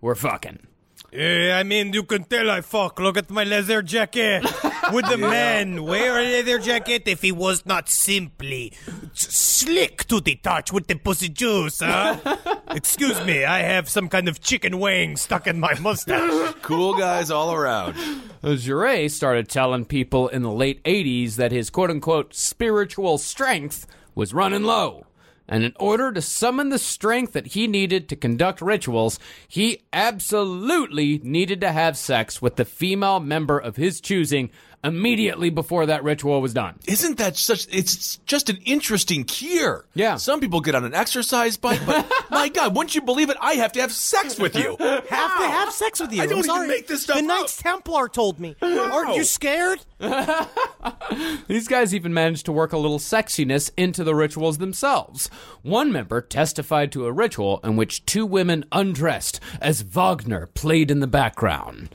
[0.00, 0.66] were fucking.
[1.16, 2.98] Eh, I mean, you can tell I fuck.
[2.98, 4.44] Look at my leather jacket.
[4.90, 8.72] Would the man wear a leather jacket if he was not simply
[9.12, 12.16] slick to the touch with the pussy juice, huh?
[12.70, 16.54] Excuse me, I have some kind of chicken wing stuck in my mustache.
[16.62, 17.94] Cool guys all around.
[18.42, 24.32] Jouret started telling people in the late 80s that his quote unquote spiritual strength was
[24.34, 25.06] running low.
[25.46, 31.20] And in order to summon the strength that he needed to conduct rituals, he absolutely
[31.22, 34.50] needed to have sex with the female member of his choosing
[34.84, 36.78] immediately before that ritual was done.
[36.86, 37.66] Isn't that such?
[37.70, 39.86] It's just an interesting cure.
[39.94, 40.16] Yeah.
[40.16, 43.36] Some people get on an exercise bike, but my God, wouldn't you believe it?
[43.40, 44.76] I have to have sex with you.
[44.78, 46.22] Have to have sex with you.
[46.22, 47.28] I don't even make this stuff The up.
[47.28, 48.54] Knights Templar told me.
[48.60, 49.80] Aren't you scared?
[51.48, 55.28] These guys even managed to work a little sexiness into the rituals themselves.
[55.62, 61.00] One member testified to a ritual in which two women undressed as Wagner played in
[61.00, 61.88] the background.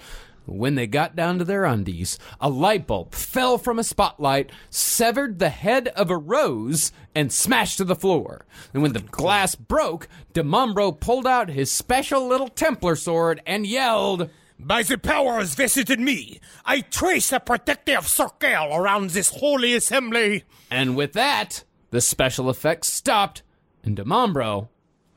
[0.49, 5.39] When they got down to their undies, a light bulb fell from a spotlight, severed
[5.39, 8.45] the head of a rose, and smashed to the floor.
[8.73, 14.30] And when the glass broke, DiMambro pulled out his special little Templar sword and yelled,
[14.59, 20.43] By the powers vested in me, I trace a protective circle around this holy assembly.
[20.71, 23.43] And with that, the special effects stopped,
[23.84, 24.69] and DiMambro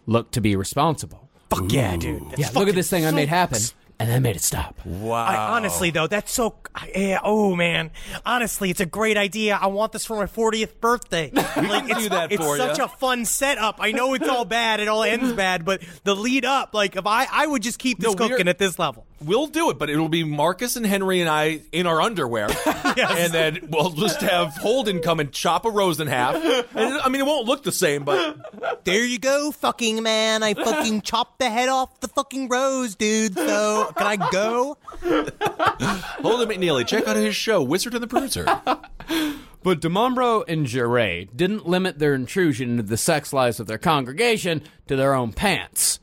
[0.07, 1.31] looked to be responsible.
[1.51, 2.31] Fuck yeah, dude.
[2.31, 3.61] That's Yeah, look at this thing I made happen.
[4.03, 4.79] And that made it stop.
[4.85, 5.25] Wow.
[5.25, 6.55] I, honestly, though, that's so.
[6.97, 7.91] Yeah, oh man,
[8.25, 9.59] honestly, it's a great idea.
[9.61, 11.31] I want this for my 40th birthday.
[11.63, 12.87] Like, do it's, that it's for such ya.
[12.87, 13.77] a fun setup.
[13.79, 14.81] I know it's all bad.
[14.81, 17.99] It all ends bad, but the lead up, like, if I, I would just keep
[17.99, 19.07] this No, we're- cooking at this level.
[19.25, 23.33] We'll do it, but it'll be Marcus and Henry and I in our underwear, and
[23.33, 26.35] then we'll just have Holden come and chop a rose in half.
[26.35, 30.43] And I mean, it won't look the same, but There you go, fucking man.
[30.43, 33.35] I fucking chopped the head off the fucking rose, dude.
[33.37, 34.79] So can I go?
[35.03, 38.47] Holden McNeely, check out his show, Wizard and the Bruiser.
[39.65, 44.63] But DiMambro and Jouret didn't limit their intrusion into the sex lives of their congregation
[44.89, 46.01] to their own pants.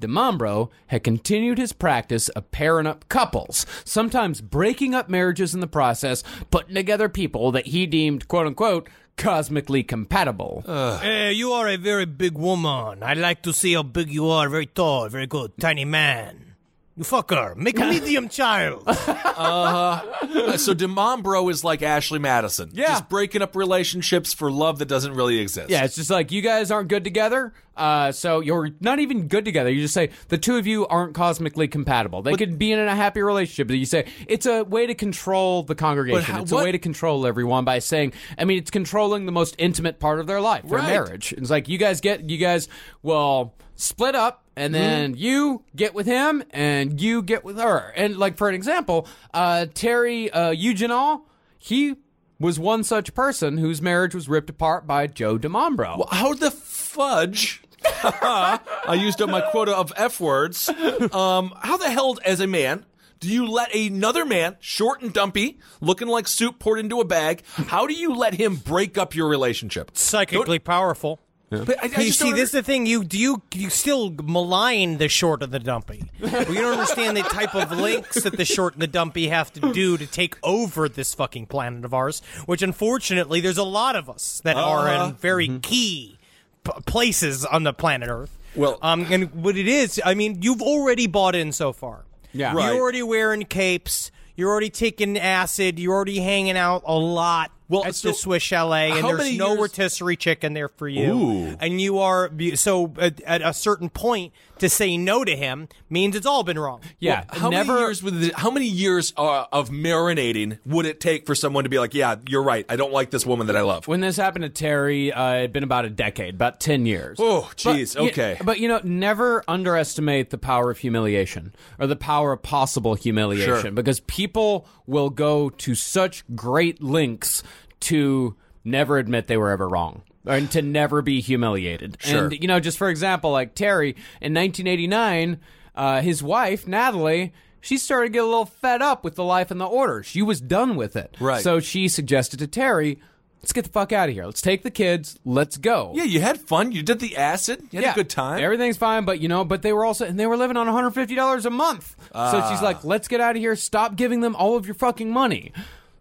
[0.00, 5.66] DiMambro had continued his practice of pairing up couples, sometimes breaking up marriages in the
[5.66, 10.64] process, putting together people that he deemed, quote unquote, cosmically compatible.
[10.66, 13.02] Eh, you are a very big woman.
[13.02, 14.48] I like to see how big you are.
[14.48, 15.52] Very tall, very good.
[15.60, 16.51] Tiny man.
[16.96, 17.56] You fucker.
[17.56, 18.84] Make a medium child.
[19.34, 22.88] Uh, so DiMambro is like Ashley Madison, Yeah.
[22.88, 25.70] just breaking up relationships for love that doesn't really exist.
[25.70, 27.54] Yeah, it's just like you guys aren't good together.
[27.76, 29.70] Uh, so you're not even good together.
[29.70, 32.20] You just say the two of you aren't cosmically compatible.
[32.22, 35.62] They could be in a happy relationship, but you say it's a way to control
[35.62, 36.22] the congregation.
[36.34, 39.32] how- it's what- a way to control everyone by saying, I mean, it's controlling the
[39.32, 40.88] most intimate part of their life, their Right.
[40.88, 41.32] marriage.
[41.32, 42.68] It's like you guys get, you guys
[43.02, 47.92] will split up, and then you get with him, and you get with her.
[47.96, 51.22] And like for an example, uh, Terry uh, Huguenin,
[51.58, 51.96] he
[52.38, 56.08] was one such person whose marriage was ripped apart by Joe DiMambro.
[56.12, 57.62] How the fudge?
[57.84, 60.68] I used up my quota of F words.
[61.12, 62.84] Um, how the hell, as a man,
[63.20, 67.44] do you let another man, short and dumpy, looking like soup poured into a bag,
[67.46, 69.92] how do you let him break up your relationship?
[69.96, 71.20] Psychically powerful.
[71.60, 72.86] But I, I you just see, this is the thing.
[72.86, 76.04] You do you you still malign the short and the dumpy.
[76.20, 79.52] Well, you don't understand the type of links that the short and the dumpy have
[79.54, 82.20] to do to take over this fucking planet of ours.
[82.46, 85.04] Which, unfortunately, there's a lot of us that are Uh-huh.
[85.08, 86.18] in very key
[86.64, 88.36] p- places on the planet Earth.
[88.54, 92.04] Well- um, and what it is, I mean, you've already bought in so far.
[92.32, 92.54] Yeah.
[92.54, 92.66] Right.
[92.72, 94.10] You're already wearing capes.
[94.36, 95.78] You're already taking acid.
[95.78, 99.48] You're already hanging out a lot Well, at so the Swiss Chalet, and there's no
[99.54, 101.12] years- rotisserie chicken there for you.
[101.12, 101.56] Ooh.
[101.58, 106.14] And you are so at, at a certain point to say no to him means
[106.14, 106.82] it's all been wrong.
[107.00, 107.72] Yeah, How never.
[107.72, 111.64] many years would it- how many years uh, of marinating would it take for someone
[111.64, 113.88] to be like, yeah, you're right, I don't like this woman that I love?
[113.88, 117.18] when this happened to Terry, uh, it'd been about a decade, about ten years.
[117.20, 118.36] Oh, jeez, But, okay.
[118.44, 123.60] But you know, never underestimate the power of humiliation or the power of possible humiliation
[123.62, 123.70] Sure.
[123.72, 127.42] because people will go to such great lengths
[127.82, 130.02] to never admit they were ever wrong.
[130.24, 131.96] And to never be humiliated.
[132.00, 132.24] Sure.
[132.26, 133.90] And, you know, just for example, like Terry,
[134.20, 135.40] in 1989,
[135.74, 139.50] uh, his wife, Natalie, she started to get a little fed up with the life
[139.50, 140.02] and the order.
[140.02, 141.16] She was done with it.
[141.18, 141.42] Right.
[141.42, 143.00] So she suggested to Terry,
[143.40, 144.24] let's get the fuck out of here.
[144.24, 145.18] Let's take the kids.
[145.24, 145.90] Let's go.
[145.94, 146.70] yeah, you had fun.
[146.70, 147.60] You did the acid.
[147.72, 148.40] You had a good time.
[148.42, 151.44] Everything's fine, but you know, but they were also and they were living on $150
[151.44, 151.96] a month.
[152.14, 153.56] so she's like, "Let's get out of here.
[153.56, 155.52] Stop giving them all of your fucking money."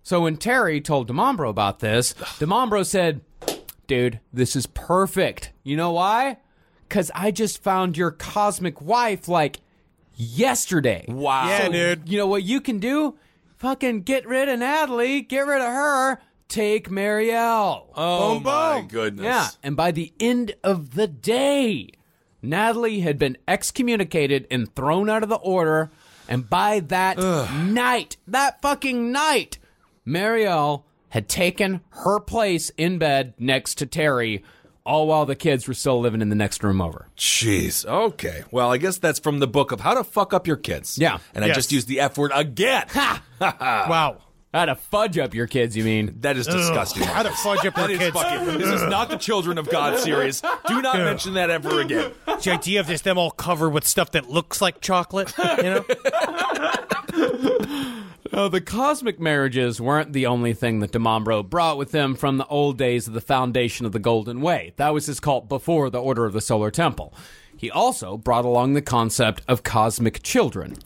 [0.04, 3.22] So when Terry told DiMambro about this, DiMambro said,
[3.88, 5.52] "Dude, this is perfect.
[5.64, 6.38] You know why?
[6.90, 9.60] Cuz I just found your cosmic wife like
[10.16, 11.48] yesterday." Wow.
[11.48, 12.10] Yeah, So, dude.
[12.10, 13.16] You know what you can do?
[13.58, 17.86] Fucking get rid of Natalie, get rid of her, take Marielle.
[17.96, 18.88] Oh Boom, my boom.
[18.88, 19.24] goodness.
[19.26, 21.90] Yeah, and by the end of the day,
[22.42, 25.92] Natalie had been excommunicated and thrown out of the order.
[26.28, 29.60] And by that night, that fucking night,
[30.08, 34.44] Marielle had taken her place in bed next to Terry,
[34.86, 37.08] all while the kids were still living in the next room over.
[37.18, 37.86] Jeez.
[37.86, 38.44] Okay.
[38.50, 40.98] Well, I guess that's from the book of how to fuck up your kids.
[40.98, 41.18] Yeah.
[41.36, 41.58] And I Yes.
[41.58, 42.86] just used the F word again.
[42.90, 43.22] Ha!
[43.90, 44.18] wow.
[44.54, 46.18] How to fudge up your kids, you mean?
[46.22, 47.04] That is disgusting.
[47.04, 48.22] How to fudge up That your is kids.
[48.22, 48.58] fucking.
[48.58, 50.42] This is not the Children of God series.
[50.68, 52.12] Do not mention that ever again.
[52.26, 55.86] The idea of just them all covered with stuff that looks like chocolate, you know?
[58.34, 62.48] Uh, the cosmic marriages weren't the only thing that DiMambro brought with him from the
[62.48, 64.72] old days of the foundation of the Golden Way.
[64.78, 67.14] That was his cult before the Order of the Solar Temple.
[67.58, 70.78] He also brought along the concept of cosmic children.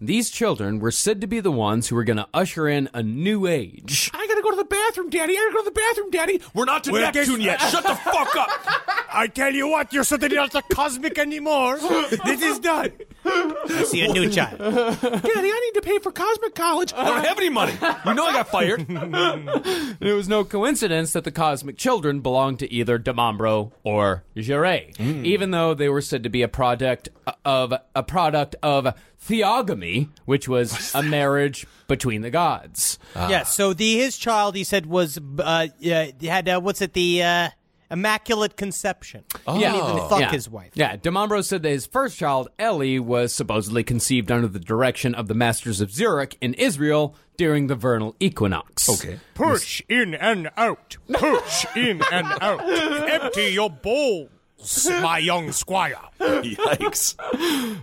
[0.00, 3.02] These children were said to be the ones who were going to usher in a
[3.02, 4.10] new age.
[4.12, 5.32] I gotta go to the bathroom, Daddy.
[5.32, 6.40] I gotta go to the bathroom, Daddy.
[6.54, 7.70] We're not to Well, Neptune there's- yet.
[7.70, 8.48] Shut the fuck up.
[9.12, 11.78] I tell you what, you're certainly not a cosmic anymore.
[11.78, 12.92] This is done.
[13.24, 14.58] I see a new child.
[14.58, 16.92] Daddy, I need to pay for cosmic college.
[16.94, 17.72] I don't have any money.
[17.72, 18.86] You know I got fired.
[19.98, 25.24] It was no coincidence that the cosmic children belonged to either DiMambro or Jouret, hmm.
[25.24, 27.08] even though they were said to be a product
[27.44, 28.94] of a product of
[29.28, 32.98] theogamy, which was a marriage between the gods.
[33.14, 33.42] Yeah.
[33.44, 37.48] So the his child he said was uh, yeah, had uh, what's it the uh,
[37.90, 39.24] immaculate conception.
[39.48, 40.30] He didn't even fuck Yeah.
[40.32, 40.72] his wife.
[40.74, 45.28] Yeah, DiMambro said that his first child, Ellie, was supposedly conceived under the direction of
[45.28, 48.88] the Masters of Zurich in Israel during the vernal equinox.
[48.88, 49.20] Okay.
[49.34, 50.96] Push in and out.
[51.12, 52.60] Push in and out.
[53.22, 54.30] Empty your bowls,
[55.02, 55.96] my young squire.
[56.20, 57.14] Yikes.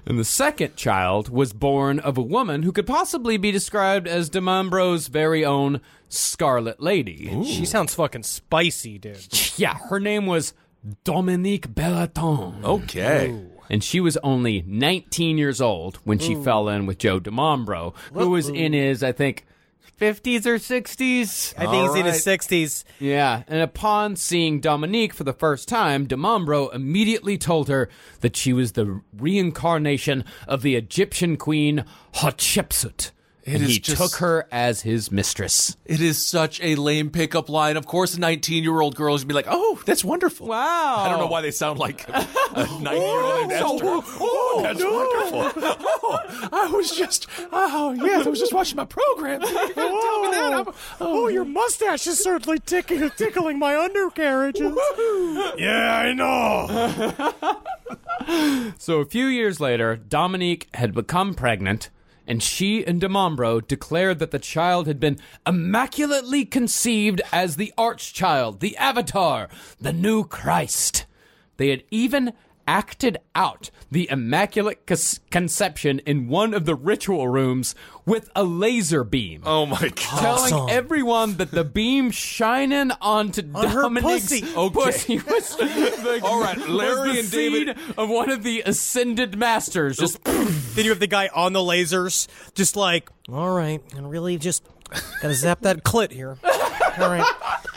[0.06, 4.30] And the second child was born of a woman who could possibly be described as
[4.30, 7.44] DiMambro's very own Scarlet Lady.
[7.46, 9.28] She sounds fucking spicy, dude.
[9.56, 10.54] Yeah, her name was
[11.04, 12.64] Dominique Bellaton.
[12.64, 13.40] Okay.
[13.70, 18.30] And she was only 19 years old when she fell in with Joe DiMambro, who
[18.30, 19.46] was in his, I think,
[20.00, 21.54] 50s or 60s.
[21.58, 22.86] I think he's in his sixties.
[23.00, 27.90] Yeah, and upon seeing Dominique for the first time, DiMambro immediately told her
[28.22, 33.12] that she was the reincarnation of the Egyptian queen Hatshepsut.
[33.46, 35.76] And is he just- took her as his mistress.
[35.86, 37.78] It is such a lame pickup line.
[37.78, 40.48] Of course, a 19 year old girl is going to be like, oh, that's wonderful.
[40.48, 41.04] Wow.
[41.06, 42.26] I don't know why they sound like a
[42.56, 44.02] 90 year old named Esther.
[44.22, 45.64] Oh, that's wonderful.
[46.06, 49.42] Oh, I was just, oh, yes, I was just watching my program.
[49.42, 50.54] Tell me that.
[50.54, 54.74] I'm- Oh, your mustache is certainly tickling, tickling my undercarriages.
[55.58, 57.64] Yeah, I know.
[58.78, 61.90] So a few years later, Dominique had become pregnant,
[62.28, 68.60] and she and DiMambro declared that the child had been immaculately conceived as the archchild,
[68.60, 71.06] the avatar, the new Christ.
[71.58, 72.34] They had even
[72.68, 77.76] acted out the immaculate cons- conception in one of the ritual rooms
[78.06, 79.42] with a laser beam.
[79.46, 80.50] Oh, my God.
[80.50, 84.42] Telling everyone that the beam shining onto her Dominic's pussy.
[84.42, 89.38] pussy was the, All right, Larry was and David- seed of one of the ascended
[89.38, 89.98] masters.
[89.98, 90.24] Just
[90.74, 94.64] Then you have the guy on the lasers, just like, all right, and really just
[95.22, 96.38] gotta zap that clit here.
[97.00, 97.26] All right.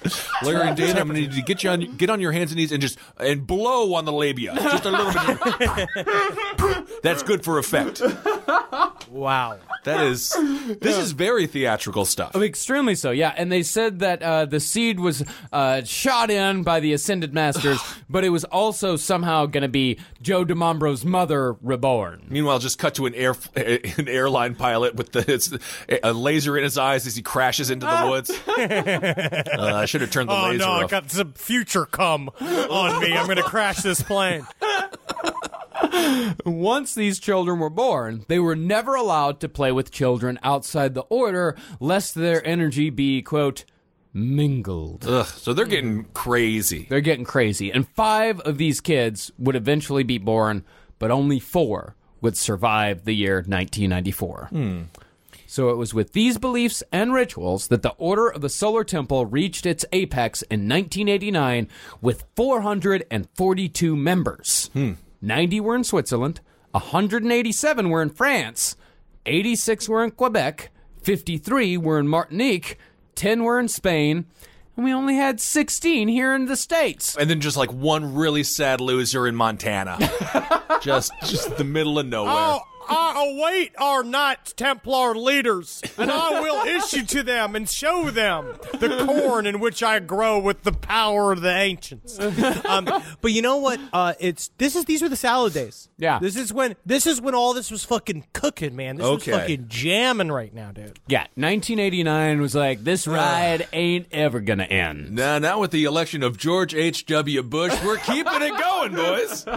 [0.43, 2.33] Larry and Dana, I'm going to need you to get you on, get on your
[2.33, 5.13] hands and knees and just and blow on the labia, just a little
[5.57, 6.89] bit.
[7.03, 8.03] That's good for effect.
[9.11, 9.59] Wow.
[9.85, 10.31] That is,
[10.81, 12.33] this is very theatrical stuff.
[12.35, 13.33] Oh, extremely so, yeah.
[13.37, 17.81] And they said that uh, the seed was uh, shot in by the ascended masters,
[18.11, 22.27] but it was also somehow going to be Joe DiMambro's mother reborn.
[22.29, 25.53] Meanwhile, just cut to an air an airline pilot with the it's,
[26.03, 28.31] a laser in his eyes as he crashes into the woods.
[29.59, 30.91] Uh, I should have turned the Oh laser no, I off.
[30.91, 33.13] got some future cum on me.
[33.17, 34.47] I'm gonna crash this plane.
[36.45, 41.03] Once these children were born, they were never allowed to play with children outside the
[41.03, 43.65] order, lest their energy be, quote,
[44.13, 45.05] mingled.
[45.07, 46.87] Ugh, so they're getting crazy.
[46.89, 47.71] They're getting crazy.
[47.71, 50.65] And five of these kids would eventually be born,
[50.99, 54.51] but only four would survive the year 1994.
[55.47, 59.27] So it was with these beliefs and rituals that the Order of the Solar Temple
[59.27, 61.69] reached its apex in 1989
[62.01, 64.71] with 442 members.
[64.73, 64.93] Hmm.
[65.23, 66.41] 90 were in Switzerland,
[66.73, 68.77] 187 were in France,
[69.25, 70.71] 86 were in Quebec,
[71.03, 72.79] 53 were in Martinique,
[73.15, 74.27] 10 were in Spain,
[74.77, 77.17] and we only had 16 here in the States.
[77.17, 79.99] And then just like one really sad loser in Montana.
[80.83, 82.33] just just the middle of nowhere.
[82.35, 88.11] Oh, I await our Knights Templar leaders, and I will issue to them and show
[88.11, 92.19] them the corn in which I grow with the power of the ancients.
[92.19, 92.85] Um,
[93.21, 93.81] but you know what?
[93.93, 95.89] Uh, it's this is these were the salad days.
[95.99, 96.19] Yeah.
[96.19, 98.97] This is when this is when all this was fucking cooking, man.
[98.97, 99.33] This Okay.
[99.33, 100.99] was fucking jamming right now, dude.
[101.09, 105.13] Yeah, 1989 was like, this ride ain't ever gonna end.
[105.13, 107.43] Now, now with the election of George H.W.
[107.43, 109.47] Bush, we're keeping it going, boys.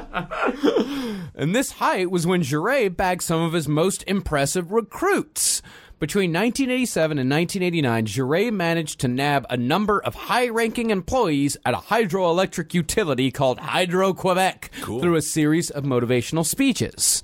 [1.36, 5.62] And this height was when Jouret bagged some of his most impressive recruits.
[6.00, 11.74] Between 1987 and 1989, Jouret managed to nab a number of high ranking employees at
[11.74, 17.22] a hydroelectric utility called Hydro Quebec through a series of motivational speeches.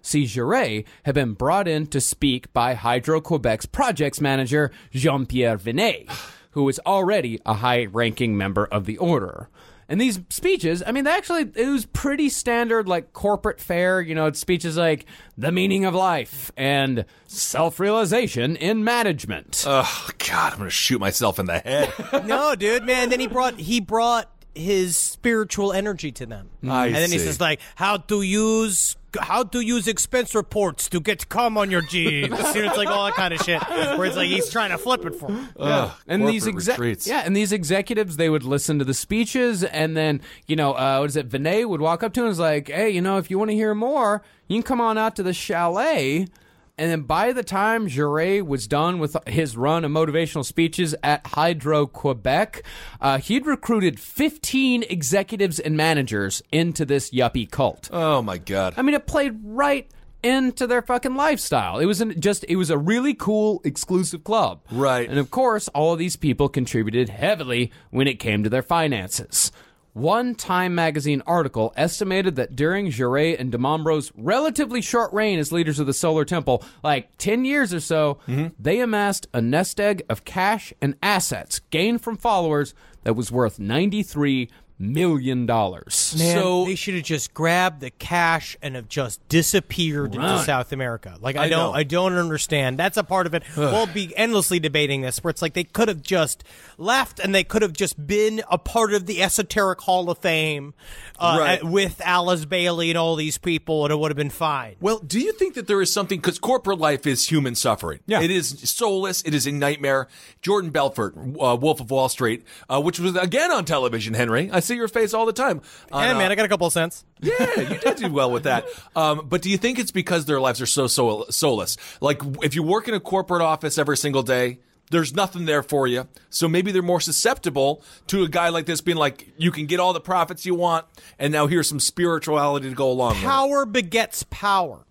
[0.00, 5.58] See, Jouret had been brought in to speak by Hydro Quebec's projects manager, Jean Pierre
[5.58, 6.08] Vinet,
[6.52, 9.48] who was already a high ranking member of the order.
[9.88, 14.00] And these speeches, I mean, they actually, it was pretty standard, like corporate fare.
[14.00, 15.06] You know, it's speeches like
[15.36, 19.64] the meaning of life and self realization in management.
[19.66, 21.92] Oh God, I'm gonna shoot myself in the head.
[22.26, 23.10] no, dude, man.
[23.10, 26.48] Then he brought he brought his spiritual energy to them.
[26.68, 27.24] I and then he see.
[27.24, 31.80] says like how to use how to use expense reports to get cum on your
[31.82, 32.24] jeans.
[32.24, 32.28] you
[32.62, 33.62] know, it's like all that kind of shit.
[33.62, 35.48] Where it's like he's trying to flip it for him.
[35.58, 37.06] Ugh, and these corporate exec- retreats.
[37.06, 40.98] yeah, and these executives they would listen to the speeches, and then you know uh,
[40.98, 41.28] what is it?
[41.28, 43.50] Vinet would walk up to him and was like, "Hey, you know, if you want
[43.50, 46.26] to hear more, you can come on out to the chalet."
[46.76, 51.24] And then by the time Jouret was done with his run of motivational speeches at
[51.24, 52.64] Hydro Quebec,
[53.00, 57.88] uh, he'd recruited 15 executives and managers into this yuppie cult.
[57.92, 58.74] Oh my god.
[58.76, 59.88] I mean, it played right
[60.24, 61.78] into their fucking lifestyle.
[61.78, 64.62] It was an, just, it was a really cool, exclusive club.
[64.72, 65.08] Right.
[65.08, 69.52] And of course, all of these people contributed heavily when it came to their finances.
[69.94, 75.78] One Time magazine article estimated that during Jouret and DiMambro's relatively short reign as leaders
[75.78, 78.48] of the Solar Temple, like 10 years or so, mm-hmm.
[78.58, 83.58] they amassed a nest egg of cash and assets gained from followers that was worth
[83.58, 84.48] $93
[84.78, 85.46] million.
[85.46, 90.72] Man, So- they should have just grabbed the cash and have just disappeared into South
[90.72, 91.16] America.
[91.20, 91.72] Like I, I don't, know.
[91.78, 92.78] I don't understand.
[92.78, 93.42] That's a part of it.
[93.56, 96.44] we'll be endlessly debating this, where it's like they could have just
[96.78, 100.74] left and they could have just been a part of the esoteric Hall of Fame
[101.18, 101.58] uh, Right.
[101.58, 104.76] at- with Alice Bailey and all these people, and it would have been fine.
[104.80, 108.00] Well, do you think that there is something because corporate life is human suffering?
[108.06, 108.20] Yeah.
[108.22, 109.22] it is soulless.
[109.22, 110.08] It is a nightmare.
[110.42, 114.14] Jordan Belfort, uh, Wolf of Wall Street, uh, which was again on television.
[114.14, 115.60] Henry, I see your face all the time.
[115.92, 117.04] on, Hey, uh, man, I got a couple of cents.
[117.20, 118.66] yeah, you did do well with that.
[118.96, 121.76] Um, but do you think it's because their lives are so soul- soulless?
[122.00, 124.58] Like, if you work in a corporate office every single day,
[124.90, 126.06] there's nothing there for you.
[126.30, 129.80] So maybe they're more susceptible to a guy like this being like, you can get
[129.80, 130.86] all the profits you want,
[131.18, 133.22] and now here's some spirituality to go along with.
[133.24, 134.86] Power begets power.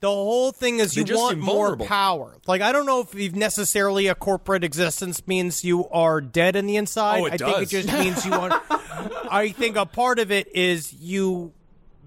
[0.00, 2.36] The whole thing is They you want more power.
[2.46, 6.66] Like I don't know if you've necessarily a corporate existence means you are dead in
[6.66, 7.20] the inside.
[7.20, 7.70] Oh, it I think it does.
[7.70, 8.52] just means you want.
[9.30, 11.52] I think a part of it is you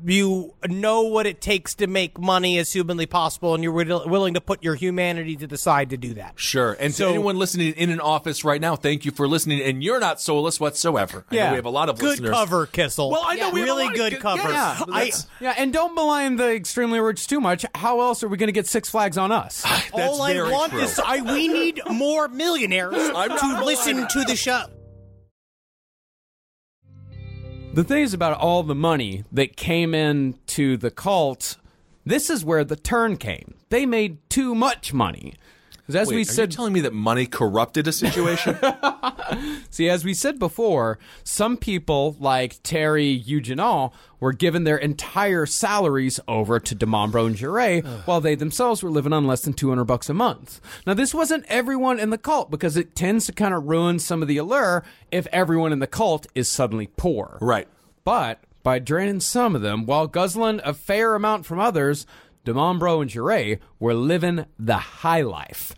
[0.05, 4.41] you know what it takes to make money as humanly possible, and you're willing to
[4.41, 6.33] put your humanity to the side to do that.
[6.35, 6.75] Sure.
[6.79, 9.61] And So- to anyone listening in an office right now, thank you for listening.
[9.61, 11.25] And you're not soulless whatsoever.
[11.31, 12.31] I know we have a lot of good listeners.
[12.31, 13.09] cover, Kissel.
[13.11, 14.49] Well, I know we have a really lot of good good- cover.
[14.49, 17.65] yeah, I, Yeah, and don't malign the extremely rich too much.
[17.75, 19.61] How else are we going to get Six Flags on us?
[19.63, 20.81] That's all I very want true.
[20.81, 24.65] is I, we need more millionaires I'm to listen to the show.
[27.77, 31.57] The thing is about all the money that came in to the cult,
[32.03, 33.53] this is where the turn came.
[33.69, 35.35] They made too much money.
[35.89, 38.57] As Wait, we are said, you telling me that money corrupted a situation?
[39.69, 46.19] see, as we said before, some people like Terry Eugenol were given their entire salaries
[46.27, 50.09] over to DiMambro and Jouret, while they themselves were living on less than 200 bucks
[50.09, 50.59] a month.
[50.85, 54.21] Now, this wasn't everyone in the cult because it tends to kind of ruin some
[54.21, 57.37] of the allure if everyone in the cult is suddenly poor.
[57.41, 57.67] right.
[58.03, 62.05] But by draining some of them while guzzling a fair amount from others,
[62.47, 65.75] DiMambro and Jouret were living the high life.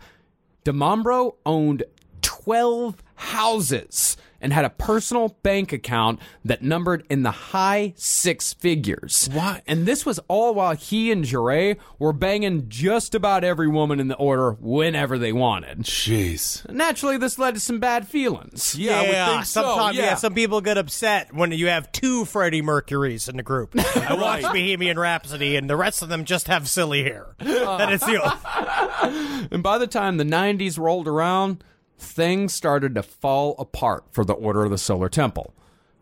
[0.64, 1.82] DiMambro owned
[2.22, 9.28] 12 houses and had a personal bank account that numbered in the high six figures.
[9.32, 9.62] What?
[9.66, 14.08] And this was all while he and Jouret were banging just about every woman in
[14.08, 15.80] the order whenever they wanted.
[15.80, 16.68] Jeez.
[16.70, 18.76] Naturally, this led to some bad feelings.
[18.76, 20.14] Yeah, I would think so, sometimes yeah.
[20.14, 23.74] some people get upset when you have two Freddie Mercurys in the group.
[23.96, 27.34] I watch Bohemian Rhapsody, and the rest of them just have silly hair.
[27.38, 31.64] that is the And by the time the 90s rolled around,
[32.00, 35.54] things started to fall apart for the Order of the Solar Temple.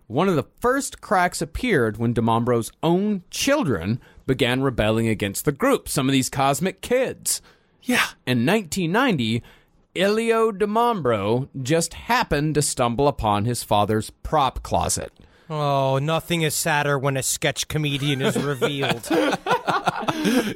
[0.07, 5.89] One of the first cracks appeared when DiMambro's own children began rebelling against the group,
[5.89, 7.43] some of these cosmic kids.
[7.83, 8.07] Yeah.
[8.27, 9.43] In 1990,
[9.95, 15.13] Ilio DiMambro just happened to stumble upon his father's prop closet.
[15.51, 19.09] Oh, nothing is sadder when a sketch comedian is revealed.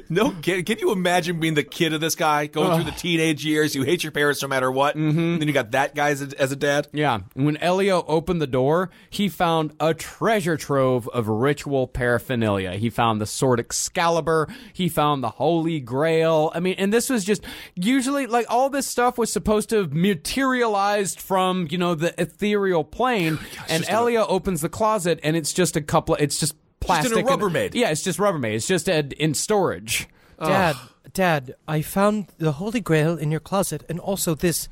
[0.09, 3.45] No, can, can you imagine being the kid of this guy going through the teenage
[3.45, 3.73] years?
[3.73, 4.95] You hate your parents no matter what.
[4.95, 5.39] Mm-hmm.
[5.39, 6.87] Then you got that guy as a, as a dad.
[6.91, 12.73] Yeah, and when Elio opened the door, he found a treasure trove of ritual paraphernalia.
[12.73, 16.51] He found the sword Excalibur, he found the Holy Grail.
[16.53, 17.43] I mean, and this was just
[17.75, 22.83] usually like all this stuff was supposed to have materialized from, you know, the ethereal
[22.83, 23.39] plane.
[23.69, 27.17] and Elio opens the closet and it's just a couple of, it's just plastic.
[27.17, 27.73] and- Rubbermaid.
[27.73, 28.55] yeah, it's just Rubbermaid.
[28.55, 30.07] It's just uh, in storage.
[30.39, 30.75] Dad,
[31.13, 34.67] Dad, I found the Holy Grail in your closet, and also this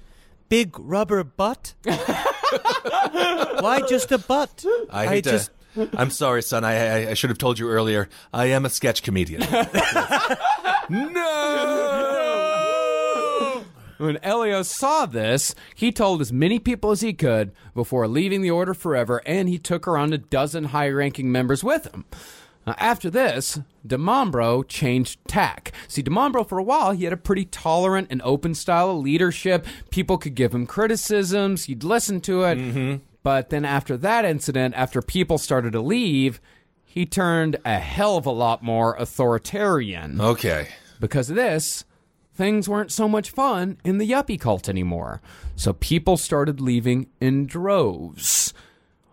[0.50, 1.76] big rubber butt.
[1.84, 4.66] Why just a butt?
[4.90, 5.32] I hate to.
[5.32, 5.52] just
[5.94, 6.66] I'm sorry, son.
[6.66, 6.74] I,
[7.06, 8.10] I I should have told you earlier.
[8.34, 9.42] I am a sketch comedian.
[10.90, 12.31] no.
[14.02, 18.50] When Elios saw this, he told as many people as he could before leaving the
[18.50, 22.06] order forever, and he took around a dozen high ranking members with him.
[22.66, 25.72] Now, after this, DiMambro changed tack.
[25.88, 29.68] See, DiMambro, for a while, he had a pretty tolerant and open style of leadership.
[29.92, 32.58] People could give him criticisms, he'd listen to it.
[32.58, 32.96] Mm-hmm.
[33.22, 36.42] But then after that incident, after people started to leave,
[36.84, 40.20] he turned a hell of a lot more authoritarian.
[40.20, 40.70] Okay.
[41.00, 41.86] Because of this,
[42.34, 45.22] things weren't so much fun in the yuppie cult anymore.
[45.56, 48.54] So people started leaving in droves.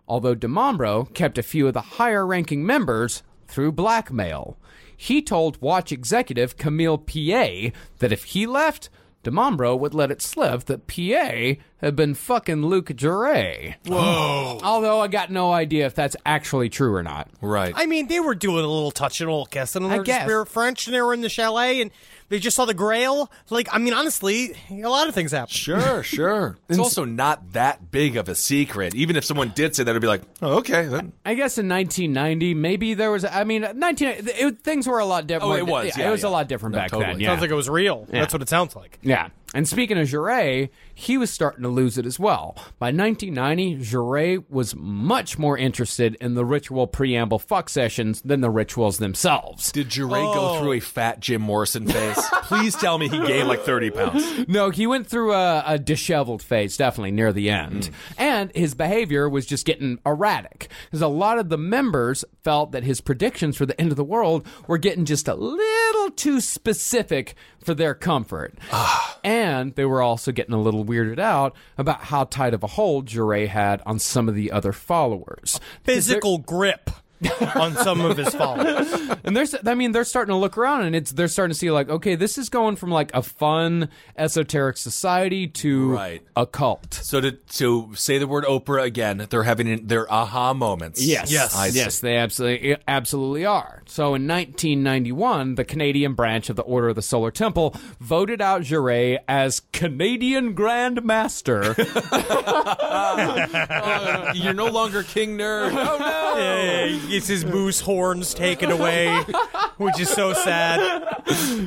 [0.07, 4.57] Although DiMambro kept a few of the higher ranking members through blackmail.
[4.97, 8.89] He told Watch executive Camille Pillet that if he left,
[9.25, 13.75] DiMambro would let it slip that Pillet had been fucking Luc Jouret.
[13.87, 14.59] Whoa.
[14.63, 17.29] Although I got no idea if that's actually true or not.
[17.41, 17.73] Right.
[17.77, 19.83] I mean, they were doing a little touch and a little kissing.
[19.85, 20.29] And I they're just- guess.
[20.29, 21.91] they were French and they were in the chalet and
[22.29, 23.31] they just saw the Grail.
[23.51, 25.49] Like, I mean, honestly, a lot of things happen.
[25.53, 26.59] Sure, sure.
[26.69, 28.95] It's also not that big of a secret.
[28.95, 31.13] Even if someone did say that, it'd be like, oh, okay, then.
[31.25, 33.25] I guess in 1990, maybe there was.
[33.25, 35.53] I mean, 19 it, things were a lot different.
[35.53, 36.29] Oh, it was, yeah, it was yeah.
[36.29, 37.13] a lot different No, back totally.
[37.13, 37.21] then.
[37.21, 37.29] Yeah.
[37.29, 38.07] Sounds like it was real.
[38.09, 38.99] That's what it sounds like.
[39.03, 39.29] Yeah.
[39.55, 42.55] And speaking of Jouret, he was starting to lose it as well.
[42.79, 48.51] By 1990, Jouret was much more interested in the ritual preamble fuck sessions than the
[48.51, 49.73] rituals themselves.
[49.73, 50.61] Did Jouret go oh.
[50.61, 52.19] through a fat Jim Morrison phase?
[52.43, 54.49] Please tell me he gained like 30 pounds.
[54.49, 57.85] No, he went through a, a disheveled phase, definitely near the end.
[57.85, 57.93] Mm.
[58.19, 60.69] And his behavior was just getting erratic.
[60.87, 64.05] Because a lot of the members felt that his predictions for the end of the
[64.05, 68.59] world were getting just a little too specific for their comfort.
[68.73, 69.19] Ah.
[69.25, 69.38] and
[69.75, 73.49] they were also getting a little weirded out about how tight of a hold Jouret
[73.49, 75.61] had on some of the other followers.
[75.85, 76.91] Physical grip
[77.57, 78.93] on some of his followers.
[79.25, 81.71] and there's i mean they're starting to look around and it's they're starting to see
[81.71, 86.23] like okay this is going from like a fun esoteric society to Right.
[86.37, 91.03] a cult So to, to say the word Oprah again, they're having their aha moments.
[91.05, 91.79] Yes, I see.
[91.79, 93.83] yes, they absolutely absolutely are.
[93.87, 98.63] So in 1991, the Canadian branch of the Order of the Solar Temple voted out
[98.63, 101.75] Jouret as Canadian Grand Master.
[103.01, 105.71] Oh, you're no longer King Nerd.
[105.73, 106.39] Oh, no.
[106.39, 109.17] Yeah, he gets his moose horns taken away,
[109.79, 110.79] which is so sad.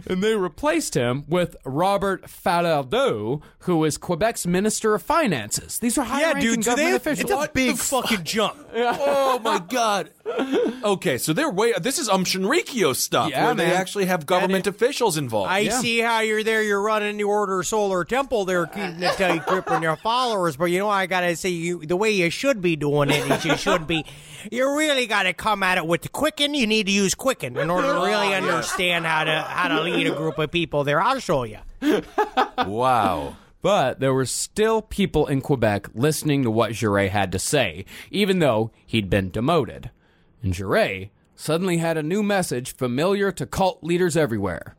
[0.08, 5.80] and they replaced him with Robert Falardeau, who is Quebec's Minister of Finances.
[5.80, 7.32] These are Yeah, high-ranking dude, so government they, officials.
[7.32, 8.58] it's a big fucking jump.
[8.74, 10.12] Oh my god.
[10.84, 11.74] Okay, so they're way.
[11.80, 15.52] This is Um Shinrikyo stuff Yeah, where they actually have government officials involved.
[15.52, 16.64] I see how you're there.
[16.64, 18.46] You're running the Order Solar Temple.
[18.46, 20.56] They're keeping a tight grip on your followers.
[20.56, 23.46] But you know, I gotta say, you the way you should be doing it is
[23.46, 24.06] you should be.
[24.52, 26.54] You really gotta come at it with the Quicken.
[26.54, 30.08] You need to use Quicken in order to really understand how to how to lead
[30.08, 30.84] a group of people.
[30.84, 31.60] There, I'll show you.
[32.58, 33.36] wow.
[33.62, 38.40] But there were still people in Quebec listening to what Jouret had to say, even
[38.40, 39.92] though he'd been demoted.
[40.42, 44.76] And Jouret suddenly had a new message familiar to cult leaders everywhere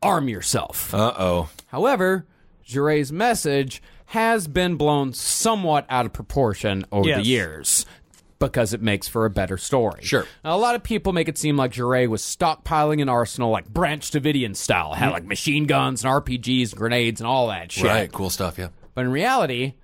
[0.00, 0.94] arm yourself.
[0.94, 1.50] Uh oh.
[1.66, 2.24] However,
[2.66, 7.18] Jouret's message has been blown somewhat out of proportion over Yes.
[7.18, 7.86] the years
[8.38, 10.02] because it makes for a better story.
[10.02, 10.26] Sure.
[10.44, 13.68] Now, a lot of people make it seem like Jouret was stockpiling an arsenal like
[13.68, 17.84] Branch Davidian style, had like machine guns and RPGs and grenades and all that shit.
[17.84, 18.10] Right.
[18.10, 18.58] Cool stuff.
[18.58, 18.68] Yeah.
[18.94, 19.74] But in reality,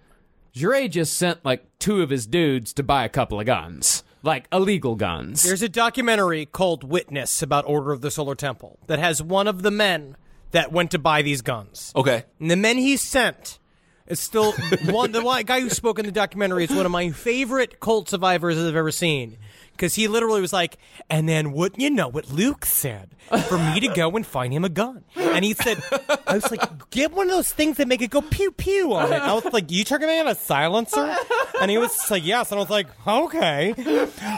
[0.55, 4.47] Jouret just sent like two of his dudes to buy a couple of guns, like
[4.53, 5.43] illegal guns.
[5.43, 9.63] There's a documentary called Witness about Order of the Solar Temple that has one of
[9.63, 10.17] the men
[10.53, 11.93] that went to buy these guns.
[11.97, 12.25] Okay.
[12.39, 13.59] And the men he sent
[14.07, 14.53] is still
[14.87, 15.13] one.
[15.13, 18.59] The one, guy who spoke in the documentary is one of my favorite cult survivors
[18.59, 19.39] I've ever seen.
[19.73, 20.79] Because he literally was like,
[21.11, 23.11] and then wouldn't you know what Luc said
[23.49, 25.03] for me to go and find him a gun?
[25.17, 25.83] And he said,
[26.29, 29.11] I was like, get one of those things that make it go pew pew on
[29.13, 29.17] it.
[29.17, 31.17] And I was like, you talking about a silencer?
[31.61, 32.53] And he was like, yes.
[32.53, 33.75] And I was like, okay,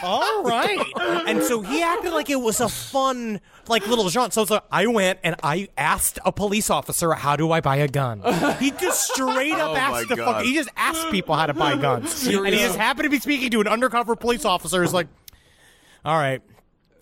[0.02, 0.80] all right.
[1.26, 4.30] And so he acted like it was a fun, like little genre.
[4.32, 7.88] So, so I went and I asked a police officer, how do I buy a
[7.88, 8.22] gun?
[8.58, 10.44] He just straight up Oh my asked the fuck.
[10.44, 12.26] He just asked people how to buy guns.
[12.26, 15.08] And he just happened to be speaking to an undercover police officer who's like,
[16.04, 16.40] all right,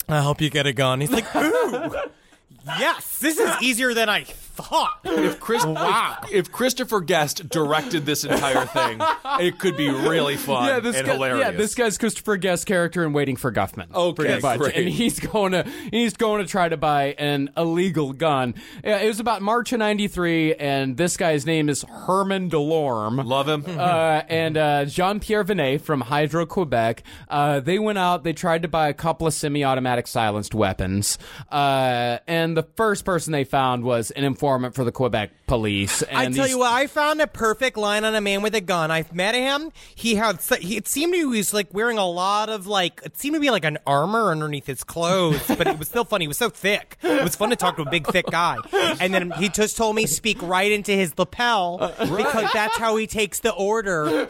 [0.08, 1.00] I hope you get a gun.
[1.00, 1.94] He's like, ooh,
[2.66, 4.24] yes, this is easier than I
[4.54, 5.00] thought.
[5.04, 9.00] If, Chris, if, if Christopher Guest directed this entire thing,
[9.40, 11.40] it could be really fun yeah, this and guy, hilarious.
[11.40, 13.92] yeah, this guy's Christopher Guest character in Waiting for Guffman.
[13.92, 14.58] Okay, pretty much.
[14.58, 14.76] great.
[14.76, 18.54] and he's going to he's going to try to buy an illegal gun.
[18.82, 23.24] It was about March of '93, and this guy's name is Herman Delorme.
[23.24, 23.64] Love him.
[23.78, 27.02] uh, and uh, Jean Pierre Vinet from Hydro Quebec.
[27.28, 28.22] Uh, they went out.
[28.24, 31.18] They tried to buy a couple of semi-automatic silenced weapons,
[31.50, 36.02] uh, and the first person they found was an informant informant for the Quebec police.
[36.02, 38.54] And I tell these- you what, I found a perfect line on a man with
[38.54, 38.90] a gun.
[38.90, 39.72] I've met him.
[39.94, 43.16] He had, su- he, it seemed he was like wearing a lot of like, it
[43.16, 46.24] seemed to be like an armor underneath his clothes, but it was still funny.
[46.24, 46.98] He was so thick.
[47.02, 48.58] It was fun to talk to a big, thick guy.
[49.00, 52.96] And then he just told me speak right into his lapel uh, because that's how
[52.96, 54.28] he takes the order.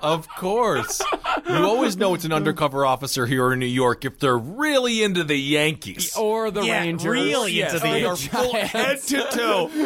[0.00, 1.02] Of course.
[1.48, 5.24] You always know it's an undercover officer here in New York if they're really into
[5.24, 6.16] the Yankees.
[6.16, 7.06] or the Yeah, Rangers.
[7.06, 9.28] really Yes, into the they are full head to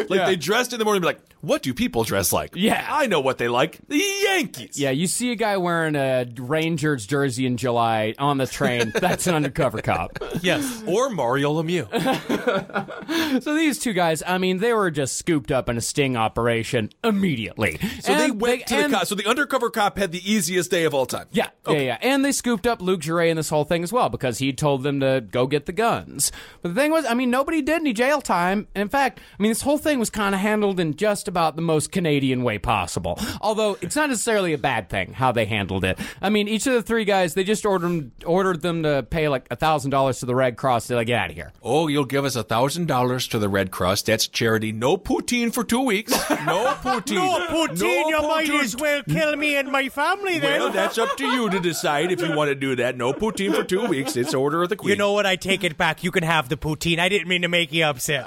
[0.09, 2.53] Like they dressed in the morning, be like, what do people dress like?
[2.55, 2.87] Yeah.
[2.89, 3.79] I know what they like.
[3.89, 4.79] The Yankees.
[4.79, 8.93] Yeah, you see a guy wearing a Rangers jersey in July on the train.
[9.01, 10.19] That's an undercover cop.
[10.43, 10.83] Yes.
[10.87, 11.89] Or Mario Lemieux.
[13.43, 16.91] So these two guys, I mean, they were just scooped up in a sting operation
[17.05, 17.79] immediately.
[18.01, 19.07] So they And went to the cop.
[19.07, 21.27] So the undercover cop had the easiest day of all time.
[21.31, 21.99] Yeah, yeah, yeah.
[22.01, 24.83] And they scooped up Luc Jouret in this whole thing as well because he told
[24.83, 26.33] them to go get the guns.
[26.63, 28.67] But the thing was, I mean, nobody did any jail time.
[28.75, 31.57] And in fact, I mean, this whole thing was kind of handled in just about
[31.57, 33.19] the most Canadian way possible.
[33.41, 35.99] Although it's not necessarily a bad thing how they handled it.
[36.21, 39.29] I mean, each of the three guys, they just ordered them, ordered them to pay
[39.29, 40.89] like a thousand dollars to the Red Cross.
[40.89, 41.53] They're like, get out of here.
[41.63, 44.03] Oh, you'll give us a thousand dollars to the Red Cross.
[44.03, 44.73] That's charity.
[44.73, 46.13] No poutine for two weeks.
[46.49, 47.17] No poutine.
[47.17, 50.61] No, Putin, No you might as well kill me and my family then.
[50.61, 52.97] Well, that's up to you to decide if you want to do that.
[52.97, 54.17] No poutine for two weeks.
[54.17, 54.91] It's order of the queen.
[54.91, 55.27] You know what?
[55.27, 56.05] I take it back.
[56.05, 56.99] You can have the poutine.
[56.99, 58.25] I didn't mean to make you upset.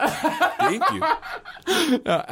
[0.59, 1.03] Thank you.
[2.05, 2.23] Uh,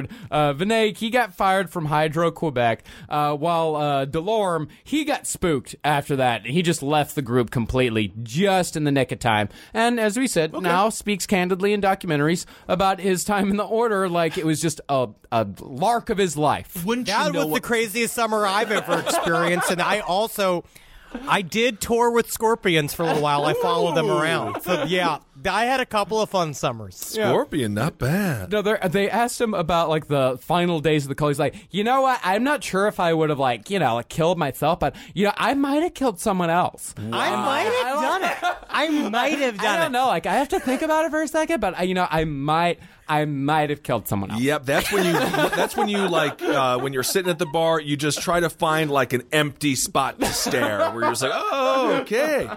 [0.00, 5.26] afterward, uh, Vinet, he got fired from Hydro Quebec, uh, while uh, Delorme, he got
[5.26, 6.46] spooked after that.
[6.46, 9.48] He just left the group completely, just in the nick of time.
[9.74, 14.08] And as we said, now speaks candidly in documentaries about his time in the Order
[14.08, 16.84] like it was just a, a lark of his life.
[16.84, 20.64] Wouldn't That you know was the craziest summer I've ever experienced, and I also.
[21.28, 23.44] I did tour with Scorpions for a little while.
[23.44, 24.62] I followed them around.
[24.62, 25.18] So yeah,
[25.48, 26.96] I had a couple of fun summers.
[26.96, 28.52] Scorpion, not bad.
[28.52, 31.28] No, they're- they asked him about like the final days of the call.
[31.28, 32.20] He's like, you know what?
[32.22, 35.24] I'm not sure if I would have like, you know, like killed myself, but you
[35.26, 36.94] know, I might have killed someone else.
[36.98, 37.02] I
[37.36, 38.49] might have done it.
[38.80, 39.68] I might have done it.
[39.68, 39.92] I don't it.
[39.92, 40.06] know.
[40.06, 42.24] Like, I have to think about it for a second, but uh, you know, I
[42.24, 44.40] might, I might have killed someone else.
[44.40, 45.12] Yep, that's when you.
[45.12, 47.80] That's when you like uh, when you're sitting at the bar.
[47.80, 51.32] You just try to find like an empty spot to stare, where you're just like,
[51.34, 52.48] oh, okay,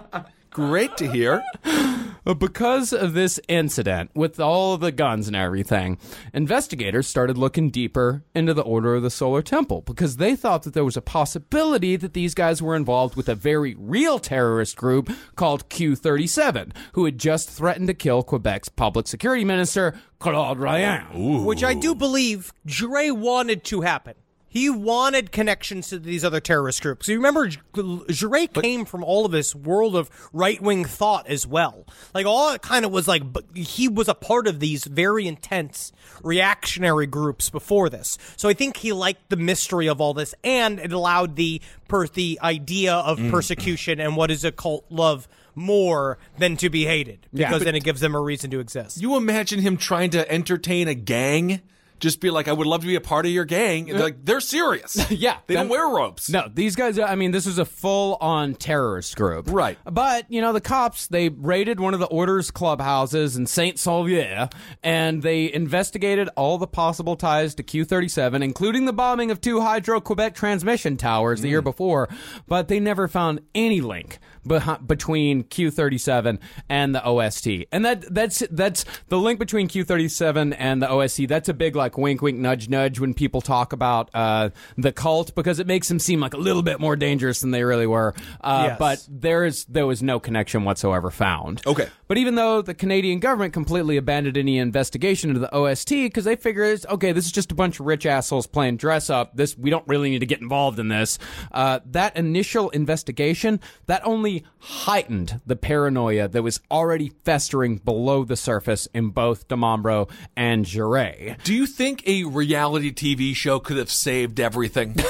[0.53, 1.43] great to hear.
[2.23, 5.97] Because of this incident with all the guns and everything,
[6.33, 10.73] investigators started looking deeper into the Order of the Solar Temple because they thought that
[10.73, 15.11] there was a possibility that these guys were involved with a very real terrorist group
[15.35, 21.43] called Q37, who had just threatened to kill Quebec's public security minister, Claude Ryan.
[21.43, 24.13] Which I do believe Jouret wanted to happen.
[24.53, 27.07] He wanted connections to these other terrorist groups.
[27.07, 31.87] You remember, Jouret came from all of this world of right wing thought as well.
[32.13, 33.23] Like, all it kind of was like,
[33.55, 38.19] he was a part of these very intense reactionary groups before this.
[38.37, 42.05] So I think he liked the mystery of all this, and it allowed the per-
[42.05, 43.31] the idea of mm.
[43.31, 47.83] persecution and what is a cult love more than to be hated because then it
[47.83, 49.01] gives them a reason to exist.
[49.01, 51.61] You imagine him trying to entertain a gang?
[52.03, 53.85] Just be like, I would love to be a part of your gang.
[53.85, 55.09] They're like, they're serious.
[55.23, 56.29] Yeah, they don't wear ropes.
[56.29, 59.45] No, these guys, I mean, this was a full on terrorist group.
[59.49, 59.77] Right.
[59.85, 63.79] But, you know, the cops, they raided one of the Order's clubhouses in St.
[63.79, 64.49] Sauveur
[64.81, 69.61] and they investigated all the possible ties to Q 37, including the bombing of two
[69.61, 71.65] Hydro Quebec transmission towers the year mm.
[71.65, 72.09] before.
[72.45, 76.39] But they never found any link between Q 37
[76.69, 77.47] and the OST.
[77.71, 81.27] And that that's that's the link between Q 37 and the OST.
[81.27, 85.33] That's a big, like, wink, wink, nudge, nudge when people talk about uh, the cult
[85.35, 88.13] because it makes them seem like a little bit more dangerous than they really were.
[88.41, 88.79] Uh, Yes.
[88.79, 91.61] But there is there was no connection whatsoever found.
[91.65, 91.89] Okay.
[92.07, 96.35] But even though the Canadian government completely abandoned any investigation into the OST because they
[96.35, 99.35] figure it's okay, this is just a bunch of rich assholes playing dress up.
[99.35, 101.19] This we don't really need to get involved in this.
[101.51, 108.35] Uh, that initial investigation that only heightened the paranoia that was already festering below the
[108.35, 111.43] surface in both DiMambro and Jouret.
[111.43, 114.95] Do you think a reality TV show could have saved everything?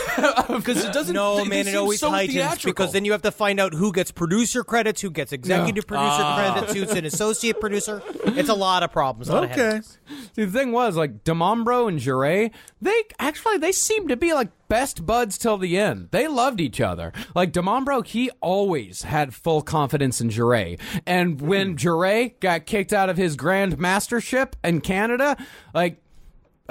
[0.53, 1.15] Because it doesn't.
[1.15, 2.71] No, they- they man, it seem always so heightens theatrical.
[2.73, 6.21] because then you have to find out who gets producer credits, who gets executive producer
[6.21, 6.53] ah.
[6.53, 8.03] credits, who's an associate producer.
[8.25, 9.29] It's a lot of problems.
[9.29, 9.53] A lot Okay.
[9.55, 9.97] headaches.
[10.35, 12.51] See, the thing was, like, DiMambro and Jouret,
[12.81, 16.07] they actually, they seem to be like best buds till the end.
[16.09, 17.13] They loved each other.
[17.35, 20.79] Like, DiMambro, he always had full confidence in Jouret.
[21.05, 21.75] And when hmm.
[21.75, 25.37] Jouret got kicked out of his Grand Mastership in Canada,
[25.75, 26.02] like,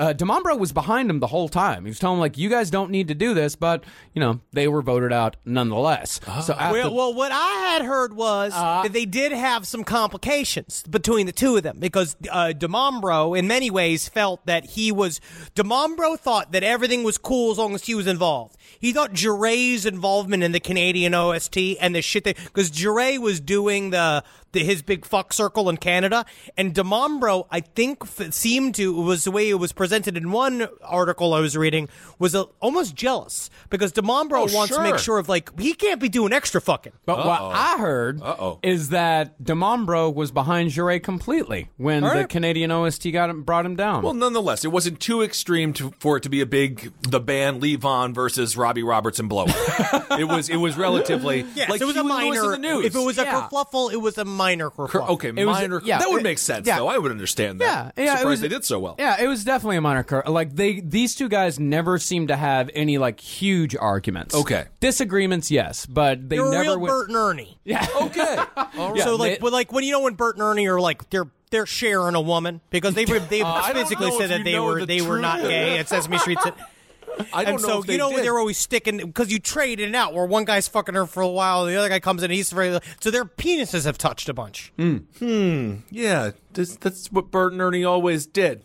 [0.03, 1.85] uh, DiMambro was behind him the whole time.
[1.85, 3.85] He was telling him like, "You guys don't need to do this," but
[4.15, 6.21] you know they were voted out nonetheless.
[6.45, 9.85] So after, Well, well, what I had heard was Uh, that they did have some
[9.85, 14.91] complications between the two of them because uh, DiMambro, in many ways, felt that he
[14.91, 15.21] was.
[15.55, 18.57] DiMambro thought that everything was cool as long as he was involved.
[18.81, 23.39] He thought Jouret's involvement in the Canadian OST and the shit that because Jouret was
[23.41, 26.25] doing the, the his big fuck circle in Canada,
[26.57, 30.69] and DiMambro, I think, f- seemed to was the way it was presented in one
[30.85, 31.89] article I was reading
[32.19, 34.99] was uh, almost jealous because DiMambro Oh, wants to make sure.
[34.99, 36.93] sure of like he can't be doing extra fucking.
[37.07, 38.59] But what I heard Uh-oh.
[38.63, 42.27] is that DiMambro was behind Jouret completely when All the.
[42.27, 44.03] Canadian OST got him, brought him down.
[44.03, 47.63] Well, nonetheless, it wasn't too extreme to, for it to be a big the band
[47.63, 49.45] Levon versus Robbie Robertson blow.
[49.49, 52.51] it was it was relatively Yes, like it was a Huey Lewis in minor.
[52.53, 52.85] the news.
[52.87, 53.49] If it was a Yeah.
[53.49, 55.09] kerfluffle, it was a minor Cur- kerfluffle.
[55.11, 55.81] okay, It was- minor.
[55.85, 56.79] yeah, that would it- make sense, yeah.
[56.79, 56.89] though.
[56.89, 57.93] I would understand that.
[57.97, 58.17] yeah, yeah.
[58.17, 58.97] Surprised it was, they did so well.
[58.99, 62.37] Yeah, it was definitely a minor cur Like they, these two guys never seemed to
[62.37, 64.35] have any like huge arguments.
[64.35, 64.65] Okay.
[64.81, 67.59] disagreements, yes, but they They were never real went- Bert and Ernie.
[67.65, 68.37] Yeah, Okay.
[68.97, 71.09] Yeah, so like, they- but like when you know when Bert and Ernie are like
[71.11, 74.59] they're they're sharing a woman because they were they Uh, I physically said that they
[74.59, 76.39] were the they were not gay at Sesame Street.
[77.33, 78.25] I don't and know so if you know did.
[78.25, 81.29] they're always sticking because you trade it out where one guy's fucking her for a
[81.29, 84.73] while, the other guy comes in, he's very so their penises have touched a bunch.
[84.77, 85.77] Hmm.
[85.91, 88.63] Yeah, that's, that's what Bert and Ernie always did.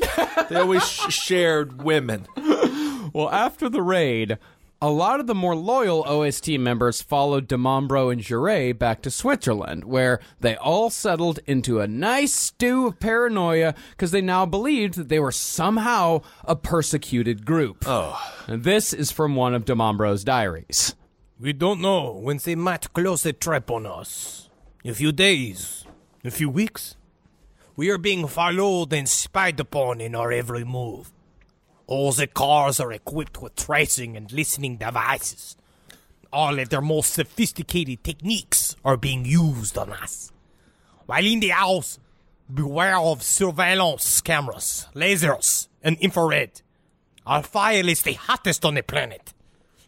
[0.50, 2.28] they always sh- shared women.
[3.14, 4.38] Well, after the raid,
[4.82, 9.86] a lot of the more loyal OST members followed DiMambro and Jouret back to Switzerland,
[9.86, 15.10] where they all settled into a nice stew of paranoia because they now believed that
[15.10, 17.84] they were somehow a persecuted group.
[17.88, 18.22] Oh.
[18.48, 20.96] And this is from one of DiMambro's diaries.
[21.40, 24.50] We don't know when they might close a trap on us.
[24.86, 25.86] A few days,
[26.24, 26.96] a few weeks.
[27.76, 31.12] We are being followed and spied upon in our every move.
[31.88, 35.56] All the cars are equipped with tracing and listening devices.
[36.32, 40.32] All of their most sophisticated techniques are being used on us.
[41.06, 41.98] While in the house,
[42.54, 46.62] beware of surveillance cameras, lasers, and infrared.
[47.26, 49.34] Our file is the hottest on the planet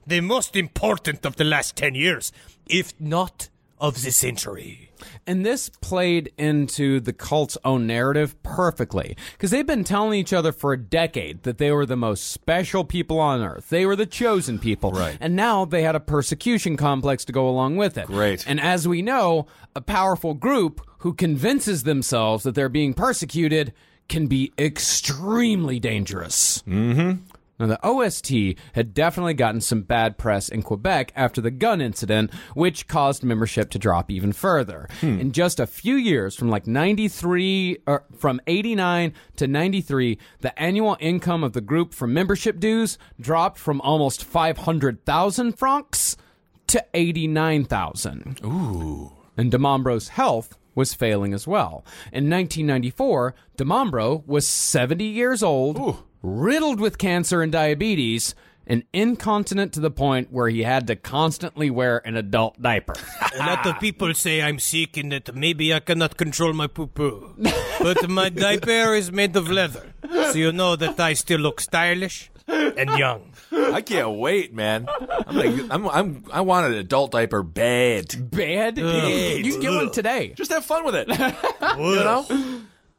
[0.09, 2.31] the most important of the last 10 years,
[2.67, 3.49] if not
[3.79, 4.88] of the century.
[5.27, 9.15] And this played into the cult's own narrative perfectly.
[9.33, 12.83] Because they've been telling each other for a decade that they were the most special
[12.83, 13.69] people on earth.
[13.69, 14.91] They were the chosen people.
[14.91, 15.17] Right.
[15.19, 18.07] And now they had a persecution complex to go along with it.
[18.07, 18.47] Great.
[18.47, 23.73] And as we know, a powerful group who convinces themselves that they're being persecuted
[24.09, 26.63] can be extremely dangerous.
[26.67, 27.23] Mm-hmm.
[27.59, 32.33] Now, the OST had definitely gotten some bad press in Quebec after the gun incident,
[32.53, 34.87] which caused membership to drop even further.
[35.01, 35.19] Hmm.
[35.19, 40.95] In just a few years, from like 93, or from 89 to 93, the annual
[40.99, 46.15] income of the group from membership dues dropped from almost 500,000 francs
[46.67, 48.39] to 89,000.
[48.45, 49.11] Ooh.
[49.35, 51.83] And DiMambro's health was failing as well.
[52.13, 55.77] In 1994, DiMambro was 70 years old,
[56.21, 58.35] riddled with cancer and diabetes,
[58.69, 62.93] and incontinent to the point where he had to constantly wear an adult diaper.
[63.35, 66.85] A lot of people say I'm sick and that maybe I cannot control my poo
[66.85, 67.35] poo.
[67.79, 69.93] but my diaper is made of leather.
[70.07, 73.33] So you know that I still look stylish and young.
[73.51, 74.87] I can't wait, man.
[75.27, 78.29] I'm like, I'm, I'm, I want an adult diaper bad.
[78.29, 78.77] Bad?
[78.77, 80.33] You can get one today.
[80.35, 81.07] Just have fun with it.
[81.09, 82.25] you know?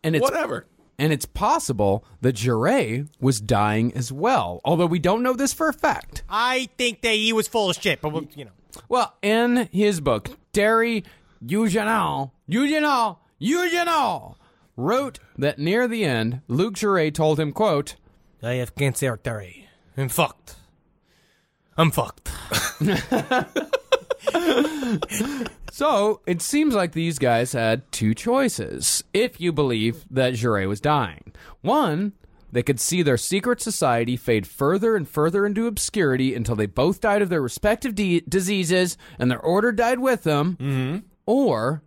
[0.02, 0.66] And it's Whatever.
[1.00, 5.66] And it's possible that Jouret was dying as well, although we don't know this for
[5.68, 6.22] a fact.
[6.28, 8.50] I think that he was full of shit, but we'll- you know.
[8.86, 11.02] Well, in his book, Terry
[11.42, 14.34] Huguenin, Huguenin, Huguenin
[14.76, 17.96] wrote that near the end, Luc Jouret told him, quote,
[18.42, 19.68] I have cancer, Terry.
[19.96, 20.56] I'm fucked.
[21.78, 22.30] I'm fucked.
[25.72, 30.80] So it seems like these guys had two choices, if you believe that Jouret was
[30.80, 31.32] dying.
[31.60, 32.12] One,
[32.52, 37.00] they could see their secret society fade further and further into obscurity until they both
[37.00, 40.56] died of their respective de- diseases and their order died with them.
[40.60, 40.98] Mm-hmm.
[41.26, 41.82] Or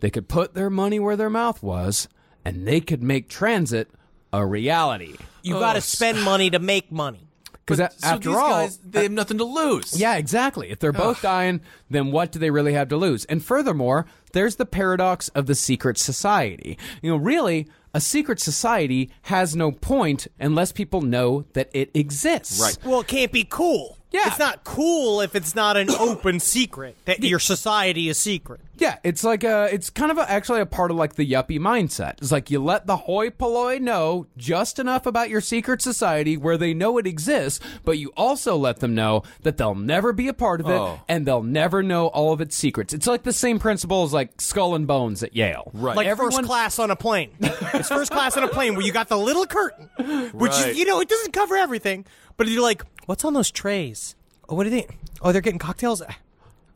[0.00, 2.08] they could put their money where their mouth was
[2.44, 3.90] and they could make transit
[4.32, 5.16] a reality.
[5.42, 7.25] You got to spend money to make money.
[7.66, 9.98] Because So after these all, guys, they have nothing to lose.
[9.98, 10.70] Yeah, exactly.
[10.70, 11.60] If they're both dying,
[11.90, 13.24] then what do they really have to lose?
[13.24, 16.78] And furthermore, there's the paradox of the secret society.
[17.02, 22.60] You know, really, a secret society has no point unless people know that it exists.
[22.60, 22.78] Right.
[22.84, 23.95] Well, it can't be cool.
[24.16, 24.28] Yeah.
[24.28, 28.60] It's not cool if it's not an open secret that your society is secret.
[28.78, 31.58] Yeah, it's like a, it's kind of a, actually a part of like the yuppie
[31.58, 32.14] mindset.
[32.18, 36.58] It's like you let the hoi polloi know just enough about your secret society where
[36.58, 40.34] they know it exists, but you also let them know that they'll never be a
[40.34, 41.00] part of it Oh.
[41.08, 42.92] and they'll never know all of its secrets.
[42.92, 45.70] It's like the same principle as like Skull and Bones at Yale.
[45.72, 45.96] Right.
[45.96, 47.30] Like Everyone- first class on a plane.
[47.40, 49.88] it's first class on a plane where you got the little curtain,
[50.34, 50.68] which Right.
[50.68, 52.04] is, you know, it doesn't cover everything.
[52.36, 54.14] But you're like, what's on those trays?
[54.48, 54.86] Oh, what are they?
[55.22, 56.02] Oh, they're getting cocktails.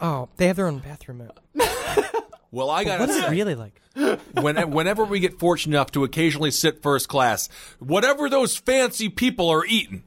[0.00, 1.30] Oh, they have their own bathroom.
[2.52, 3.80] Well, I got What is it really like?
[4.40, 7.48] when, whenever we get fortunate enough to occasionally sit first class,
[7.78, 10.02] whatever those fancy people are eating,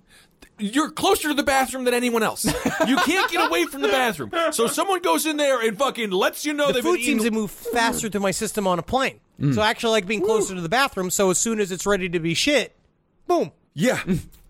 [0.60, 2.46] you're closer to the bathroom than anyone else.
[2.86, 4.32] You can't get away from the bathroom.
[4.52, 7.24] So someone goes in there and fucking lets you know The they've food been seems
[7.24, 9.20] to move faster through my system on a plane.
[9.40, 9.56] Mm.
[9.56, 11.10] So I actually like being closer to the bathroom.
[11.10, 12.76] So as soon as it's ready to be shit,
[13.26, 13.52] boom.
[13.74, 14.02] Yeah.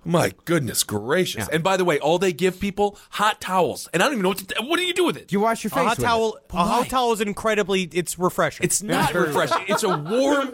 [0.05, 1.47] My goodness gracious!
[1.47, 4.29] And by the way, all they give people hot towels, and I don't even know
[4.29, 4.61] what to.
[4.63, 5.31] What do you do with it?
[5.31, 6.35] You wash your A face hot with towel.
[6.35, 6.43] it.
[6.51, 7.83] A hot towel is incredibly.
[7.83, 8.65] It's refreshing.
[8.65, 9.63] It's not refreshing.
[9.69, 10.53] It's a warm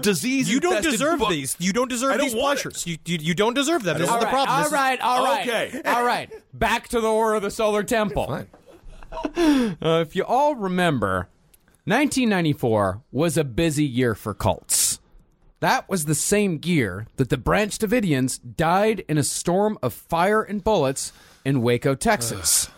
[0.00, 0.50] disease.
[0.52, 1.56] You don't deserve bu- these.
[1.58, 2.62] You don't deserve don't these want it.
[2.62, 2.86] pleasures.
[2.86, 3.96] You, you you don't deserve them.
[3.98, 4.56] This is All the problem.
[4.56, 5.00] All this right.
[5.00, 5.48] All right.
[5.48, 5.80] Okay.
[5.86, 6.30] all right.
[6.52, 8.26] Back to the War of the Solar Temple.
[8.26, 9.76] Fine.
[9.82, 11.28] Uh, if you all remember,
[11.84, 14.81] 1994 was a busy year for cults.
[15.62, 20.42] That was the same year that the Branch Davidians died in a storm of fire
[20.42, 21.12] and bullets
[21.44, 22.68] in Waco, Texas.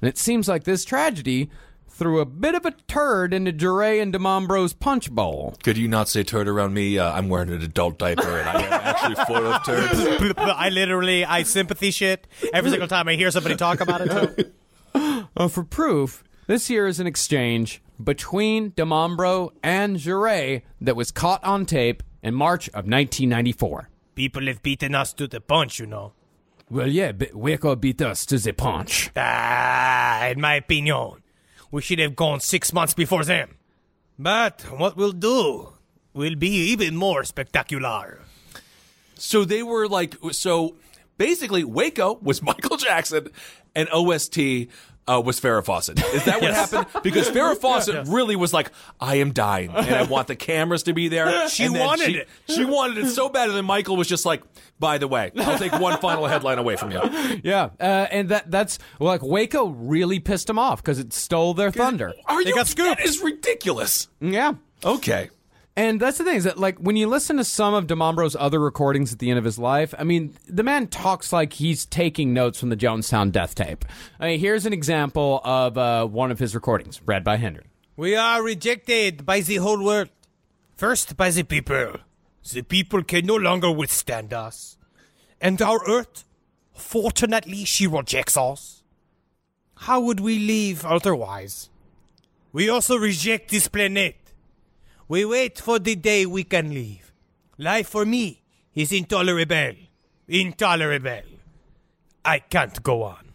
[0.00, 1.50] and it seems like this tragedy
[1.86, 5.54] threw a bit of a turd into Jouret and DiMambro's punch bowl.
[5.62, 6.98] Could you not say turd around me?
[6.98, 10.34] Uh, I'm wearing an adult diaper, and I am actually full of turds.
[10.38, 14.54] I literally I sympathy shit every single time I hear somebody talk about it.
[14.94, 21.44] Uh, for proof, this here is an exchange between DiMambro and Jouret that was caught
[21.44, 23.88] on tape in March of 1994.
[24.14, 26.12] People have beaten us to the punch, you know.
[26.68, 29.10] Well, yeah, but Waco beat us to the punch.
[29.16, 31.22] Ah, in my opinion,
[31.70, 33.56] we should have gone six months before them.
[34.18, 35.72] But what we'll do
[36.12, 38.20] will be even more spectacular.
[39.14, 40.76] So they were like, so
[41.18, 43.28] basically, Waco was Michael Jackson,
[43.74, 44.68] and OST
[45.10, 46.02] uh, was Farrah Fawcett.
[46.14, 46.86] Is that what happened?
[47.02, 48.70] Because Farrah Fawcett really was like,
[49.00, 51.30] I am dying, and I want the cameras to be there.
[51.50, 52.28] She wanted she, it.
[52.48, 54.42] She wanted it so bad, and then Michael was just like,
[54.78, 57.00] by the way, I'll take one final headline away from you.
[57.42, 61.70] Yeah, uh, and that that's like Waco really pissed them off because it stole their
[61.70, 62.12] thunder.
[62.26, 62.54] Are you?
[62.54, 62.98] got scooped.
[62.98, 64.08] That is ridiculous.
[64.20, 64.54] Yeah.
[64.84, 65.30] Okay.
[65.80, 68.60] And that's the thing is that like when you listen to some of DiMambro's other
[68.60, 72.34] recordings at the end of his life, I mean, the man talks like he's taking
[72.34, 73.86] notes from the Jonestown death tape.
[74.18, 77.64] I mean, here's an example of uh, one of his recordings, read by Henry.
[77.96, 80.10] We are rejected by the whole world.
[80.76, 81.94] First, by the people.
[82.52, 84.76] The people can no longer withstand us.
[85.40, 86.24] And our earth,
[86.74, 88.82] fortunately, she rejects us.
[89.76, 91.70] How would we live otherwise?
[92.52, 94.19] We also reject this planet.
[95.10, 97.12] We wait for the day we can leave.
[97.58, 98.42] Life for me
[98.76, 99.74] is intolerable.
[100.28, 101.22] Intolerable.
[102.24, 103.32] I can't go on.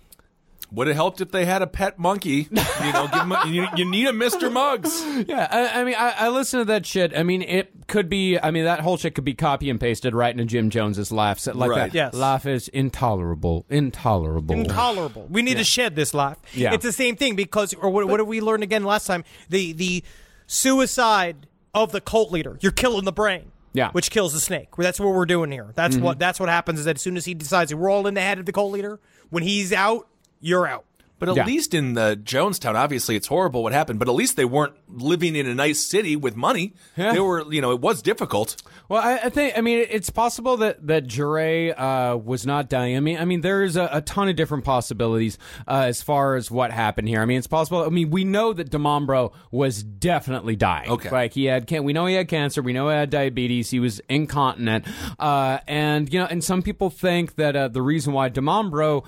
[0.72, 2.48] Would have helped if they had a pet monkey.
[2.50, 4.50] You know, give 'em a, you, you need a Mr.
[4.50, 5.04] Muggs.
[5.28, 7.12] Yeah, I, I mean, I, I listen to that shit.
[7.18, 8.40] I mean, it could be.
[8.40, 11.46] I mean, that whole shit could be copy and pasted right into Jim Jones's laughs.
[11.48, 11.78] Like Right.
[11.92, 11.94] that.
[11.94, 12.14] Yes.
[12.14, 13.66] Laugh is intolerable.
[13.70, 14.56] Intolerable.
[14.56, 15.28] intolerable.
[15.30, 16.38] We need to shed this laugh.
[16.54, 16.74] Yeah.
[16.74, 19.26] It's the same thing because, or what, what did we learn again last time?
[19.50, 20.04] The the
[20.48, 22.58] suicide of the cult leader.
[22.62, 23.52] You're killing the brain.
[23.74, 23.92] Yeah.
[23.92, 24.70] Which kills the snake.
[24.78, 25.72] That's what we're doing here.
[25.76, 26.06] That's mm-hmm.
[26.06, 28.22] what that's what happens is that as soon as he decides we're all in the
[28.22, 30.08] head of the cult leader, when he's out,
[30.40, 30.86] you're out.
[31.18, 31.46] But at Yeah.
[31.46, 35.36] least in the Jonestown, obviously it's horrible what happened, but at least they weren't living
[35.38, 36.74] in a nice city with money.
[36.98, 37.14] Yeah.
[37.14, 38.58] They were, you know, it was difficult.
[38.90, 42.98] Well, I, I think I mean it's possible that that Jouret uh, was not dying.
[42.98, 45.38] I mean, I mean there's a, a ton of different possibilities
[45.68, 47.22] uh, as far as what happened here.
[47.22, 47.84] I mean, it's possible.
[47.84, 50.90] I mean, we know that DiMambro was definitely dying.
[50.90, 51.10] Okay.
[51.10, 52.62] like he had can we know he had cancer.
[52.62, 53.70] We know he had diabetes.
[53.70, 54.86] He was incontinent,
[55.18, 59.06] uh, and you know, and some people think that uh, the reason why DiMambro.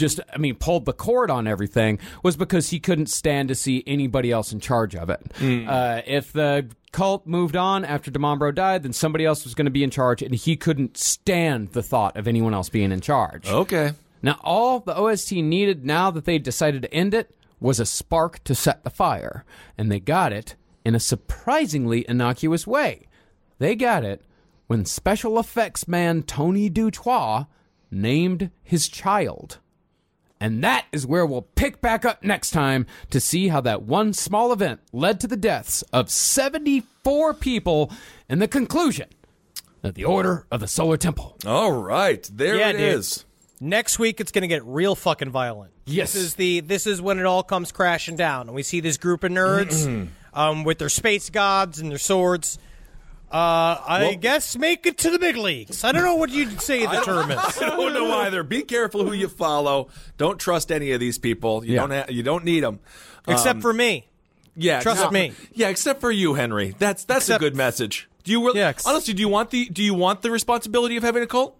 [0.00, 3.84] Just, I mean, pulled the cord on everything was because he couldn't stand to see
[3.86, 5.20] anybody else in charge of it.
[5.68, 9.70] Uh, if the cult moved on after DiMambro died, then somebody else was going to
[9.70, 13.46] be in charge, and he couldn't stand the thought of anyone else being in charge.
[13.48, 13.92] Okay.
[14.22, 18.42] Now, all the OST needed now that they decided to end it was a spark
[18.44, 19.44] to set the fire,
[19.76, 23.06] and they got it in a surprisingly innocuous way.
[23.58, 24.22] They got it
[24.66, 27.46] when special effects man Tony Dutoit
[27.90, 29.58] named his child.
[30.40, 34.14] And that is where we'll pick back up next time to see how that one
[34.14, 37.92] small event led to the deaths of 74 people
[38.28, 39.08] and the conclusion
[39.82, 41.36] of the Order of the Solar Temple.
[41.46, 42.28] All right.
[42.32, 42.80] There Yeah, it dude.
[42.80, 43.24] is.
[43.60, 45.72] Next week, it's going to get real fucking violent.
[45.84, 46.14] Yes.
[46.14, 48.96] This is the this is when it all comes crashing down, and we see this
[48.96, 52.58] group of nerds um, with their space gods and their swords.
[53.30, 55.84] Uh, I guess make it to the big leagues.
[55.84, 57.38] I don't know what you'd say the term is.
[57.62, 58.42] I don't know either.
[58.42, 59.88] Be careful who you follow.
[60.16, 61.64] Don't trust any of these people.
[61.64, 61.80] You Yeah.
[61.86, 61.90] don't.
[61.92, 62.80] Ha- you don't need them.
[63.28, 64.06] Except for me.
[64.56, 65.32] Yeah, Trust except- me.
[65.52, 66.74] Yeah, except for you, Henry.
[66.78, 68.08] That's that's Except- a good message.
[68.24, 68.58] Do you really?
[68.58, 71.26] Yeah, ex- honestly, do you want the do you want the responsibility of having a
[71.26, 71.56] cult?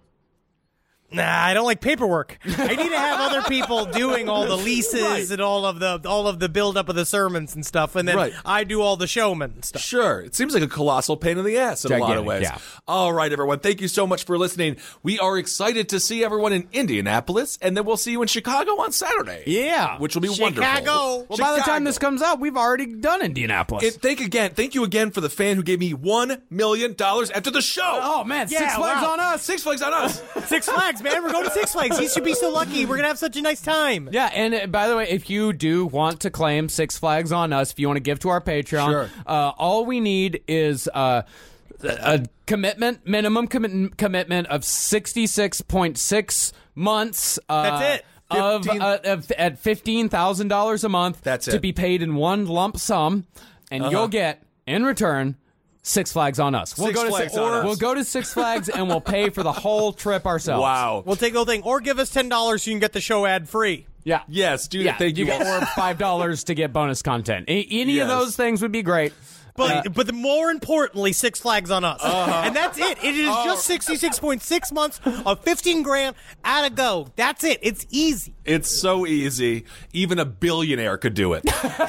[1.11, 2.37] Nah, I don't like paperwork.
[2.45, 5.29] I need to have other people doing all the leases Right.
[5.29, 8.07] and all of the all of the build up of the sermons and stuff, and
[8.07, 8.33] then Right.
[8.45, 9.81] I do all the showman stuff.
[9.81, 10.21] Sure.
[10.21, 12.43] It seems like a colossal pain in the ass in a lot of ways.
[12.43, 12.57] yeah.
[12.87, 13.59] All right, everyone.
[13.59, 14.77] Thank you so much for listening.
[15.03, 18.71] We are excited to see everyone in Indianapolis, and then we'll see you in Chicago
[18.81, 19.43] on Saturday.
[19.47, 19.97] Yeah.
[19.99, 20.61] Which will be Chicago.
[20.61, 21.25] wonderful.
[21.29, 23.83] Well, by the time this comes out, we've already done Indianapolis.
[23.83, 24.51] It, thank again.
[24.51, 27.81] Thank you again for the fan who gave me one million dollars after the show.
[28.01, 29.11] oh man, Yeah, Six Flags wow.
[29.13, 29.43] on us.
[29.43, 30.21] Six Flags on us.
[30.45, 31.23] Six Flags, man.
[31.23, 31.97] We're going to Six Flags.
[31.97, 32.85] He should be so lucky.
[32.85, 34.09] We're gonna have such a nice time.
[34.11, 37.53] Yeah, and uh, by the way, if you do want to claim Six Flags on
[37.53, 39.09] us, if you want to give to our Patreon, Sure.
[39.25, 41.23] uh, all we need is uh,
[41.83, 47.39] a commitment, minimum commit- commitment of sixty six point six months.
[47.49, 48.05] Uh, That's it.
[48.29, 51.21] Of, 15 uh, of at fifteen thousand dollars a month.
[51.21, 51.51] That's it.
[51.51, 51.61] to it.
[51.61, 53.25] be paid in one lump sum,
[53.69, 55.35] and you'll get in return.
[55.83, 56.77] Six Flags on us.
[56.77, 57.65] We'll Six go to Flags Six, on us.
[57.65, 60.61] We'll go to Six Flags and we'll pay for the whole trip ourselves.
[60.61, 61.01] wow.
[61.05, 63.01] We'll take the whole thing, or give us ten dollars so you can get the
[63.01, 63.87] show ad free.
[64.03, 64.21] Yeah.
[64.27, 64.83] yes, dude.
[64.85, 65.25] Yeah, thank you.
[65.25, 67.45] get or five dollars to get bonus content.
[67.49, 68.03] A- any Yes.
[68.03, 69.13] of those things would be great.
[69.67, 73.03] But but the more importantly, Six Flags on us, and that's it.
[73.03, 77.07] It is just sixty six point six months of fifteen grand at a go.
[77.15, 77.59] That's it.
[77.61, 78.33] It's easy.
[78.43, 79.65] It's so easy.
[79.93, 81.45] Even a billionaire could do it.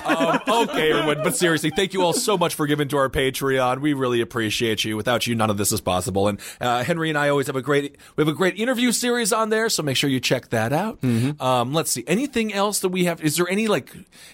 [0.07, 1.23] um, okay, everyone.
[1.24, 3.81] But seriously, thank you all so much for giving to our Patreon.
[3.81, 4.97] We really appreciate you.
[4.97, 6.28] Without you, none of this is possible.
[6.28, 9.32] And uh, Henry and I always have a great we have a great interview series
[9.32, 9.69] on there.
[9.70, 11.03] So make sure you check that out.
[11.40, 12.05] Um, let's see.
[12.07, 13.23] Anything else that we have?
[13.23, 13.93] Is there any like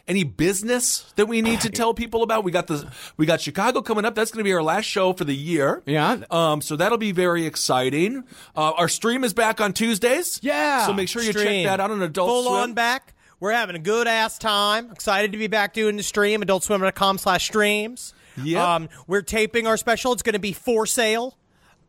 [0.09, 2.43] any business that we need to tell people about?
[2.45, 4.15] We got the we got Chicago coming up.
[4.15, 5.83] That's going to be our last show for the year.
[5.87, 6.23] Yeah.
[6.31, 8.25] Um, so that'll be very exciting.
[8.57, 10.41] Uh, our stream is back on Tuesdays.
[10.43, 10.87] Yeah.
[10.87, 12.55] So make sure you check that out on Adult Full Swim.
[12.55, 13.15] on back.
[13.41, 14.91] We're having a good ass time.
[14.91, 16.41] Excited to be back doing the stream.
[16.43, 18.15] AdultSwim.com slash streams.
[18.43, 18.61] Yep.
[18.61, 20.13] Um, we're taping our special.
[20.13, 21.37] It's going to be for sale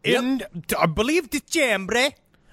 [0.03, 0.43] in,
[0.77, 2.09] I believe, December.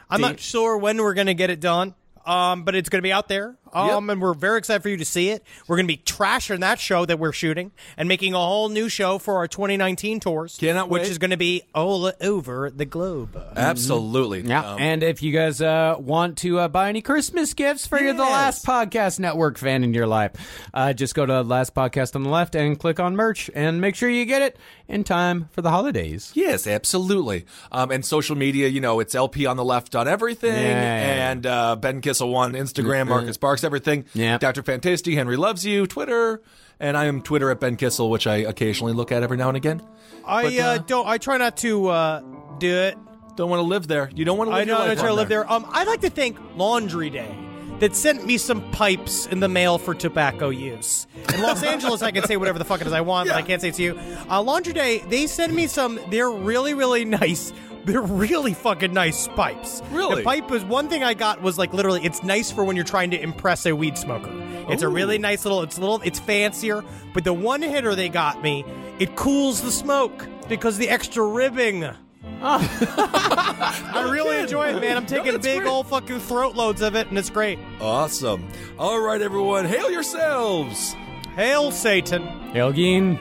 [0.08, 1.94] I'm not sure when we're going to get it done.
[2.24, 3.56] Um, but it's going to be out there.
[3.76, 5.42] Um, and we're very excited for you to see it.
[5.68, 8.88] We're going to be trashing that show that we're shooting and making a whole new
[8.88, 10.56] show for our 2019 tours.
[10.58, 11.10] Cannot Which wait.
[11.10, 13.40] is going to be all over the globe.
[13.54, 14.40] Absolutely.
[14.42, 14.72] Yeah.
[14.72, 18.12] Um, and if you guys uh, want to uh, buy any Christmas gifts for your
[18.14, 20.32] the Last Podcast Network fan in your life,
[20.72, 23.94] uh, just go to Last Podcast on the left and click on merch and make
[23.94, 24.56] sure you get it
[24.88, 26.32] in time for the holidays.
[26.34, 27.44] Yes, absolutely.
[27.72, 31.30] Um, and social media, you know, it's LP on the left on everything, Yeah.
[31.30, 34.06] and uh, Ben Kissel one Instagram, Marcus Parks everything.
[34.14, 34.38] Yeah.
[34.38, 34.62] Dr.
[34.62, 36.40] Fantasty, Henry loves you, Twitter,
[36.80, 39.56] and I am Twitter at Ben Kissel, which I occasionally look at every now and
[39.56, 39.82] again.
[40.24, 41.06] I But, uh, uh, don't.
[41.06, 42.20] I try not to uh,
[42.58, 42.96] do it.
[43.36, 44.10] Don't want to live there.
[44.14, 44.90] You don't want to live I know.
[44.90, 45.50] I try to live there.
[45.50, 47.36] Um, I'd like to thank Laundry Day
[47.80, 51.06] that sent me some pipes in the mail for tobacco use.
[51.34, 53.42] In Los Angeles, I can say whatever the fuck it is I want, but I
[53.42, 54.00] can't say it to you.
[54.30, 56.00] Uh, Laundry Day, they send me some.
[56.10, 57.52] They're really, really nice.
[57.86, 59.80] They're really fucking nice pipes.
[59.92, 60.16] Really?
[60.16, 62.04] The pipe was one thing I got was like literally.
[62.04, 64.32] It's nice for when you're trying to impress a weed smoker.
[64.68, 65.62] It's a really nice little.
[65.62, 66.00] It's a little.
[66.02, 66.82] It's fancier.
[67.14, 68.64] But the one hitter they got me,
[68.98, 71.84] it cools the smoke because the extra ribbing.
[72.42, 74.96] I really enjoy it, man.
[74.96, 75.70] I'm taking that's big great.
[75.70, 77.58] old fucking throat loads of it, and it's great.
[77.80, 78.48] Awesome.
[78.80, 80.94] All right, everyone, hail yourselves.
[81.36, 82.22] Hail Satan!
[82.52, 83.16] Helgeen.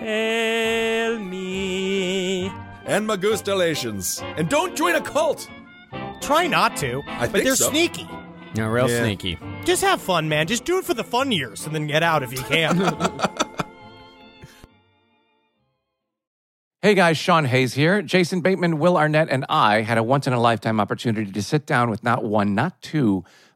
[0.00, 2.52] Hail me!
[2.88, 4.22] And Magustalations.
[4.38, 5.48] And don't join a cult.
[6.20, 7.70] Try not to, I but think they're so.
[7.70, 8.08] sneaky.
[8.54, 9.02] Yeah, real Yeah.
[9.02, 9.38] sneaky.
[9.64, 10.46] Just have fun, man.
[10.46, 12.78] Just do it for the fun years, and then get out if you can.
[16.80, 18.02] Hey guys, Sean Hayes here.
[18.02, 21.66] Jason Bateman, Will Arnett, and I had a once in a lifetime opportunity to sit
[21.66, 23.24] down with not one, not two,